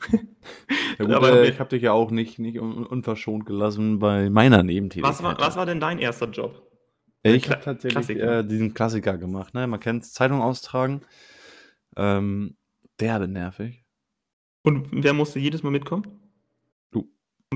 Ja, 0.98 1.04
gut, 1.04 1.10
aber, 1.14 1.42
äh, 1.42 1.48
ich 1.48 1.60
habe 1.60 1.70
dich 1.70 1.82
ja 1.82 1.92
auch 1.92 2.10
nicht, 2.10 2.40
nicht 2.40 2.58
un 2.58 2.84
unverschont 2.84 3.46
gelassen 3.46 4.00
bei 4.00 4.30
meiner 4.30 4.64
Nebentätigkeit. 4.64 5.12
Was 5.12 5.22
war, 5.22 5.38
was 5.38 5.56
war 5.56 5.66
denn 5.66 5.78
dein 5.78 5.98
erster 5.98 6.28
Job? 6.28 6.62
Ich 7.22 7.50
habe 7.50 7.60
tatsächlich 7.60 7.94
Klassiker. 7.94 8.38
Äh, 8.40 8.46
diesen 8.46 8.74
Klassiker 8.74 9.18
gemacht. 9.18 9.54
Ne? 9.54 9.66
Man 9.66 9.80
kennt 9.80 10.02
es, 10.02 10.12
Zeitung 10.12 10.42
austragen. 10.42 11.02
Ähm, 11.96 12.56
derbe 13.00 13.28
nervig. 13.28 13.84
Und 14.62 14.88
wer 14.90 15.12
musste 15.12 15.38
jedes 15.38 15.62
Mal 15.62 15.70
mitkommen? 15.70 16.25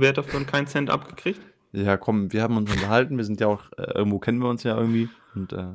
Und 0.00 0.04
wer 0.04 0.08
hat 0.08 0.16
dafür 0.16 0.42
keinen 0.46 0.66
Cent 0.66 0.88
abgekriegt? 0.88 1.42
Ja, 1.72 1.98
komm, 1.98 2.32
wir 2.32 2.42
haben 2.42 2.56
uns 2.56 2.72
unterhalten, 2.72 3.18
wir 3.18 3.24
sind 3.24 3.38
ja 3.38 3.48
auch, 3.48 3.64
äh, 3.76 3.92
irgendwo 3.94 4.18
kennen 4.18 4.38
wir 4.38 4.48
uns 4.48 4.62
ja 4.62 4.74
irgendwie. 4.74 5.10
Und, 5.34 5.52
äh, 5.52 5.74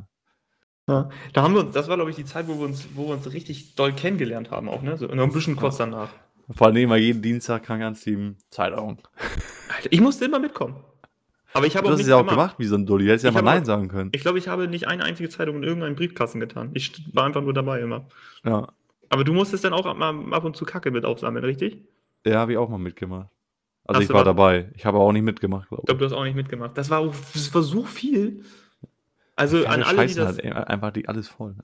ja, 0.89 1.09
da 1.33 1.43
haben 1.43 1.53
wir 1.53 1.61
uns, 1.61 1.73
das 1.73 1.87
war 1.87 1.95
glaube 1.95 2.09
ich 2.09 2.15
die 2.15 2.25
Zeit, 2.25 2.47
wo 2.47 2.57
wir 2.57 2.65
uns, 2.65 2.87
wo 2.95 3.07
wir 3.07 3.13
uns 3.13 3.31
richtig 3.31 3.75
doll 3.75 3.93
kennengelernt 3.93 4.49
haben, 4.49 4.67
auch, 4.67 4.81
ne? 4.81 4.97
So, 4.97 5.05
noch 5.05 5.25
ein 5.25 5.31
bisschen 5.31 5.55
kurz 5.55 5.77
danach. 5.77 6.09
Vor 6.49 6.65
allem 6.65 6.77
immer 6.77 6.95
jeden 6.95 7.21
Dienstag 7.21 7.65
kann 7.65 7.79
ganz 7.79 8.01
Team 8.01 8.37
Zeitung. 8.49 8.97
Alter, 9.75 9.89
ich 9.91 10.01
musste 10.01 10.25
immer 10.25 10.39
mitkommen. 10.39 10.83
Aber 11.53 11.67
ich 11.67 11.77
habe 11.77 11.85
auch 11.85 11.91
Das 11.91 11.99
ist 11.99 12.07
ja 12.07 12.15
auch 12.15 12.21
gemacht. 12.21 12.35
gemacht 12.35 12.55
wie 12.57 12.65
so 12.65 12.75
ein 12.77 12.87
Dulli. 12.87 13.05
Hättest 13.05 13.25
ja 13.25 13.31
mal 13.31 13.43
Nein 13.43 13.63
sagen 13.63 13.89
können. 13.89 14.09
Ich 14.15 14.21
glaube, 14.21 14.39
ich 14.39 14.47
habe 14.47 14.67
nicht 14.67 14.87
eine 14.87 15.03
einzige 15.03 15.29
Zeitung 15.29 15.57
in 15.57 15.63
irgendeinem 15.63 15.95
Briefkasten 15.95 16.39
getan. 16.39 16.71
Ich 16.73 17.13
war 17.13 17.25
einfach 17.25 17.43
nur 17.43 17.53
dabei 17.53 17.79
immer. 17.79 18.07
Ja. 18.43 18.69
Aber 19.09 19.23
du 19.23 19.33
musstest 19.33 19.65
dann 19.65 19.73
auch 19.73 19.85
ab, 19.85 20.01
ab 20.01 20.43
und 20.43 20.57
zu 20.57 20.65
Kacke 20.65 20.89
mit 20.89 21.05
aufsammeln, 21.05 21.45
richtig? 21.45 21.77
Ja, 22.25 22.39
habe 22.39 22.53
ich 22.53 22.57
auch 22.57 22.69
mal 22.69 22.79
mitgemacht. 22.79 23.29
Also 23.87 24.01
Hast 24.01 24.09
ich 24.09 24.13
war 24.13 24.23
dabei. 24.23 24.71
Ich 24.75 24.85
habe 24.85 24.97
auch 24.97 25.11
nicht 25.11 25.23
mitgemacht, 25.23 25.69
glaube 25.69 25.81
ich. 25.81 25.83
Ich 25.83 25.85
glaube, 25.85 25.99
du 25.99 26.05
hast 26.05 26.13
auch 26.13 26.23
nicht 26.23 26.35
mitgemacht. 26.35 26.77
Das 26.77 26.89
war, 26.89 27.05
das 27.33 27.53
war 27.53 27.61
so 27.61 27.83
viel. 27.83 28.43
Also 29.35 29.63
ja, 29.63 29.69
an 29.69 29.83
alle, 29.83 30.07
die 30.07 30.15
das... 30.15 30.37
Halt 30.37 30.45
einfach 30.45 30.91
die 30.91 31.07
alles 31.07 31.27
voll. 31.27 31.53
Ne? 31.53 31.63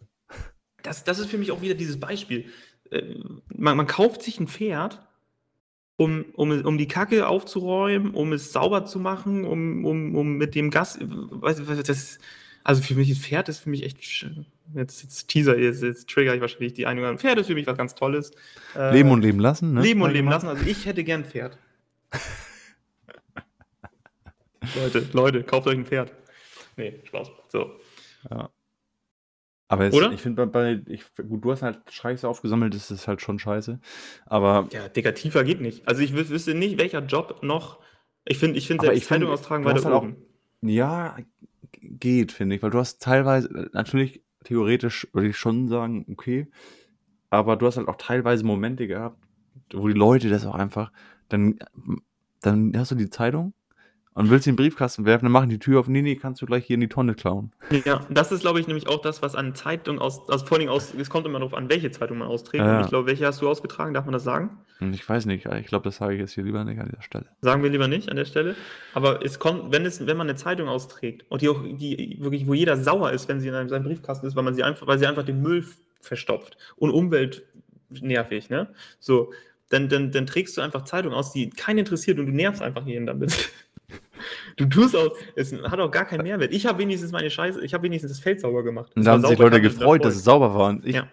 Das, 0.84 1.04
das 1.04 1.20
ist 1.20 1.30
für 1.30 1.38
mich 1.38 1.52
auch 1.52 1.62
wieder 1.62 1.74
dieses 1.74 2.00
Beispiel. 2.00 2.46
Äh, 2.92 3.16
man, 3.56 3.76
man 3.76 3.88
kauft 3.88 4.22
sich 4.22 4.40
ein 4.40 4.48
Pferd, 4.48 5.02
um, 5.98 6.26
um, 6.34 6.52
um 6.64 6.78
die 6.78 6.88
Kacke 6.88 7.28
aufzuräumen, 7.28 8.14
um 8.14 8.34
es 8.34 8.54
sauber 8.54 8.86
zu 8.86 9.00
machen, 9.00 9.44
um, 9.44 9.84
um, 9.86 10.16
um 10.16 10.38
mit 10.38 10.54
dem 10.54 10.70
Gas... 10.70 11.00
Weißt 11.02 11.62
das, 11.88 12.20
also 12.64 12.84
für 12.84 12.94
mich, 12.94 13.10
ein 13.10 13.16
Pferd 13.16 13.50
ist 13.50 13.60
für 13.60 13.70
mich 13.70 13.84
echt... 13.84 14.28
Jetzt, 14.74 15.04
jetzt 15.04 15.28
Teaser, 15.28 15.58
jetzt, 15.58 15.84
jetzt 15.84 16.08
trigger 16.08 16.34
ich 16.34 16.40
wahrscheinlich 16.40 16.74
die 16.74 16.86
eine 16.86 17.18
Pferd 17.18 17.40
ist 17.40 17.48
für 17.48 17.56
mich 17.56 17.68
was 17.68 17.78
ganz 17.78 17.94
Tolles. 17.94 18.32
Äh, 18.74 18.94
leben 18.94 19.12
und 19.12 19.22
leben 19.22 19.40
lassen, 19.40 19.74
ne? 19.74 19.82
Leben 19.82 20.02
und 20.02 20.14
leben 20.14 20.30
lassen. 20.30 20.48
Also 20.48 20.66
ich 20.66 20.86
hätte 20.86 21.04
gern 21.04 21.24
ein 21.24 21.26
Pferd. 21.26 21.58
Leute, 24.76 25.08
Leute, 25.14 25.44
kauft 25.44 25.68
euch 25.68 25.78
ein 25.78 25.86
Pferd. 25.86 26.14
Nee, 26.78 27.02
Spaß. 27.04 27.30
So. 27.50 27.72
Ja. 28.30 28.50
Aber 29.68 29.94
Oder? 29.94 30.12
ich 30.12 30.22
finde, 30.22 30.48
bei, 30.48 30.82
ich, 30.88 31.06
gut, 31.16 31.46
du 31.46 31.52
hast 31.52 31.62
halt 31.62 31.80
Scheiße 31.90 32.28
aufgesammelt, 32.28 32.74
das 32.74 32.90
ist 32.92 33.08
halt 33.08 33.22
schon 33.22 33.40
scheiße. 33.40 33.80
Aber. 34.26 34.68
Ja, 34.74 34.90
Digga, 34.90 35.14
tiefer 35.14 35.46
geht 35.46 35.62
nicht. 35.62 35.88
Also 35.88 36.02
ich 36.02 36.14
wüsste 36.14 36.54
nicht, 36.54 36.78
welcher 36.78 37.00
Job 37.00 37.42
noch. 37.42 37.80
Ich 38.26 38.38
finde, 38.38 38.58
ich 38.58 38.68
finde 38.68 38.86
selbst 38.86 39.06
Zeitung 39.06 39.30
austragen 39.30 39.64
weiter 39.64 39.86
halt 39.86 39.96
oben. 39.96 40.14
Auch, 40.14 40.68
ja, 40.68 41.16
geht, 41.82 42.34
finde 42.34 42.56
ich, 42.56 42.62
weil 42.62 42.70
du 42.70 42.80
hast 42.80 43.02
teilweise, 43.02 43.70
natürlich, 43.72 44.22
theoretisch 44.44 45.08
würde 45.14 45.30
ich 45.30 45.38
schon 45.38 45.70
sagen, 45.70 46.06
okay, 46.12 46.48
aber 47.30 47.56
du 47.56 47.66
hast 47.66 47.78
halt 47.78 47.88
auch 47.88 47.96
teilweise 47.96 48.44
Momente 48.44 48.88
gehabt, 48.88 49.18
wo 49.74 49.88
die 49.88 49.94
Leute 49.94 50.30
das 50.30 50.46
auch 50.46 50.56
einfach, 50.56 50.92
dann, 51.32 51.60
dann 52.42 52.74
hast 52.76 52.92
du 52.92 52.96
die 52.96 53.10
Zeitung 53.10 53.54
und 54.14 54.30
willst 54.30 54.46
den 54.46 54.58
Briefkasten 54.58 55.06
werfen, 55.06 55.26
dann 55.26 55.32
machen 55.32 55.50
die 55.50 55.60
Tür 55.60 55.80
auf, 55.80 55.88
nee, 55.88 56.02
nee, 56.02 56.16
kannst 56.16 56.42
du 56.42 56.46
gleich 56.46 56.66
hier 56.66 56.74
in 56.74 56.82
die 56.82 56.90
Tonne 56.90 57.14
klauen. 57.14 57.54
Ja, 57.86 58.06
das 58.10 58.32
ist, 58.32 58.42
glaube 58.42 58.60
ich, 58.60 58.68
nämlich 58.68 58.88
auch 58.88 59.02
das, 59.02 59.22
was 59.22 59.36
an 59.36 59.56
Zeitung 59.56 60.00
aus, 60.00 60.30
also 60.30 60.46
vor 60.46 60.58
allem 60.58 60.68
aus, 60.68 60.94
es 60.94 61.10
kommt 61.10 61.26
immer 61.26 61.40
darauf 61.40 61.54
an, 61.54 61.70
welche 61.70 61.92
Zeitung 61.92 62.18
man 62.18 62.28
austrägt. 62.28 62.64
Ja. 62.64 62.78
Und 62.78 62.84
ich 62.84 62.90
glaube, 62.90 63.08
welche 63.08 63.26
hast 63.26 63.42
du 63.42 63.50
ausgetragen, 63.50 63.94
darf 63.94 64.06
man 64.06 64.14
das 64.14 64.24
sagen? 64.24 64.58
Hm, 64.80 64.92
ich 64.94 65.08
weiß 65.08 65.26
nicht, 65.28 65.46
ich 65.46 65.68
glaube, 65.68 65.86
das 65.86 65.98
sage 65.98 66.16
ich 66.16 66.20
jetzt 66.20 66.34
hier 66.34 66.44
lieber 66.44 66.64
nicht 66.66 66.80
an 66.80 66.90
dieser 66.90 67.02
Stelle. 67.02 67.26
Sagen 67.42 67.64
wir 67.64 67.70
lieber 67.70 67.88
nicht 67.88 68.10
an 68.10 68.18
der 68.18 68.26
Stelle. 68.26 68.56
Aber 68.94 69.24
es 69.24 69.40
kommt, 69.40 69.72
wenn 69.72 69.86
es, 69.86 70.06
wenn 70.06 70.18
man 70.18 70.28
eine 70.28 70.36
Zeitung 70.36 70.68
austrägt 70.68 71.26
und 71.30 71.42
die 71.42 71.48
auch, 71.48 71.64
die 71.64 72.18
wirklich, 72.20 72.48
wo 72.48 72.54
jeder 72.54 72.76
sauer 72.76 73.12
ist, 73.12 73.30
wenn 73.30 73.40
sie 73.40 73.48
in 73.48 73.56
einem, 73.56 73.70
seinem 73.70 73.84
Briefkasten 73.84 74.28
ist, 74.28 74.36
weil 74.36 74.44
man 74.44 74.56
sie 74.56 74.64
einfach, 74.64 74.88
weil 74.88 75.00
sie 75.00 75.08
einfach 75.08 75.24
den 75.24 75.42
Müll 75.42 75.66
verstopft 76.02 76.58
und 76.76 76.90
umweltnervig, 76.92 78.50
ne? 78.50 78.68
So, 79.00 79.32
dann, 79.72 79.90
dann, 79.90 80.12
dann 80.12 80.26
trägst 80.28 80.56
du 80.58 80.62
einfach 80.62 80.84
Zeitung 80.84 81.14
aus, 81.14 81.34
die 81.34 81.50
keinen 81.50 81.80
interessiert 81.80 82.20
und 82.20 82.28
du 82.28 82.32
nervst 82.32 82.62
einfach 82.62 82.86
jeden 82.86 83.06
damit. 83.06 83.50
Du 84.56 84.66
tust 84.66 84.96
auch, 84.96 85.10
es 85.36 85.52
hat 85.52 85.80
auch 85.80 85.90
gar 85.90 86.06
keinen 86.06 86.22
Mehrwert. 86.24 86.54
Ich 86.54 86.68
habe 86.68 86.78
wenigstens 86.78 87.12
meine 87.12 87.32
Scheiße, 87.32 87.66
ich 87.66 87.74
habe 87.74 87.84
wenigstens 87.84 88.12
das 88.12 88.20
Feld 88.20 88.40
sauber 88.40 88.64
gemacht. 88.64 88.92
Und 88.96 89.04
da 89.04 89.14
haben 89.14 89.26
sich 89.26 89.40
Leute 89.40 89.60
gefreut, 89.60 90.06
dass 90.06 90.16
es 90.16 90.24
sauber 90.24 90.54
war. 90.54 90.70
Und 90.70 90.86
ich, 90.86 90.96
ja. 90.96 91.08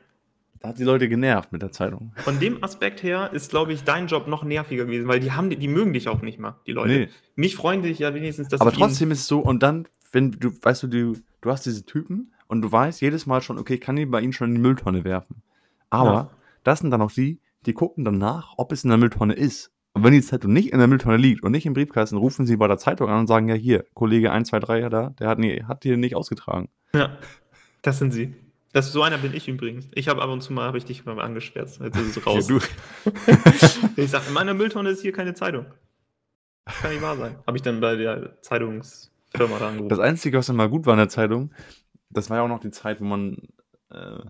Da 0.61 0.69
hat 0.69 0.79
die 0.79 0.85
Leute 0.85 1.09
genervt 1.09 1.51
mit 1.53 1.63
der 1.63 1.73
Zeitung. 1.73 2.13
Von 2.17 2.39
dem 2.41 2.63
Aspekt 2.63 3.03
her 3.03 3.31
ist, 3.33 3.51
glaube 3.51 3.73
ich, 3.73 3.85
dein 3.85 4.09
Job 4.09 4.27
noch 4.27 4.45
nerviger 4.45 4.85
gewesen, 4.87 5.09
weil 5.09 5.21
die 5.21 5.33
haben, 5.33 5.49
die 5.51 5.69
mögen 5.69 5.93
dich 5.93 6.09
auch 6.09 6.21
nicht 6.21 6.39
mal, 6.39 6.57
die 6.67 6.73
Leute. 6.73 6.93
Nee. 6.93 7.09
Mich 7.37 7.57
freuen 7.57 7.83
dich 7.83 8.01
ja 8.01 8.13
wenigstens, 8.13 8.49
dass 8.49 8.61
Aber 8.61 8.73
trotzdem 8.73 9.11
ist 9.11 9.21
es 9.21 9.27
so, 9.29 9.39
und 9.39 9.63
dann, 9.63 9.87
wenn 10.13 10.33
du, 10.33 10.51
weißt 10.61 10.83
du, 10.83 10.87
du, 10.89 11.17
du 11.41 11.51
hast 11.51 11.65
diese 11.65 11.87
Typen 11.87 12.33
und 12.49 12.63
du 12.63 12.71
weißt 12.71 13.01
jedes 13.01 13.25
Mal 13.27 13.41
schon, 13.41 13.57
okay, 13.59 13.75
ich 13.75 13.81
kann 13.81 13.97
die 13.97 14.05
bei 14.05 14.21
ihnen 14.21 14.33
schon 14.33 14.49
in 14.49 14.57
die 14.57 14.61
Mülltonne 14.61 15.05
werfen. 15.05 15.43
Aber 15.91 16.13
Ja. 16.13 16.31
das 16.65 16.81
sind 16.81 16.91
dann 16.91 17.03
auch 17.03 17.13
die, 17.13 17.39
die 17.69 17.75
gucken 17.75 18.05
dann 18.05 18.19
nach, 18.19 18.55
ob 18.57 18.73
es 18.73 18.83
in 18.83 18.91
der 18.91 18.99
Mülltonne 18.99 19.35
ist. 19.35 19.71
Und 19.93 20.05
wenn 20.05 20.13
die 20.13 20.23
Zeitung 20.23 20.53
nicht 20.53 20.73
in 20.73 20.79
der 20.79 20.89
Mülltonne 20.89 21.17
liegt 21.17 21.43
und 21.43 21.53
nicht 21.53 21.67
im 21.67 21.75
Briefkasten, 21.75 22.17
rufen 22.17 22.47
sie 22.47 22.57
bei 22.57 22.69
der 22.69 22.79
Zeitung 22.79 23.09
an 23.09 23.21
und 23.21 23.27
sagen, 23.27 23.49
ja 23.49 23.55
hier, 23.55 23.85
Kollege 23.95 24.31
123 24.31 24.83
ja 24.83 24.89
da, 24.89 25.11
der 25.11 25.29
hat, 25.29 25.39
nie, 25.39 25.63
hat 25.65 25.83
hier 25.83 25.97
nicht 25.97 26.15
ausgetragen. 26.15 26.69
Ja, 26.95 27.19
das 27.83 27.99
sind 27.99 28.13
sie. 28.13 28.35
Das, 28.73 28.93
so 28.93 29.03
einer 29.03 29.19
bin 29.19 29.35
ich 29.35 29.49
übrigens. 29.49 29.89
Ich 29.95 30.09
habe 30.09 30.23
ab 30.23 30.31
und 30.31 30.43
zu 30.43 30.53
mal, 30.53 30.67
habe 30.67 30.79
ich 30.79 30.85
dich 30.85 31.05
mal 31.05 31.19
angeschwärzt. 31.19 31.81
Jetzt 31.81 31.97
ist 31.97 32.17
es 32.17 32.27
raus. 32.27 32.49
Ja, 32.49 32.59
du, 32.59 33.13
ich 33.97 34.11
sage, 34.11 34.25
in 34.29 34.35
meiner 34.35 34.55
Mülltonne 34.55 34.91
ist 34.91 35.03
hier 35.03 35.13
keine 35.13 35.35
Zeitung. 35.35 35.67
Kann 36.67 36.93
nicht 36.93 37.03
wahr 37.03 37.17
sein. 37.17 37.37
Habe 37.47 37.57
ich 37.57 37.63
dann 37.63 37.81
bei 37.81 37.97
der 37.97 38.41
Zeitungsfirma 38.43 39.59
da 39.59 39.69
angerufen. 39.69 39.89
das 39.89 39.99
Einzige, 39.99 40.39
was 40.39 40.47
dann 40.47 40.57
mal 40.57 40.69
gut 40.69 40.87
war 40.87 40.95
in 40.95 40.99
der 40.99 41.09
Zeitung, 41.09 41.53
das 42.11 42.29
war 42.31 42.39
ja 42.39 42.43
auch 42.45 42.49
noch 42.49 42.61
die 42.61 42.71
Zeit, 42.71 43.01
wo 43.01 43.05
man 43.05 43.39
äh, 43.91 44.21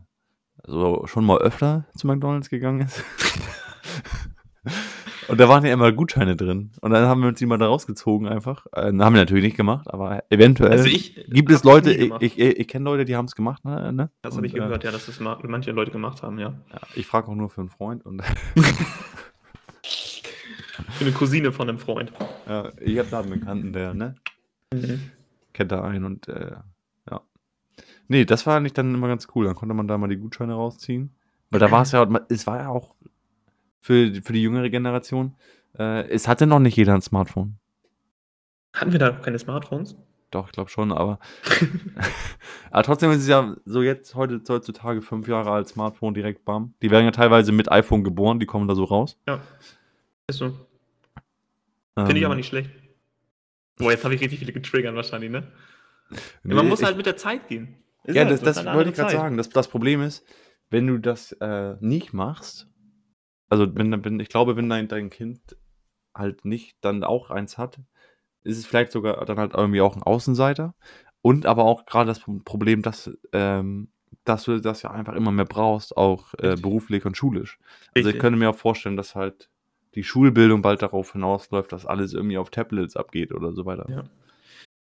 so 0.68 1.07
schon 1.07 1.24
mal 1.24 1.38
öfter 1.38 1.87
zu 1.96 2.07
McDonalds 2.07 2.50
gegangen 2.50 2.83
ist. 2.83 3.02
Und 5.28 5.38
da 5.38 5.48
waren 5.48 5.62
ja 5.64 5.72
immer 5.74 5.92
Gutscheine 5.92 6.37
drin. 6.37 6.72
Und 6.81 6.90
dann 6.90 7.04
haben 7.07 7.20
wir 7.20 7.28
uns 7.28 7.38
die 7.38 7.44
mal 7.44 7.59
da 7.59 7.66
rausgezogen 7.66 8.26
einfach. 8.26 8.64
Äh, 8.72 8.87
haben 8.87 8.96
wir 8.96 9.11
natürlich 9.11 9.44
nicht 9.44 9.57
gemacht, 9.59 9.87
aber 9.92 10.24
eventuell 10.31 10.72
Also 10.72 10.87
ich 10.87 11.14
gibt 11.28 11.50
es 11.50 11.57
hab's 11.57 11.64
Leute, 11.64 11.92
ich, 11.92 12.12
ich, 12.20 12.38
ich 12.38 12.66
kenne 12.68 12.87
Leute, 12.87 13.04
die 13.04 13.14
haben 13.14 13.26
es 13.26 13.35
gemacht. 13.35 13.62
Ne? 13.64 13.92
ne? 13.92 14.11
Das 14.22 14.37
habe 14.37 14.46
ich 14.46 14.54
äh, 14.54 14.59
gehört, 14.59 14.85
ja, 14.85 14.90
dass 14.90 15.04
das 15.04 15.20
ma- 15.20 15.38
manche 15.46 15.70
Leute 15.72 15.90
gemacht 15.90 16.22
haben, 16.22 16.38
ja. 16.38 16.54
Ja, 16.72 16.81
ich 16.94 17.07
frage 17.07 17.28
auch 17.28 17.35
nur 17.35 17.50
für 17.50 17.61
einen 17.61 17.68
Freund. 17.68 18.07
Und 18.07 18.22
bin 20.98 21.09
eine 21.09 21.12
Cousine 21.12 21.52
von 21.52 21.68
einem 21.68 21.78
Freund. 21.78 22.11
ja, 22.48 22.72
ich 22.81 22.98
habe 22.98 23.09
da 23.11 23.20
einen 23.20 23.31
Bekannten, 23.31 23.72
der 23.74 23.92
ne, 23.92 24.14
kennt 25.52 25.72
da 25.72 25.83
einen. 25.83 26.04
Und 26.04 26.28
äh. 26.28 26.52
Nee, 28.08 28.24
das 28.24 28.46
war 28.46 28.56
eigentlich 28.56 28.72
dann 28.72 28.94
immer 28.94 29.08
ganz 29.08 29.28
cool. 29.34 29.44
Dann 29.44 29.54
konnte 29.54 29.74
man 29.74 29.86
da 29.86 29.98
mal 29.98 30.08
die 30.08 30.16
Gutscheine 30.16 30.54
rausziehen. 30.54 31.14
Weil 31.50 31.60
da 31.60 31.70
war 31.70 31.82
es 31.82 31.92
ja, 31.92 32.06
es 32.28 32.46
war 32.46 32.58
ja 32.58 32.68
auch 32.68 32.94
für, 33.80 34.12
für 34.22 34.32
die 34.32 34.42
jüngere 34.42 34.68
Generation, 34.68 35.34
äh, 35.78 36.08
es 36.08 36.28
hatte 36.28 36.46
noch 36.46 36.58
nicht 36.58 36.76
jeder 36.76 36.94
ein 36.94 37.02
Smartphone. 37.02 37.58
Hatten 38.74 38.92
wir 38.92 38.98
da 38.98 39.12
noch 39.12 39.22
keine 39.22 39.38
Smartphones? 39.38 39.96
Doch, 40.30 40.46
ich 40.46 40.52
glaube 40.52 40.68
schon, 40.68 40.92
aber, 40.92 41.18
aber 42.70 42.82
trotzdem 42.82 43.10
ist 43.12 43.22
es 43.22 43.28
ja 43.28 43.56
so 43.64 43.82
jetzt 43.82 44.14
heute 44.14 44.42
heutzutage 44.46 45.00
fünf 45.00 45.26
Jahre 45.26 45.50
alt 45.50 45.68
Smartphone 45.68 46.12
direkt 46.12 46.44
bam. 46.44 46.74
Die 46.82 46.90
werden 46.90 47.06
ja 47.06 47.12
teilweise 47.12 47.50
mit 47.50 47.72
iPhone 47.72 48.04
geboren, 48.04 48.38
die 48.38 48.46
kommen 48.46 48.68
da 48.68 48.74
so 48.74 48.84
raus. 48.84 49.18
Ja. 49.26 49.40
Ist 50.26 50.38
so. 50.38 50.50
Finde 51.96 52.12
ich 52.12 52.18
Ähm, 52.18 52.24
aber 52.26 52.34
nicht 52.34 52.48
schlecht. 52.48 52.70
Boah, 53.78 53.90
jetzt 53.90 54.04
habe 54.04 54.14
ich 54.14 54.20
richtig 54.20 54.38
viele 54.38 54.52
getriggert 54.52 54.94
wahrscheinlich, 54.94 55.30
ne? 55.30 55.50
nee, 56.42 56.54
Man 56.54 56.68
muss 56.68 56.82
halt 56.82 56.96
mit 56.98 57.06
der 57.06 57.16
Zeit 57.16 57.48
gehen. 57.48 57.76
Ist 58.08 58.16
Ja, 58.16 58.24
das, 58.24 58.40
das 58.40 58.64
wollte 58.64 58.88
ich 58.88 58.96
gerade 58.96 59.12
sagen. 59.12 59.36
Das, 59.36 59.50
das 59.50 59.68
Problem 59.68 60.00
ist, 60.00 60.24
wenn 60.70 60.86
du 60.86 60.96
das 60.96 61.32
äh, 61.32 61.76
nicht 61.80 62.14
machst, 62.14 62.66
also 63.50 63.74
wenn, 63.76 64.02
wenn 64.02 64.18
ich 64.18 64.30
glaube, 64.30 64.56
wenn 64.56 64.70
dein, 64.70 64.88
dein 64.88 65.10
Kind 65.10 65.40
halt 66.14 66.46
nicht 66.46 66.78
dann 66.80 67.04
auch 67.04 67.30
eins 67.30 67.58
hat, 67.58 67.78
ist 68.44 68.56
es 68.56 68.64
vielleicht 68.64 68.92
sogar 68.92 69.22
dann 69.26 69.38
halt 69.38 69.52
irgendwie 69.54 69.82
auch 69.82 69.94
ein 69.94 70.02
Außenseiter. 70.02 70.74
Und 71.20 71.44
aber 71.44 71.64
auch 71.64 71.84
gerade 71.84 72.06
das 72.08 72.20
Pro- 72.20 72.40
Problem, 72.44 72.80
dass, 72.80 73.10
ähm, 73.32 73.88
dass 74.24 74.44
du 74.44 74.58
das 74.58 74.80
ja 74.80 74.90
einfach 74.90 75.14
immer 75.14 75.30
mehr 75.30 75.44
brauchst, 75.44 75.94
auch 75.94 76.32
äh, 76.38 76.56
beruflich 76.56 77.04
und 77.04 77.14
schulisch. 77.14 77.58
Also 77.94 78.00
ich 78.00 78.06
Richtig. 78.06 78.20
könnte 78.20 78.38
mir 78.38 78.48
auch 78.48 78.56
vorstellen, 78.56 78.96
dass 78.96 79.14
halt 79.14 79.50
die 79.96 80.04
Schulbildung 80.04 80.62
bald 80.62 80.80
darauf 80.80 81.12
hinausläuft, 81.12 81.72
dass 81.72 81.84
alles 81.84 82.14
irgendwie 82.14 82.38
auf 82.38 82.48
Tablets 82.48 82.96
abgeht 82.96 83.32
oder 83.32 83.52
so 83.52 83.66
weiter. 83.66 83.86
Ja. 83.90 84.04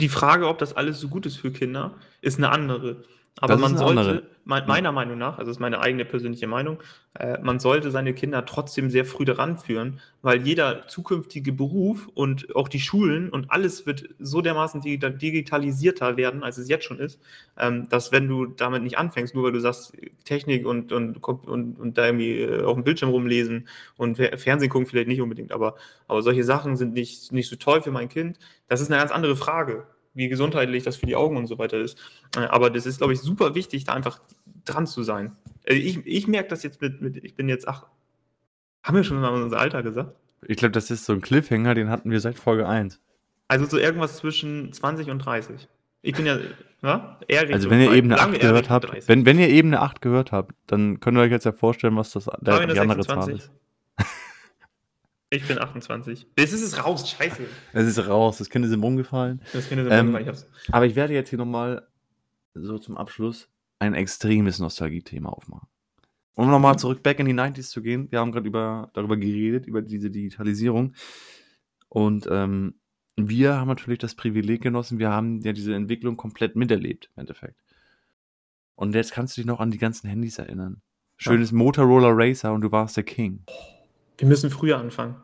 Die 0.01 0.09
Frage, 0.09 0.49
ob 0.49 0.59
das 0.59 0.75
alles 0.75 1.01
so 1.01 1.09
gut 1.09 1.27
ist 1.27 1.37
für 1.37 1.53
Kinder, 1.53 1.95
ist 2.21 2.39
eine 2.39 2.51
andere. 2.51 3.05
Aber 3.41 3.55
Das 3.55 3.61
man 3.61 3.77
sollte, 3.77 4.23
me- 4.45 4.65
meiner 4.67 4.93
Meinung 4.93 5.19
nach, 5.19 5.39
also 5.39 5.51
das 5.51 5.57
ist 5.57 5.61
meine 5.61 5.81
eigene 5.81 6.05
persönliche 6.05 6.47
Meinung, 6.47 6.81
äh, 7.19 7.39
man 7.43 7.59
sollte 7.59 7.91
seine 7.91 8.15
Kinder 8.15 8.45
trotzdem 8.47 8.91
sehr 8.91 9.05
früh 9.05 9.25
daran 9.25 9.59
führen, 9.59 10.01
weil 10.23 10.47
jeder 10.47 10.87
zukünftige 10.87 11.53
Beruf 11.53 12.09
und 12.15 12.55
auch 12.55 12.69
die 12.69 12.79
Schulen 12.81 13.29
und 13.31 13.51
alles 13.51 13.87
wird 13.87 14.09
so 14.21 14.41
dermaßen 14.41 14.81
digita- 14.83 15.11
digitalisierter 15.11 16.17
werden, 16.17 16.45
als 16.45 16.59
es 16.59 16.69
jetzt 16.69 16.85
schon 16.85 17.01
ist, 17.01 17.21
ähm, 17.59 17.89
dass 17.89 18.13
wenn 18.13 18.29
du 18.29 18.47
damit 18.47 18.85
nicht 18.85 18.99
anfängst, 18.99 19.35
nur 19.35 19.45
weil 19.45 19.53
du 19.53 19.61
sagst, 19.61 19.93
Technik 20.25 20.65
und, 20.65 20.93
und, 20.93 21.17
und, 21.23 21.79
und 21.79 21.99
da 21.99 22.07
irgendwie 22.07 22.41
äh, 22.41 22.63
auf 22.63 22.75
dem 22.75 22.85
Bildschirm 22.85 23.11
rumlesen 23.11 23.69
und 23.97 24.17
Fer- 24.17 24.37
Fernsehen 24.39 24.71
gucken 24.71 24.87
vielleicht 24.87 25.09
nicht 25.09 25.21
unbedingt, 25.21 25.53
aber, 25.53 25.75
aber 26.09 26.23
solche 26.23 26.45
Sachen 26.45 26.77
sind 26.77 26.95
nicht, 26.95 27.33
nicht 27.33 27.49
so 27.49 27.57
toll 27.57 27.83
für 27.83 27.91
mein 27.91 28.09
Kind. 28.09 28.39
Das 28.69 28.81
ist 28.81 28.91
eine 28.91 28.99
ganz 29.01 29.11
andere 29.13 29.37
Frage, 29.37 29.87
wie 30.15 30.29
gesundheitlich 30.29 30.85
das 30.85 30.97
für 30.97 31.07
die 31.07 31.17
Augen 31.17 31.37
und 31.37 31.47
so 31.47 31.59
weiter 31.59 31.79
ist. 31.79 31.99
Äh, 32.37 32.41
Aber 32.41 32.71
das 32.71 32.87
ist, 32.87 32.99
glaube 32.99 33.13
ich, 33.13 33.21
super 33.21 33.55
wichtig, 33.55 33.85
da 33.85 33.93
einfach 33.93 34.21
dran 34.65 34.87
zu 34.87 35.03
sein. 35.03 35.37
Äh, 35.65 35.75
Ich, 35.75 36.07
ich 36.07 36.27
merke 36.29 36.49
das 36.49 36.63
jetzt 36.63 36.81
mit, 36.81 37.01
mit, 37.01 37.17
ich 37.23 37.35
bin 37.35 37.49
jetzt, 37.49 37.69
ach, 37.69 37.87
haben 38.83 38.97
wir 38.97 39.05
schon 39.05 39.21
mal 39.21 39.31
unser 39.31 39.59
Alter 39.59 39.83
gesagt? 39.83 40.15
Ich 40.47 40.57
glaube, 40.57 40.73
das 40.73 40.91
ist 40.91 41.05
so 41.05 41.13
ein 41.13 41.21
Cliffhanger, 41.21 41.75
den 41.75 41.89
hatten 41.89 42.11
wir 42.11 42.21
seit 42.21 42.39
Folge 42.39 42.69
1. 42.69 43.01
Also 43.49 43.67
so 43.67 43.79
irgendwas 43.79 44.17
zwischen 44.17 44.73
20 44.73 45.11
und 45.11 45.19
30. 45.19 45.69
Ich 46.03 46.15
bin 46.15 46.27
ja, 46.27 46.39
ja 46.83 47.19
eher 47.29 47.41
Also 47.41 47.55
Richtung 47.55 47.71
wenn 47.71 47.81
ihr 47.81 47.93
eben 47.93 48.13
eine 48.13 48.21
lange 48.21 48.35
8 48.37 48.43
eher 48.43 48.49
gehört 48.51 48.71
habt, 48.71 48.89
30. 48.91 49.09
wenn, 49.09 49.25
wenn 49.27 49.39
ihr 49.39 49.49
eben 49.49 49.69
eine 49.69 49.81
8 49.81 50.03
gehört 50.03 50.33
habt, 50.33 50.53
dann 50.67 51.01
könnt 51.01 51.17
ihr 51.17 51.23
euch 51.23 51.31
jetzt 51.31 51.45
ja 51.45 51.53
vorstellen, 51.53 51.97
was 51.97 52.13
das 52.13 52.27
der, 52.41 52.67
die 52.67 52.79
andere 52.79 53.01
Zahl 53.01 53.25
26. 53.25 53.35
ist. 53.37 53.53
Ich 55.35 55.49
bin 55.49 55.59
28. 55.59 56.29
Jetzt 56.39 56.53
ist 56.53 56.63
es 56.63 56.85
raus, 56.85 57.11
scheiße. 57.11 57.43
Es 57.73 57.87
ist 57.87 58.07
raus, 58.07 58.39
das 58.39 58.51
Kind 58.51 58.65
ist 58.65 58.73
im 58.73 58.83
rumgefallen. 58.83 59.41
Das 59.53 59.69
Kind 59.69 59.81
ist 59.81 59.89
Ähm, 59.91 60.17
ich 60.17 60.29
hab's. 60.29 60.47
Aber 60.71 60.87
ich 60.87 60.95
werde 60.95 61.13
jetzt 61.13 61.31
hier 61.31 61.39
nochmal 61.39 61.87
so 62.55 62.79
zum 62.79 62.97
Abschluss 62.97 63.49
ein 63.81 63.95
extremes 63.95 64.61
Nostalgie-Thema 64.61 65.31
aufmachen. 65.31 65.69
Um 66.35 66.51
nochmal 66.51 66.79
zurück 66.79 67.03
back 67.03 67.19
in 67.19 67.27
die 67.27 67.35
90s 67.35 67.71
zu 67.71 67.83
gehen, 67.83 68.11
wir 68.11 68.21
haben 68.21 68.33
gerade 68.33 68.47
über, 68.47 68.91
darüber 68.95 69.17
geredet, 69.17 69.67
über 69.67 69.83
diese 69.83 70.11
Digitalisierung. 70.11 70.95
Und 71.89 72.29
ähm, 72.31 72.75
wir 73.17 73.57
haben 73.57 73.69
natürlich 73.69 74.01
das 74.01 74.15
Privileg 74.15 74.63
genossen, 74.63 74.99
wir 74.99 75.11
haben 75.11 75.41
ja 75.43 75.53
diese 75.53 75.75
Entwicklung 75.75 76.17
komplett 76.17 76.57
miterlebt, 76.57 77.11
im 77.15 77.21
Endeffekt. 77.21 77.61
Und 78.75 78.95
jetzt 78.95 79.13
kannst 79.13 79.37
du 79.37 79.41
dich 79.41 79.47
noch 79.47 79.61
an 79.61 79.71
die 79.71 79.79
ganzen 79.79 80.09
Handys 80.09 80.39
erinnern. 80.39 80.83
Schönes 81.17 81.53
Motorola 81.53 82.11
Racer 82.11 82.53
und 82.53 82.63
du 82.63 82.73
warst 82.73 82.97
der 82.97 83.05
King. 83.05 83.45
Wir 84.19 84.29
müssen 84.29 84.51
früher 84.51 84.79
anfangen. 84.79 85.17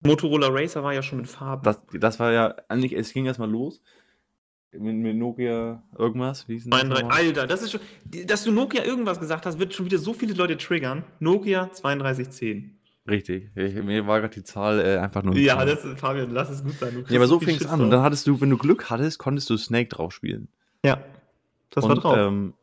Motorola 0.00 0.48
Racer 0.50 0.82
war 0.82 0.92
ja 0.92 1.02
schon 1.02 1.18
mit 1.18 1.28
Farben. 1.28 1.62
Das, 1.62 1.80
das 1.92 2.20
war 2.20 2.32
ja, 2.32 2.54
eigentlich, 2.68 2.92
es 2.92 3.12
ging 3.12 3.26
erstmal 3.26 3.50
los. 3.50 3.80
Mit, 4.72 4.96
mit 4.96 5.16
Nokia 5.16 5.82
irgendwas, 5.96 6.48
wie 6.48 6.54
hieß 6.54 6.64
das 6.64 6.80
32, 6.80 7.04
nochmal? 7.04 7.18
Alter, 7.18 7.46
das 7.46 7.62
ist 7.62 7.72
schon, 7.72 7.80
dass 8.26 8.44
du 8.44 8.52
Nokia 8.52 8.84
irgendwas 8.84 9.20
gesagt 9.20 9.46
hast, 9.46 9.58
wird 9.58 9.72
schon 9.72 9.86
wieder 9.86 9.98
so 9.98 10.12
viele 10.12 10.34
Leute 10.34 10.56
triggern. 10.56 11.04
Nokia 11.20 11.66
3210. 11.66 12.76
Richtig. 13.08 13.50
Ich, 13.54 13.74
mir 13.74 14.06
war 14.06 14.20
gerade 14.20 14.34
die 14.34 14.42
Zahl 14.42 14.80
äh, 14.80 14.98
einfach 14.98 15.22
nur. 15.22 15.36
Ja, 15.36 15.56
Zahl. 15.56 15.66
das 15.66 15.84
ist, 15.84 16.00
Fabian, 16.00 16.30
lass 16.30 16.50
es 16.50 16.64
gut 16.64 16.74
sein. 16.78 17.04
Ja, 17.08 17.18
aber 17.18 17.26
so 17.26 17.38
fing 17.38 17.56
es 17.56 17.66
an. 17.66 17.80
Und 17.80 17.90
dann 17.90 18.02
hattest 18.02 18.26
du, 18.26 18.40
wenn 18.40 18.50
du 18.50 18.58
Glück 18.58 18.90
hattest, 18.90 19.18
konntest 19.18 19.48
du 19.50 19.56
Snake 19.56 19.88
drauf 19.88 20.12
spielen. 20.12 20.48
Ja, 20.84 21.02
das 21.70 21.84
und, 21.84 21.90
war 21.90 21.96
drauf. 21.96 22.16
Ähm, 22.16 22.54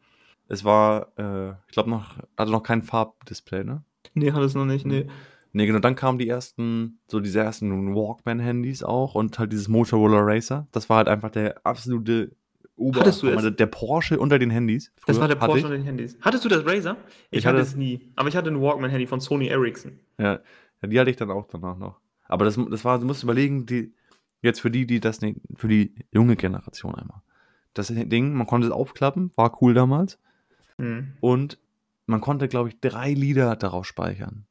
es 0.48 0.66
war, 0.66 1.08
äh, 1.18 1.52
ich 1.68 1.74
glaube 1.74 1.90
noch, 1.90 2.18
hatte 2.38 2.52
noch 2.52 2.64
kein 2.64 2.82
Farbdisplay, 2.82 3.64
ne? 3.64 3.84
nee, 4.14 4.32
hat 4.32 4.42
es 4.44 4.56
noch 4.56 4.66
nicht, 4.66 4.86
nee. 4.86 5.08
Ne, 5.54 5.66
genau, 5.66 5.80
dann 5.80 5.96
kamen 5.96 6.18
die 6.18 6.30
ersten, 6.30 7.00
so 7.08 7.20
diese 7.20 7.42
ersten 7.42 7.94
Walkman-Handys 7.94 8.84
auch 8.84 9.16
und 9.16 9.38
halt 9.38 9.52
dieses 9.52 9.68
Motorola 9.68 10.20
Racer. 10.22 10.68
Das 10.72 10.90
war 10.90 10.98
halt 10.98 11.10
einfach 11.10 11.30
der 11.30 11.66
absolute 11.66 12.32
Ober, 12.78 13.02
Hattest 13.02 13.22
du 13.22 13.28
es? 13.28 13.56
der, 13.56 13.66
Porsche 13.68 14.18
unter 14.20 14.40
den 14.40 14.50
Handys. 14.50 14.92
Das 15.06 15.16
Früher 15.18 15.22
war 15.22 15.28
der 15.28 15.36
Porsche 15.36 15.66
unter 15.66 15.78
den 15.78 15.84
Handys. 15.84 16.18
Hattest 16.22 16.46
du 16.46 16.50
das 16.50 16.66
Razer? 16.66 16.98
Ich, 17.30 17.40
Ich 17.40 17.46
hatte 17.46 17.58
hatte- 17.60 17.68
es 17.68 17.76
nie. 17.76 18.12
Aber 18.16 18.28
ich 18.30 18.36
hatte 18.36 18.50
ein 18.50 18.60
Walkman-Handy 18.60 19.06
von 19.08 19.20
Sony 19.20 19.48
Ericsson. 19.50 20.00
Ja, 20.18 20.40
die 20.82 21.00
hatte 21.00 21.12
ich 21.12 21.18
dann 21.18 21.30
auch 21.30 21.48
danach 21.48 21.78
noch. 21.78 22.00
Aber 22.28 22.46
das, 22.46 22.58
das 22.70 22.84
war, 22.86 22.98
du 22.98 23.06
musst 23.06 23.22
überlegen, 23.24 23.66
die, 23.66 23.94
jetzt 24.42 24.62
für 24.62 24.72
die, 24.72 24.88
die 24.88 25.00
das 25.00 25.22
nicht, 25.22 25.40
für 25.56 25.68
die 25.68 25.94
junge 26.12 26.36
Generation 26.38 26.96
einmal. 26.96 27.22
Das 27.74 27.88
Ding, 27.88 28.34
man 28.34 28.48
konnte 28.48 28.68
es 28.68 28.74
aufklappen, 28.74 29.32
war 29.36 29.62
cool 29.62 29.74
damals. 29.74 30.18
Hm. 30.78 31.14
Und 31.20 31.60
man 32.08 32.20
konnte, 32.22 32.48
glaube 32.48 32.70
ich, 32.70 32.80
drei 32.80 33.14
Lieder 33.14 33.56
darauf 33.58 33.86
speichern. 33.86 34.46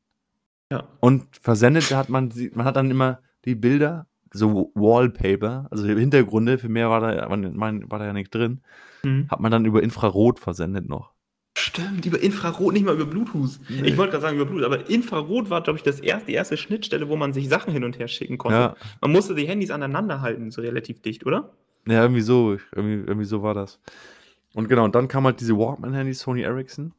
Ja. 0.71 0.85
Und 1.01 1.25
versendet 1.41 1.91
hat 1.95 2.09
man, 2.09 2.31
sie- 2.31 2.51
man 2.55 2.65
hat 2.65 2.77
dann 2.77 2.91
immer 2.91 3.21
die 3.45 3.55
Bilder, 3.55 4.07
so 4.33 4.71
Wallpaper, 4.75 5.67
also 5.71 5.85
Hintergründe, 5.87 6.59
für 6.59 6.69
mehr 6.69 6.89
war 6.91 7.01
da, 7.01 7.29
war 7.29 7.99
da 7.99 8.07
ja 8.07 8.13
nicht 8.13 8.33
drin, 8.35 8.61
Hm. 9.03 9.27
hat 9.31 9.41
man 9.41 9.51
dann 9.51 9.65
über 9.65 9.83
Infrarot 9.83 10.39
versendet 10.39 10.89
noch. 10.89 11.13
Stimmt, 11.59 12.07
über 12.07 12.21
Infrarot, 12.23 12.73
nicht 12.73 12.85
mal 12.87 12.95
über 12.95 13.07
Bluetooth. 13.07 13.59
Nee. 13.69 13.89
Ich 13.89 13.97
wollte 13.97 14.13
gerade 14.13 14.23
sagen 14.23 14.37
über 14.37 14.47
Bluetooth, 14.47 14.67
aber 14.67 14.89
Infrarot 14.89 15.51
war, 15.51 15.63
glaube 15.63 15.79
ich, 15.79 15.83
das 15.83 15.99
erste, 15.99 16.27
die 16.27 16.35
erste 16.35 16.57
Schnittstelle, 16.57 17.09
wo 17.09 17.17
man 17.17 17.33
sich 17.33 17.49
Sachen 17.49 17.73
hin 17.73 17.83
und 17.83 17.99
her 17.99 18.07
schicken 18.07 18.39
konnte. 18.39 18.57
Ja, 18.57 18.77
Man 19.01 19.11
musste 19.13 19.35
die 19.35 19.49
Handys 19.49 19.71
aneinander 19.73 20.21
halten, 20.21 20.51
so 20.53 20.61
relativ 20.63 21.03
dicht, 21.03 21.27
oder? 21.27 21.51
ja, 21.87 22.03
irgendwie 22.03 22.21
so, 22.21 22.57
irgendwie, 22.75 23.05
irgendwie 23.09 23.25
so 23.25 23.43
war 23.43 23.55
das. 23.55 23.81
Und 24.55 24.69
genau, 24.69 24.85
und 24.85 24.95
dann 24.95 25.09
kam 25.09 25.25
halt 25.25 25.41
diese 25.41 25.57
Walkman-Handys, 25.57 26.21
Sony 26.21 26.43
Ericsson. 26.43 26.93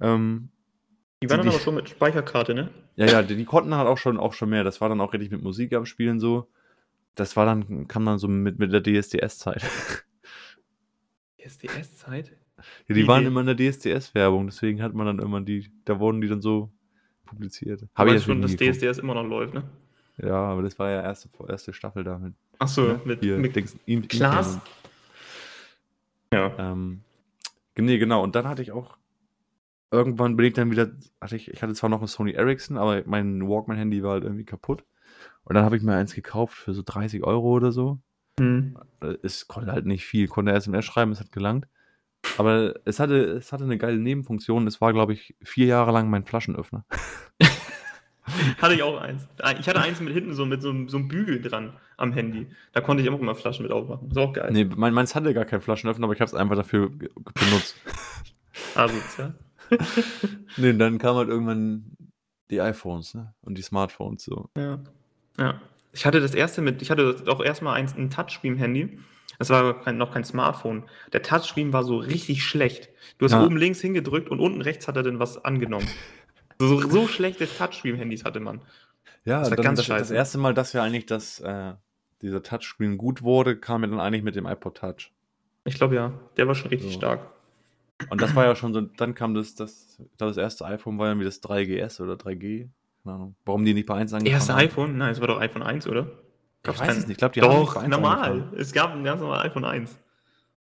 Ähm, 0.00 0.48
Die 1.22 1.30
waren 1.30 1.40
Die- 1.40 1.46
dann 1.46 1.54
aber 1.54 1.62
schon 1.62 1.74
mit 1.76 1.88
Speicherkarte, 1.88 2.52
ne? 2.54 2.68
ja, 2.96 3.06
ja, 3.06 3.22
die, 3.22 3.36
die 3.36 3.44
konnten 3.44 3.74
halt 3.74 3.88
auch 3.88 3.96
schon, 3.98 4.18
auch 4.18 4.32
schon 4.34 4.50
mehr. 4.50 4.64
Das 4.64 4.80
war 4.80 4.88
dann 4.88 5.00
auch 5.00 5.12
richtig 5.12 5.30
mit 5.30 5.42
Musik 5.42 5.72
am 5.72 5.86
Spielen 5.86 6.20
so. 6.20 6.48
Das 7.14 7.36
war 7.36 7.46
dann, 7.46 7.86
kam 7.88 8.04
dann 8.06 8.18
so 8.18 8.26
mit, 8.28 8.58
mit 8.58 8.72
der 8.72 8.82
DSDS-Zeit. 8.82 9.62
SDS-Zeit? 11.38 12.32
Ja, 12.86 12.94
die 12.94 13.02
Wie 13.02 13.08
waren 13.08 13.22
die- 13.22 13.26
immer 13.26 13.40
in 13.40 13.46
der 13.46 13.56
DSDS-Werbung, 13.56 14.46
deswegen 14.46 14.82
hat 14.82 14.94
man 14.94 15.06
dann 15.06 15.18
immer 15.18 15.40
die, 15.40 15.72
da 15.84 15.98
wurden 15.98 16.20
die 16.20 16.28
dann 16.28 16.40
so 16.40 16.70
publiziert. 17.26 17.88
Habe 17.96 18.10
ich 18.10 18.16
jetzt 18.16 18.24
schon, 18.26 18.40
dass 18.40 18.52
nie 18.52 18.56
geguckt. 18.56 18.76
DSDS 18.82 18.98
immer 18.98 19.14
noch 19.14 19.24
läuft, 19.24 19.54
ne? 19.54 19.64
Ja, 20.18 20.34
aber 20.36 20.62
das 20.62 20.78
war 20.78 20.88
ja 20.90 21.02
erste, 21.02 21.28
erste 21.48 21.72
Staffel 21.72 22.04
damit. 22.04 22.34
Achso, 22.60 22.82
ne? 22.82 23.00
mit, 23.04 23.20
Hier, 23.20 23.38
mit 23.38 23.56
Dings, 23.56 23.76
Klaas? 24.08 24.60
Ja. 26.32 26.52
Ähm, 26.56 27.00
nee, 27.76 27.98
genau. 27.98 28.22
Und 28.22 28.36
dann 28.36 28.46
hatte 28.46 28.62
ich 28.62 28.70
auch 28.70 28.96
irgendwann 29.92 30.36
bin 30.36 30.46
ich 30.46 30.54
dann 30.54 30.70
wieder, 30.70 30.90
hatte 31.20 31.36
ich, 31.36 31.48
ich 31.50 31.62
hatte 31.62 31.74
zwar 31.74 31.90
noch 31.90 32.00
ein 32.00 32.06
Sony 32.08 32.32
Ericsson, 32.32 32.76
aber 32.78 33.02
mein 33.06 33.46
Walkman-Handy 33.46 34.02
war 34.02 34.12
halt 34.12 34.24
irgendwie 34.24 34.44
kaputt. 34.44 34.84
Und 35.44 35.54
dann 35.54 35.64
habe 35.64 35.76
ich 35.76 35.82
mir 35.82 35.94
eins 35.94 36.14
gekauft 36.14 36.54
für 36.56 36.72
so 36.74 36.82
30 36.84 37.22
Euro 37.24 37.50
oder 37.52 37.72
so. 37.72 37.98
Hm. 38.40 38.76
Äh, 39.00 39.14
Es 39.22 39.46
konnte 39.48 39.70
halt 39.72 39.86
nicht 39.86 40.04
viel, 40.04 40.26
konnte 40.28 40.52
SMS 40.52 40.84
schreiben, 40.84 41.12
es 41.12 41.20
hat 41.20 41.32
gelangt. 41.32 41.66
Aber 42.38 42.74
es 42.84 43.00
hatte, 43.00 43.16
es 43.16 43.52
hatte 43.52 43.64
eine 43.64 43.78
geile 43.78 43.98
Nebenfunktion. 43.98 44.66
Es 44.68 44.80
war, 44.80 44.92
glaube 44.92 45.12
ich, 45.12 45.34
vier 45.42 45.66
Jahre 45.66 45.90
lang 45.92 46.08
mein 46.08 46.24
Flaschenöffner. 46.24 46.84
Hatte 48.58 48.74
ich 48.74 48.82
auch 48.84 49.00
eins. 49.00 49.26
Ich 49.58 49.68
hatte 49.68 49.80
eins 49.82 50.00
mit 50.00 50.12
hinten 50.14 50.32
so 50.32 50.46
mit 50.46 50.62
so, 50.62 50.70
einem- 50.70 50.88
so 50.88 50.96
einem 50.96 51.08
Bügel 51.08 51.42
dran 51.42 51.72
am 51.96 52.12
Handy. 52.12 52.46
Da 52.72 52.80
konnte 52.80 53.02
ich 53.02 53.10
auch 53.10 53.18
immer 53.18 53.34
Flaschen 53.34 53.64
mit 53.64 53.72
aufmachen. 53.72 54.08
Ist 54.10 54.16
auch 54.16 54.32
geil. 54.32 54.50
Nee, 54.52 54.64
mein, 54.76 54.94
meins 54.94 55.16
hatte 55.16 55.34
gar 55.34 55.44
keinen 55.44 55.60
Flaschenöffner, 55.60 56.04
aber 56.04 56.14
ich 56.14 56.20
habe 56.20 56.28
es 56.28 56.34
einfach 56.34 56.54
dafür 56.54 56.88
benutzt. 56.90 57.74
Asozial. 58.76 59.34
nee, 60.56 60.72
dann 60.72 60.98
kamen 60.98 61.18
halt 61.18 61.28
irgendwann 61.28 61.96
die 62.50 62.60
iPhones, 62.60 63.14
ne? 63.14 63.34
Und 63.42 63.56
die 63.58 63.62
Smartphones 63.62 64.24
so. 64.24 64.48
Ja. 64.56 64.78
ja. 65.38 65.60
Ich 65.92 66.06
hatte 66.06 66.20
das 66.20 66.34
erste 66.34 66.62
mit, 66.62 66.80
ich 66.82 66.90
hatte 66.90 67.22
auch 67.28 67.42
erstmal 67.42 67.74
eins, 67.74 67.94
ein 67.96 68.10
Touchscreen-Handy. 68.10 68.98
Das 69.38 69.50
war 69.50 69.80
kein, 69.82 69.96
noch 69.96 70.12
kein 70.12 70.24
Smartphone. 70.24 70.84
Der 71.12 71.22
Touchscreen 71.22 71.72
war 71.72 71.82
so 71.84 71.96
richtig 71.98 72.44
schlecht. 72.44 72.90
Du 73.18 73.24
hast 73.24 73.32
Ja. 73.32 73.44
oben 73.44 73.56
links 73.56 73.80
hingedrückt 73.80 74.28
und 74.28 74.40
unten 74.40 74.60
rechts 74.60 74.86
hat 74.88 74.96
er 74.96 75.02
dann 75.02 75.18
was 75.18 75.42
angenommen. 75.44 75.88
So, 76.58 76.80
so 76.80 77.08
schlechte 77.08 77.46
Touchscreen-Handys 77.46 78.24
hatte 78.24 78.40
man. 78.40 78.60
Ja, 79.24 79.40
Das 79.40 79.50
war 79.50 79.56
dann, 79.56 79.64
ganz 79.64 79.78
das, 79.80 79.86
das 79.88 79.98
scheiße. 79.98 80.14
erste 80.14 80.38
Mal, 80.38 80.54
dass 80.54 80.72
ja 80.72 80.82
eigentlich 80.82 81.06
das, 81.06 81.40
äh, 81.40 81.72
dieser 82.20 82.42
Touchscreen 82.42 82.98
gut 82.98 83.22
wurde, 83.22 83.56
kam 83.56 83.82
ja 83.82 83.88
dann 83.88 84.00
eigentlich 84.00 84.22
mit 84.22 84.36
dem 84.36 84.46
iPod 84.46 84.76
Touch. 84.78 85.12
Ich 85.64 85.74
glaube 85.74 85.94
ja, 85.96 86.12
der 86.36 86.46
war 86.46 86.54
schon 86.54 86.68
richtig 86.70 86.92
So. 86.92 86.98
stark. 86.98 87.20
Und 88.10 88.20
das 88.20 88.34
war 88.34 88.44
ja 88.44 88.54
schon 88.56 88.72
so, 88.74 88.80
dann 88.82 89.14
kam 89.14 89.34
das, 89.34 89.54
das, 89.54 89.98
ich 90.00 90.16
glaube, 90.18 90.30
das 90.32 90.36
erste 90.36 90.64
iPhone 90.66 90.98
war 90.98 91.08
ja 91.08 91.18
wie 91.18 91.24
das 91.24 91.42
3GS 91.42 92.00
oder 92.00 92.14
3G. 92.14 92.68
Keine 93.04 93.14
Ahnung. 93.16 93.34
Warum 93.44 93.64
die 93.64 93.74
nicht 93.74 93.86
bei 93.86 93.94
1 93.94 94.12
angefangen 94.12 94.34
Erste 94.34 94.52
haben. 94.54 94.60
iPhone? 94.60 94.96
Nein, 94.98 95.12
es 95.12 95.20
war 95.20 95.26
doch 95.28 95.40
iPhone 95.40 95.62
1, 95.62 95.86
oder? 95.88 96.02
Ich 96.02 96.62
Gab's 96.62 96.80
weiß 96.80 96.86
kein- 96.88 96.96
es 96.98 97.02
nicht. 97.06 97.12
Ich 97.12 97.16
glaube, 97.18 97.34
die 97.34 97.42
haben 97.42 97.50
Doch, 97.50 97.76
1 97.76 97.88
normal. 97.90 98.30
angefangen. 98.32 98.54
Es 98.60 98.72
gab 98.72 98.92
ein 98.94 99.02
ganz 99.04 99.20
normales 99.20 99.44
iPhone 99.44 99.64
1. 99.64 99.98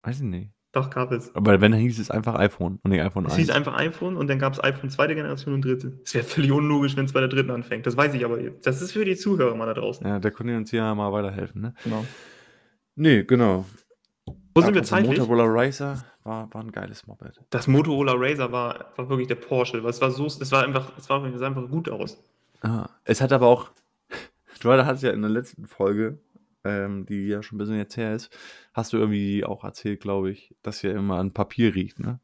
Weiß 0.03 0.17
ich 0.17 0.23
nicht. 0.23 0.51
Doch, 0.73 0.89
gab 0.89 1.11
es. 1.11 1.35
Aber 1.35 1.61
wenn, 1.61 1.73
dann 1.73 1.81
hieß 1.81 1.99
es 1.99 2.13
einfach 2.13 2.37
iPhone 2.37 2.79
und 2.85 2.93
nicht 2.93 3.01
iPhone 3.03 3.25
Es 3.27 3.33
1. 3.33 3.39
hieß 3.41 3.51
einfach 3.51 3.77
iPhone 3.77 4.17
und 4.17 4.29
dann 4.29 4.39
gab 4.39 4.53
es 4.53 4.63
iPhone 4.63 4.89
zweite 4.89 5.17
Generation 5.17 5.53
und 5.55 5.65
dritte. 5.65 5.99
Es 6.05 6.15
wäre 6.15 6.23
völlig 6.23 6.53
unlogisch, 6.53 6.97
wenn 6.97 7.07
es 7.07 7.13
bei 7.13 7.19
der 7.19 7.29
dritten 7.29 7.51
anfängt. 7.51 7.87
Das 7.87 7.97
weiß 7.97 8.15
ich 8.15 8.25
aber 8.25 8.41
jetzt. 8.41 8.65
Das 8.69 8.81
ist 8.81 8.93
für 8.93 9.05
die 9.05 9.17
Zuhörer 9.17 9.57
mal 9.57 9.67
da 9.67 9.75
draußen. 9.75 10.07
ja, 10.07 10.21
der 10.21 10.31
konnte 10.31 10.57
uns 10.57 10.71
hier 10.71 10.95
mal 10.95 11.13
weiterhelfen, 11.13 11.61
ne? 11.63 11.75
Genau. 11.83 12.05
Nee, 12.95 13.25
genau. 13.25 13.67
Wo 14.55 14.61
sind 14.63 14.75
wir 14.75 14.83
zeitlich? 14.83 15.19
Motorola 15.19 15.45
Racer 15.47 16.03
war, 16.25 16.53
war 16.53 16.61
ein 16.63 16.73
geiles 16.73 17.07
Moped. 17.07 17.41
Das 17.51 17.67
Motorola 17.67 18.13
Razer 18.17 18.51
war, 18.53 18.93
war 18.97 19.09
wirklich 19.09 19.29
der 19.29 19.37
Porsche. 19.37 19.79
Es 19.79 20.01
war 20.01 20.11
so, 20.11 20.27
es 20.27 20.51
war 20.53 20.65
einfach, 20.65 20.93
es 20.99 21.09
war, 21.09 21.25
es 21.25 21.41
einfach 21.43 21.69
gut 21.69 21.89
aus. 21.89 22.19
Ah, 22.63 22.89
es 23.05 23.21
hat 23.21 23.33
aber 23.33 23.47
auch, 23.47 23.71
du 24.61 24.71
hattest 24.73 25.03
ja 25.05 25.11
in 25.13 25.23
der 25.23 25.31
letzten 25.31 25.67
Folge, 25.67 26.19
ähm, 26.65 27.07
die 27.07 27.29
ja 27.29 27.43
schon 27.43 27.57
ein 27.57 27.59
bisschen 27.61 27.77
jetzt 27.77 27.97
her 27.97 28.15
ist, 28.15 28.31
hast 28.75 28.93
du 28.93 28.99
irgendwie 28.99 29.45
auch 29.45 29.65
erzählt, 29.65 30.01
glaube 30.01 30.31
ich, 30.31 30.55
dass 30.63 30.83
ja 30.83 30.91
immer 30.93 31.19
an 31.19 31.33
Papier 31.33 31.75
riecht, 31.75 32.01
ne? 32.01 32.19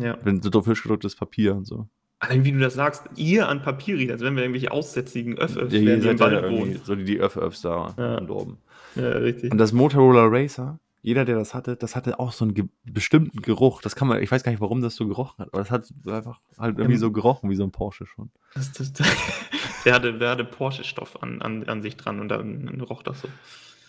Ja. 0.00 0.16
Wenn 0.22 0.40
so 0.40 0.48
drauf 0.50 0.64
gedrucktes 0.64 1.14
Papier 1.16 1.54
und 1.54 1.66
so. 1.66 1.86
Allein 2.20 2.44
wie 2.44 2.52
du 2.52 2.58
das 2.58 2.74
sagst, 2.74 3.04
ihr 3.16 3.48
an 3.48 3.60
Papier 3.62 3.96
riecht, 3.96 4.12
als 4.12 4.22
wenn 4.22 4.34
wir 4.36 4.42
irgendwelche 4.44 4.70
aussätzigen 4.70 5.36
Öff-Öffs 5.38 5.72
Ja, 5.74 5.84
wären, 5.84 6.00
die 6.00 6.08
im 6.08 6.20
Wald 6.20 6.32
irgendwie 6.42 6.60
wohnen. 6.60 6.80
so 6.84 6.94
die, 6.94 7.04
die 7.04 7.18
Öff-Öffs 7.20 7.62
da 7.62 7.94
Ja. 7.98 8.20
oben. 8.28 8.58
Ja, 8.94 9.08
richtig. 9.10 9.50
Und 9.52 9.58
das 9.58 9.72
Motorola 9.72 10.26
Racer, 10.26 10.78
jeder, 11.02 11.24
der 11.24 11.36
das 11.36 11.54
hatte, 11.54 11.76
das 11.76 11.96
hatte 11.96 12.18
auch 12.18 12.32
so 12.32 12.44
einen 12.44 12.54
ge 12.54 12.64
bestimmten 12.84 13.40
Geruch. 13.40 13.80
Das 13.82 13.96
kann 13.96 14.08
man, 14.08 14.22
ich 14.22 14.30
weiß 14.30 14.42
gar 14.42 14.52
nicht, 14.52 14.60
warum 14.60 14.82
das 14.82 14.96
so 14.96 15.06
gerochen 15.06 15.38
hat, 15.38 15.48
aber 15.52 15.62
das 15.62 15.70
hat 15.70 15.92
einfach 16.06 16.40
halt 16.58 16.78
irgendwie 16.78 16.98
so 16.98 17.10
gerochen, 17.10 17.50
wie 17.50 17.56
so 17.56 17.64
ein 17.64 17.72
Porsche 17.72 18.06
schon. 18.06 18.30
Das, 18.54 18.72
das, 18.72 18.92
der 19.84 19.94
hatte, 19.94 20.18
der 20.18 20.30
hatte 20.30 20.44
Porsche-Stoff 20.44 21.22
an, 21.22 21.40
an, 21.42 21.64
an 21.68 21.82
sich 21.82 21.96
dran 21.96 22.20
und 22.20 22.28
dann, 22.28 22.66
dann 22.66 22.80
roch 22.80 23.02
das 23.02 23.22
so. 23.22 23.28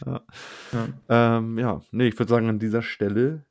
Ja. 0.06 0.22
Ja. 0.72 1.38
Ähm, 1.38 1.60
ja, 1.60 1.82
nee, 1.92 2.08
ich 2.08 2.18
würde 2.18 2.30
sagen, 2.30 2.50
an 2.50 2.60
dieser 2.60 2.82
Stelle 2.82 3.46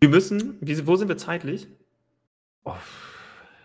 Wir 0.00 0.08
müssen, 0.08 0.56
wie, 0.60 0.86
wo 0.86 0.96
sind 0.96 1.08
wir 1.08 1.16
zeitlich? 1.16 1.68
oh, 2.66 2.74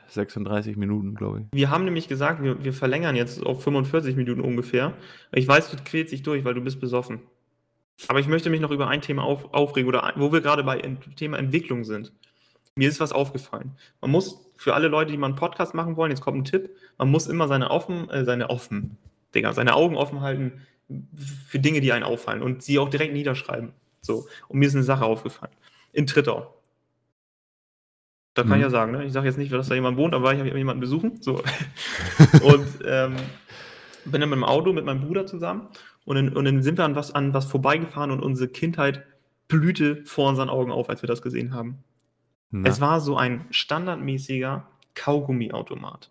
36 0.07 0.77
Minuten, 0.77 1.15
glaube 1.15 1.41
ich. 1.41 1.45
Wir 1.53 1.69
haben 1.69 1.85
nämlich 1.85 2.07
gesagt, 2.07 2.43
wir, 2.43 2.63
wir 2.63 2.73
verlängern 2.73 3.15
jetzt 3.15 3.45
auf 3.45 3.63
45 3.63 4.15
Minuten 4.15 4.41
ungefähr. 4.41 4.93
Ich 5.33 5.47
weiß, 5.47 5.71
du 5.71 5.77
quälst 5.83 6.11
dich 6.11 6.23
durch, 6.23 6.43
weil 6.43 6.53
du 6.53 6.61
bist 6.61 6.79
besoffen. 6.79 7.21
Aber 8.07 8.19
ich 8.19 8.27
möchte 8.27 8.49
mich 8.49 8.61
noch 8.61 8.71
über 8.71 8.87
ein 8.87 9.01
Thema 9.01 9.23
auf, 9.23 9.53
aufregen, 9.53 9.87
oder 9.87 10.03
ein- 10.03 10.13
wo 10.19 10.31
wir 10.31 10.41
gerade 10.41 10.63
bei 10.63 10.79
Ent- 10.79 11.15
Thema 11.17 11.37
Entwicklung 11.37 11.83
sind. 11.83 12.11
Mir 12.75 12.87
ist 12.89 12.99
was 12.99 13.11
aufgefallen. 13.11 13.75
Man 13.99 14.11
muss 14.11 14.49
für 14.55 14.73
alle 14.73 14.87
Leute, 14.87 15.11
die 15.11 15.17
mal 15.17 15.27
einen 15.27 15.35
Podcast 15.35 15.73
machen 15.73 15.97
wollen, 15.97 16.11
jetzt 16.11 16.21
kommt 16.21 16.37
ein 16.37 16.45
Tipp, 16.45 16.75
man 16.97 17.09
muss 17.11 17.27
immer 17.27 17.47
seine 17.47 17.69
offen, 17.69 18.09
äh, 18.09 18.23
seine 18.25 18.49
offen, 18.49 18.97
Digga, 19.35 19.53
seine 19.53 19.75
Augen 19.75 19.97
offen 19.97 20.21
halten 20.21 20.61
für 21.47 21.59
Dinge, 21.59 21.81
die 21.81 21.91
einen 21.93 22.03
auffallen 22.03 22.41
und 22.41 22.63
sie 22.63 22.79
auch 22.79 22.89
direkt 22.89 23.13
niederschreiben. 23.13 23.71
So. 24.01 24.27
Und 24.47 24.59
mir 24.59 24.67
ist 24.67 24.75
eine 24.75 24.83
Sache 24.83 25.05
aufgefallen. 25.05 25.53
In 25.93 26.07
Trittau. 26.07 26.55
Da 28.33 28.43
kann 28.43 28.51
Mhm. 28.51 28.55
ich 28.57 28.61
ja 28.61 28.69
sagen, 28.69 28.91
ne? 28.93 29.05
Ich 29.05 29.13
sage 29.13 29.27
jetzt 29.27 29.37
nicht, 29.37 29.51
dass 29.51 29.67
da 29.67 29.75
jemand 29.75 29.97
wohnt, 29.97 30.13
aber 30.15 30.33
ich 30.33 30.39
habe 30.39 30.57
jemanden 30.57 30.79
besuchen. 30.81 31.21
So. 31.21 31.43
und 32.43 32.67
ähm, 32.85 33.15
bin 34.05 34.21
dann 34.21 34.29
mit 34.29 34.37
dem 34.37 34.43
Auto 34.45 34.71
mit 34.73 34.85
meinem 34.85 35.01
Bruder 35.01 35.25
zusammen 35.25 35.67
und 36.05 36.15
dann, 36.15 36.29
und 36.35 36.45
dann 36.45 36.63
sind 36.63 36.77
wir 36.77 36.85
an 36.85 36.95
was, 36.95 37.11
an 37.13 37.33
was 37.33 37.45
vorbeigefahren 37.45 38.11
und 38.11 38.21
unsere 38.21 38.49
Kindheit 38.49 39.03
blühte 39.47 40.03
vor 40.05 40.29
unseren 40.29 40.49
Augen 40.49 40.71
auf, 40.71 40.89
als 40.89 41.01
wir 41.03 41.07
das 41.07 41.21
gesehen 41.21 41.53
haben. 41.53 41.83
Na, 42.51 42.67
Es 42.69 42.81
war 42.81 42.99
so 43.01 43.17
ein 43.17 43.45
standardmäßiger 43.51 44.65
Kaugummiautomat. 44.95 46.09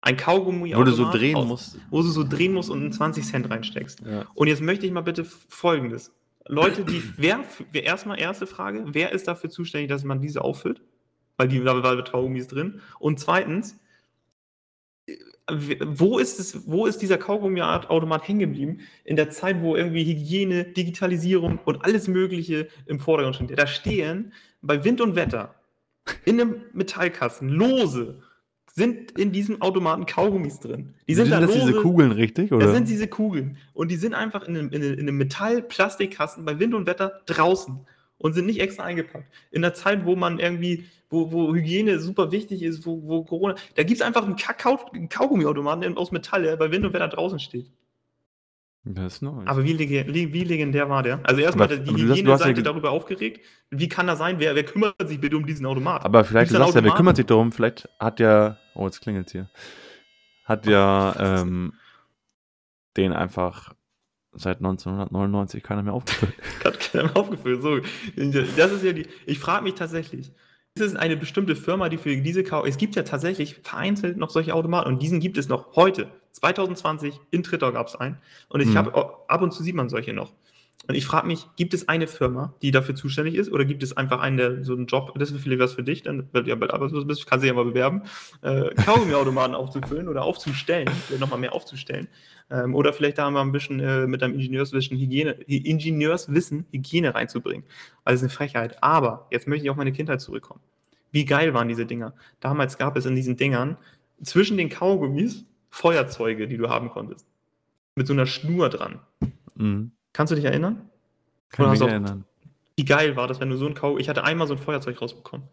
Ein 0.00 0.16
wo 0.18 0.22
Kaugummiautomat, 0.22 0.88
du 0.88 0.92
so 0.92 1.10
drehen 1.10 1.36
aus- 1.36 1.46
musst. 1.48 1.78
wo 1.90 2.02
du 2.02 2.08
so 2.08 2.24
drehen 2.24 2.52
musst 2.52 2.70
und 2.70 2.80
einen 2.80 2.92
20 2.92 3.24
Cent 3.24 3.50
reinsteckst. 3.50 4.00
Ja. 4.06 4.26
Und 4.34 4.48
jetzt 4.48 4.60
möchte 4.62 4.86
ich 4.86 4.92
mal 4.92 5.00
bitte 5.00 5.24
Folgendes. 5.24 6.12
Leute, 6.46 6.84
die, 6.84 7.02
wer, 7.16 7.40
wer 7.72 7.84
erstmal 7.84 8.18
erste 8.20 8.46
Frage, 8.46 8.84
wer 8.88 9.12
ist 9.12 9.26
dafür 9.28 9.48
zuständig, 9.50 9.88
dass 9.88 10.04
man 10.04 10.20
diese 10.20 10.42
auffüllt? 10.42 10.82
Weil 11.36 11.48
die 11.48 11.64
weil 11.64 12.02
Kaugummi 12.04 12.38
ist 12.38 12.52
drin. 12.52 12.80
Und 12.98 13.18
zweitens, 13.18 13.78
wo 15.50 16.18
ist, 16.18 16.40
es, 16.40 16.66
wo 16.66 16.86
ist 16.86 17.02
dieser 17.02 17.18
Kaugummiautomat 17.18 18.26
hängen 18.26 18.40
geblieben 18.40 18.80
in 19.04 19.16
der 19.16 19.30
Zeit, 19.30 19.60
wo 19.60 19.76
irgendwie 19.76 20.04
Hygiene, 20.04 20.64
Digitalisierung 20.64 21.58
und 21.64 21.84
alles 21.84 22.08
Mögliche 22.08 22.68
im 22.86 22.98
Vordergrund 22.98 23.36
steht? 23.36 23.58
Da 23.58 23.66
stehen 23.66 24.32
bei 24.62 24.84
Wind 24.84 25.00
und 25.00 25.16
Wetter 25.16 25.54
in 26.24 26.40
einem 26.40 26.62
Metallkasten 26.72 27.48
lose 27.48 28.22
sind 28.74 29.12
in 29.12 29.30
diesem 29.30 29.62
Automaten 29.62 30.04
Kaugummis 30.04 30.58
drin. 30.58 30.94
Die 31.06 31.14
sind, 31.14 31.30
da 31.30 31.40
das 31.40 31.54
lose. 31.54 31.66
diese 31.66 31.80
Kugeln 31.80 32.10
richtig? 32.10 32.52
Oder? 32.52 32.66
Das 32.66 32.74
sind 32.74 32.88
diese 32.88 33.06
Kugeln. 33.06 33.56
Und 33.72 33.90
die 33.90 33.96
sind 33.96 34.14
einfach 34.14 34.48
in 34.48 34.56
einem, 34.56 34.70
in 34.70 34.82
einem 34.82 35.16
Metall-Plastikkasten 35.16 36.44
bei 36.44 36.58
Wind 36.58 36.74
und 36.74 36.86
Wetter 36.86 37.20
draußen 37.26 37.86
und 38.24 38.32
sind 38.32 38.46
nicht 38.46 38.58
extra 38.60 38.84
eingepackt. 38.84 39.30
In 39.50 39.60
der 39.60 39.74
Zeit, 39.74 40.06
wo 40.06 40.16
man 40.16 40.38
irgendwie, 40.38 40.86
wo, 41.10 41.30
wo 41.30 41.54
Hygiene 41.54 41.98
super 41.98 42.32
wichtig 42.32 42.62
ist, 42.62 42.86
wo, 42.86 43.02
wo 43.06 43.22
Corona. 43.22 43.54
Da 43.74 43.82
gibt 43.82 44.00
es 44.00 44.06
einfach 44.06 44.24
einen, 44.24 44.36
Kakao, 44.36 44.80
einen 44.94 45.10
Kaugummiautomaten 45.10 45.94
aus 45.98 46.10
Metall, 46.10 46.44
der 46.44 46.56
bei 46.56 46.70
Wind 46.70 46.86
und 46.86 46.94
Wetter 46.94 47.08
draußen 47.08 47.38
steht. 47.38 47.66
das 48.84 49.16
ist 49.16 49.22
nice. 49.22 49.46
Aber 49.46 49.62
wie, 49.64 49.74
lege- 49.74 50.06
wie, 50.08 50.42
legendär 50.44 50.88
war 50.88 51.02
der? 51.02 51.20
Also 51.22 51.42
erstmal 51.42 51.66
Aber- 51.66 51.76
die 51.76 51.90
aber 51.90 51.98
ja 52.00 52.06
Hygieneseite 52.14 52.54
ge- 52.54 52.62
darüber 52.62 52.92
aufgeregt. 52.92 53.44
Wie 53.70 53.88
kann 53.90 54.06
das 54.06 54.18
sein? 54.18 54.36
Wer, 54.38 54.54
wer 54.54 54.64
kümmert 54.64 54.94
sich 55.06 55.20
bitte 55.20 55.36
um 55.36 55.44
diesen 55.44 55.66
Automat? 55.66 56.02
Aber 56.06 56.24
vielleicht, 56.24 56.50
du 56.50 56.56
sagst 56.56 56.74
ja, 56.74 56.82
wer 56.82 56.92
kümmert 56.92 57.16
sich 57.16 57.26
darum? 57.26 57.52
Vielleicht 57.52 57.90
hat 58.00 58.20
ja, 58.20 58.56
oh, 58.74 58.86
jetzt 58.86 59.02
klingelt 59.02 59.30
hier. 59.32 59.50
Hat 60.46 60.64
ja 60.66 61.14
ähm, 61.42 61.74
den 62.96 63.12
einfach 63.12 63.74
seit 64.36 64.58
1999 64.58 65.62
keiner 65.62 65.82
mehr 65.82 65.92
aufgefüllt. 65.94 66.34
Hat 66.64 66.78
keiner 66.92 67.16
aufgefüllt. 67.16 67.62
So, 67.62 67.78
das 68.56 68.72
ist 68.72 68.84
ja 68.84 68.92
die. 68.92 69.06
Ich 69.26 69.38
frage 69.38 69.64
mich 69.64 69.74
tatsächlich, 69.74 70.32
ist 70.76 70.82
es 70.84 70.96
eine 70.96 71.16
bestimmte 71.16 71.54
Firma, 71.56 71.88
die 71.88 71.98
für 71.98 72.16
diese 72.16 72.42
Kau. 72.42 72.64
Es 72.64 72.76
gibt 72.76 72.96
ja 72.96 73.02
tatsächlich 73.04 73.56
vereinzelt 73.62 74.16
noch 74.16 74.30
solche 74.30 74.54
Automaten 74.54 74.88
und 74.88 75.02
diesen 75.02 75.20
gibt 75.20 75.38
es 75.38 75.48
noch 75.48 75.76
heute. 75.76 76.10
2020 76.32 77.20
in 77.30 77.44
Tritter 77.44 77.70
gab 77.70 77.86
es 77.86 77.94
einen. 77.94 78.18
Und 78.48 78.60
ich 78.60 78.68
Mhm. 78.70 78.76
habe 78.78 79.14
ab 79.28 79.40
und 79.42 79.52
zu 79.52 79.62
sieht 79.62 79.76
man 79.76 79.88
solche 79.88 80.12
noch. 80.12 80.32
Und 80.86 80.94
ich 80.94 81.06
frage 81.06 81.26
mich, 81.26 81.46
gibt 81.56 81.72
es 81.72 81.88
eine 81.88 82.06
Firma, 82.06 82.54
die 82.60 82.70
dafür 82.70 82.94
zuständig 82.94 83.36
ist, 83.36 83.50
oder 83.50 83.64
gibt 83.64 83.82
es 83.82 83.96
einfach 83.96 84.20
einen, 84.20 84.36
der 84.36 84.64
so 84.64 84.74
einen 84.74 84.86
Job, 84.86 85.14
das 85.18 85.30
ist 85.30 85.42
vielleicht 85.42 85.60
was 85.60 85.72
für 85.72 85.82
dich, 85.82 86.02
dann, 86.02 86.28
weil 86.32 86.42
du 86.42 86.50
ja 86.50 86.56
bald 86.56 86.74
arbeitslos 86.74 87.06
bist, 87.06 87.26
kannst 87.26 87.42
du 87.42 87.48
ja 87.48 87.54
mal 87.54 87.64
bewerben, 87.64 88.02
äh, 88.42 88.74
Kaugummiautomaten 88.74 89.54
aufzufüllen 89.54 90.08
oder 90.08 90.22
aufzustellen, 90.24 90.90
nochmal 91.18 91.38
mehr 91.38 91.54
aufzustellen. 91.54 92.08
Ähm, 92.50 92.74
oder 92.74 92.92
vielleicht 92.92 93.16
da 93.16 93.30
mal 93.30 93.40
ein 93.40 93.52
bisschen 93.52 93.80
äh, 93.80 94.06
mit 94.06 94.20
deinem 94.20 94.34
Ingenieurswissen 94.34 94.98
Hygiene, 94.98 95.32
Ingenieurswissen 95.46 96.66
Hygiene 96.70 97.14
reinzubringen. 97.14 97.64
Also 98.04 98.16
ist 98.16 98.22
eine 98.30 98.36
Frechheit. 98.36 98.82
Aber 98.82 99.26
jetzt 99.30 99.48
möchte 99.48 99.64
ich 99.64 99.70
auf 99.70 99.76
meine 99.76 99.92
Kindheit 99.92 100.20
zurückkommen. 100.20 100.60
Wie 101.10 101.24
geil 101.24 101.54
waren 101.54 101.68
diese 101.68 101.86
Dinger? 101.86 102.12
Damals 102.40 102.76
gab 102.76 102.96
es 102.96 103.06
in 103.06 103.16
diesen 103.16 103.36
Dingern 103.36 103.78
zwischen 104.22 104.58
den 104.58 104.68
Kaugummis 104.68 105.46
Feuerzeuge, 105.70 106.46
die 106.46 106.58
du 106.58 106.68
haben 106.68 106.90
konntest. 106.90 107.26
Mit 107.94 108.06
so 108.06 108.12
einer 108.12 108.26
Schnur 108.26 108.68
dran. 108.68 109.00
Mhm. 109.54 109.92
Kannst 110.14 110.30
du 110.30 110.36
dich 110.36 110.46
erinnern? 110.46 110.88
Kann 111.50 111.70
mich 111.70 111.80
erinnern. 111.82 112.24
Wie 112.76 112.84
geil 112.86 113.14
war 113.16 113.28
das, 113.28 113.38
wenn 113.40 113.50
du 113.50 113.56
so 113.58 113.66
ein 113.66 113.74
Kaugummi. 113.74 114.00
Ich 114.00 114.08
hatte 114.08 114.24
einmal 114.24 114.46
so 114.46 114.54
ein 114.54 114.58
Feuerzeug 114.58 115.00
rausbekommen. 115.02 115.46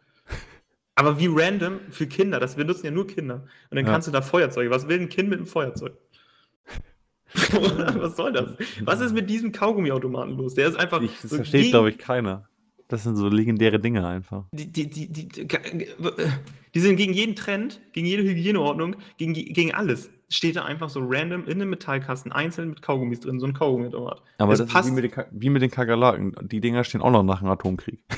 Aber 0.96 1.20
wie 1.20 1.28
random 1.30 1.80
für 1.90 2.08
Kinder, 2.08 2.40
das 2.40 2.58
wir 2.58 2.64
nutzen 2.66 2.86
ja 2.86 2.92
nur 2.92 3.06
Kinder. 3.08 3.36
Und 3.70 3.76
dann 3.76 3.86
Ja. 3.86 3.92
kannst 3.92 4.08
du 4.08 4.12
da 4.12 4.22
Feuerzeuge. 4.22 4.70
Was 4.70 4.88
will 4.88 5.00
ein 5.02 5.10
Kind 5.10 5.30
mit 5.30 5.40
einem 5.40 5.48
Feuerzeug? 5.48 5.94
Was 7.54 8.16
soll 8.18 8.34
das? 8.34 8.56
Was 8.82 9.00
ist 9.02 9.14
mit 9.14 9.30
diesem 9.30 9.52
Kaugummiautomaten 9.52 10.36
los? 10.38 10.54
Der 10.56 10.68
ist 10.68 10.76
einfach. 10.80 11.02
Ich, 11.02 11.12
das 11.22 11.30
so 11.32 11.36
versteht, 11.38 11.62
gegen- 11.62 11.72
glaube 11.72 11.90
ich, 11.90 11.98
keiner. 11.98 12.48
Das 12.88 13.04
sind 13.04 13.16
so 13.16 13.30
legendäre 13.30 13.80
Dinge 13.80 14.06
einfach. 14.06 14.44
Die, 14.52 14.70
die, 14.70 14.90
die, 14.90 15.08
die, 15.08 15.28
die, 15.30 15.48
die 16.76 16.80
sind 16.82 16.98
gegen 16.98 17.14
jeden 17.14 17.38
Trend, 17.38 17.80
gegen 17.94 18.06
jede 18.06 18.24
Hygieneordnung, 18.24 18.98
gegen, 19.18 19.34
gegen 19.34 19.74
alles. 19.74 20.10
Steht 20.34 20.56
da 20.56 20.64
einfach 20.64 20.90
so 20.90 21.02
random 21.04 21.44
in 21.46 21.54
einem 21.62 21.70
Metallkasten, 21.70 22.32
einzeln 22.32 22.70
mit 22.70 22.82
Kaugummis 22.82 23.20
drin, 23.20 23.40
so 23.40 23.46
ein 23.46 23.54
Kaugummiautomat. 23.54 24.22
Aber 24.38 24.54
Es 24.54 24.60
das 24.60 24.70
passt- 24.72 24.88
ist 24.90 24.96
wie 24.96 25.02
mit, 25.02 25.16
den, 25.16 25.24
wie 25.32 25.50
mit 25.50 25.62
den 25.62 25.70
Kakerlaken. 25.72 26.36
Die 26.44 26.62
Dinger 26.62 26.84
stehen 26.86 27.02
auch 27.02 27.12
noch 27.12 27.24
nach 27.24 27.40
dem 27.40 27.50
Atomkrieg. 27.50 28.04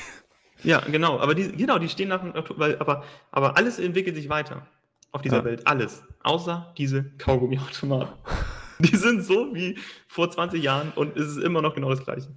Ja, 0.62 0.80
genau. 0.80 1.18
Aber 1.20 1.34
die, 1.34 1.52
genau, 1.52 1.78
die 1.78 1.90
stehen 1.90 2.08
nach 2.08 2.22
dem 2.22 2.32
weil, 2.56 2.78
aber, 2.78 3.04
aber 3.32 3.58
alles 3.58 3.78
entwickelt 3.78 4.16
sich 4.16 4.30
weiter 4.30 4.66
auf 5.12 5.20
dieser 5.20 5.38
Ja. 5.38 5.44
Welt. 5.44 5.66
Alles. 5.66 6.02
Außer 6.22 6.72
diese 6.78 7.04
Kaugummiautomaten. 7.18 8.08
die 8.78 8.96
sind 8.96 9.22
so 9.22 9.54
wie 9.54 9.76
vor 10.06 10.30
20 10.30 10.62
Jahren 10.62 10.92
und 10.96 11.18
es 11.18 11.26
ist 11.26 11.36
immer 11.36 11.60
noch 11.60 11.74
genau 11.74 11.90
das 11.90 12.02
gleiche. 12.02 12.28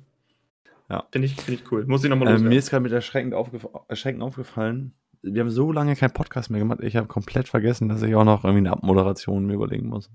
Ja. 0.90 1.06
Finde 1.10 1.28
ich, 1.28 1.36
finde 1.36 1.62
ich 1.62 1.72
cool. 1.72 1.86
Muss 1.86 2.04
ich 2.04 2.10
nochmal 2.10 2.28
loswerden. 2.28 2.50
mir 2.50 2.58
ist 2.60 2.70
gerade 2.70 2.84
mit 2.84 2.92
erschreckend, 2.92 3.34
aufgef 3.34 3.66
erschreckend 3.88 4.22
aufgefallen, 4.22 4.94
wir 5.22 5.42
haben 5.42 5.50
so 5.52 5.72
lange 5.72 5.96
keinen 5.96 6.14
Podcast 6.14 6.50
mehr 6.50 6.60
gemacht, 6.60 6.80
ich 6.82 6.96
habe 6.96 7.08
komplett 7.08 7.48
vergessen, 7.48 7.90
dass 7.90 8.02
ich 8.02 8.16
auch 8.16 8.24
noch 8.24 8.44
irgendwie 8.44 8.68
eine 8.68 8.72
Abmoderation 8.72 9.46
mir 9.46 9.54
überlegen 9.54 9.88
muss. 9.88 10.10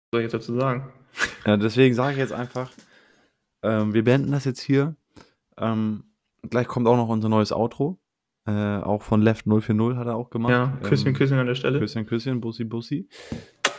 Was 0.00 0.10
soll 0.12 0.20
ich 0.20 0.24
jetzt 0.24 0.34
dazu 0.34 0.54
sagen? 0.58 0.92
Ja, 1.46 1.56
deswegen 1.56 1.94
sage 1.94 2.12
ich 2.12 2.18
jetzt 2.18 2.32
einfach, 2.34 2.70
ähm, 3.62 3.94
wir 3.94 4.04
beenden 4.04 4.30
das 4.30 4.44
jetzt 4.44 4.60
hier. 4.60 4.94
Ähm, 5.56 6.04
gleich 6.48 6.68
kommt 6.68 6.86
auch 6.86 6.96
noch 6.96 7.08
unser 7.08 7.28
neues 7.30 7.50
Outro. 7.50 7.98
Äh, 8.46 8.78
auch 8.78 9.02
von 9.02 9.22
Left 9.22 9.46
040 9.46 9.96
hat 9.96 10.06
er 10.06 10.16
auch 10.16 10.30
gemacht. 10.30 10.50
Ja, 10.52 10.78
Küsschen, 10.82 11.08
Ähm, 11.08 11.14
Küsschen 11.14 11.38
an 11.38 11.46
der 11.46 11.54
Stelle. 11.54 11.78
Küsschen, 11.78 12.06
Küsschen, 12.06 12.40
Bussi, 12.40 12.64
Bussi. 12.64 13.08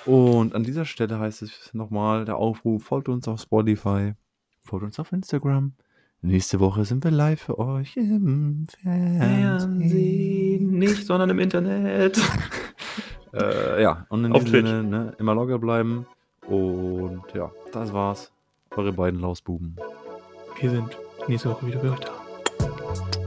Und 0.05 0.55
an 0.55 0.63
dieser 0.63 0.85
Stelle 0.85 1.19
heißt 1.19 1.43
es 1.43 1.73
nochmal 1.73 2.25
der 2.25 2.37
Aufruf, 2.37 2.83
folgt 2.83 3.09
uns 3.09 3.27
auf 3.27 3.41
Spotify, 3.41 4.13
folgt 4.63 4.85
uns 4.85 4.99
auf 4.99 5.11
Instagram. 5.11 5.73
Nächste 6.21 6.59
Woche 6.59 6.83
sind 6.83 7.05
wir 7.05 7.11
live 7.11 7.41
für 7.41 7.59
euch 7.59 7.95
im 7.95 8.67
Fernsehen. 8.81 9.19
Fernsehen, 9.19 10.71
nicht, 10.71 11.05
sondern 11.05 11.29
im 11.29 11.39
Internet. 11.39 12.19
Äh, 13.31 13.83
ja, 13.83 14.07
und 14.09 14.25
in 14.25 14.31
Auf 14.31 14.43
diesem 14.43 14.61
Twitch. 14.61 14.71
Sinne, 14.71 14.83
ne, 14.89 15.15
immer 15.19 15.35
locker 15.35 15.59
bleiben. 15.59 16.07
Und 16.47 17.21
ja, 17.35 17.51
das 17.71 17.93
war's. 17.93 18.31
Eure 18.75 18.91
beiden 18.91 19.19
Lausbuben. 19.19 19.75
Wir 20.59 20.71
sind 20.71 20.97
nächste 21.27 21.51
Woche 21.51 21.67
wieder 21.67 21.79
für 21.79 21.91
euch 21.91 21.99
da. 21.99 23.18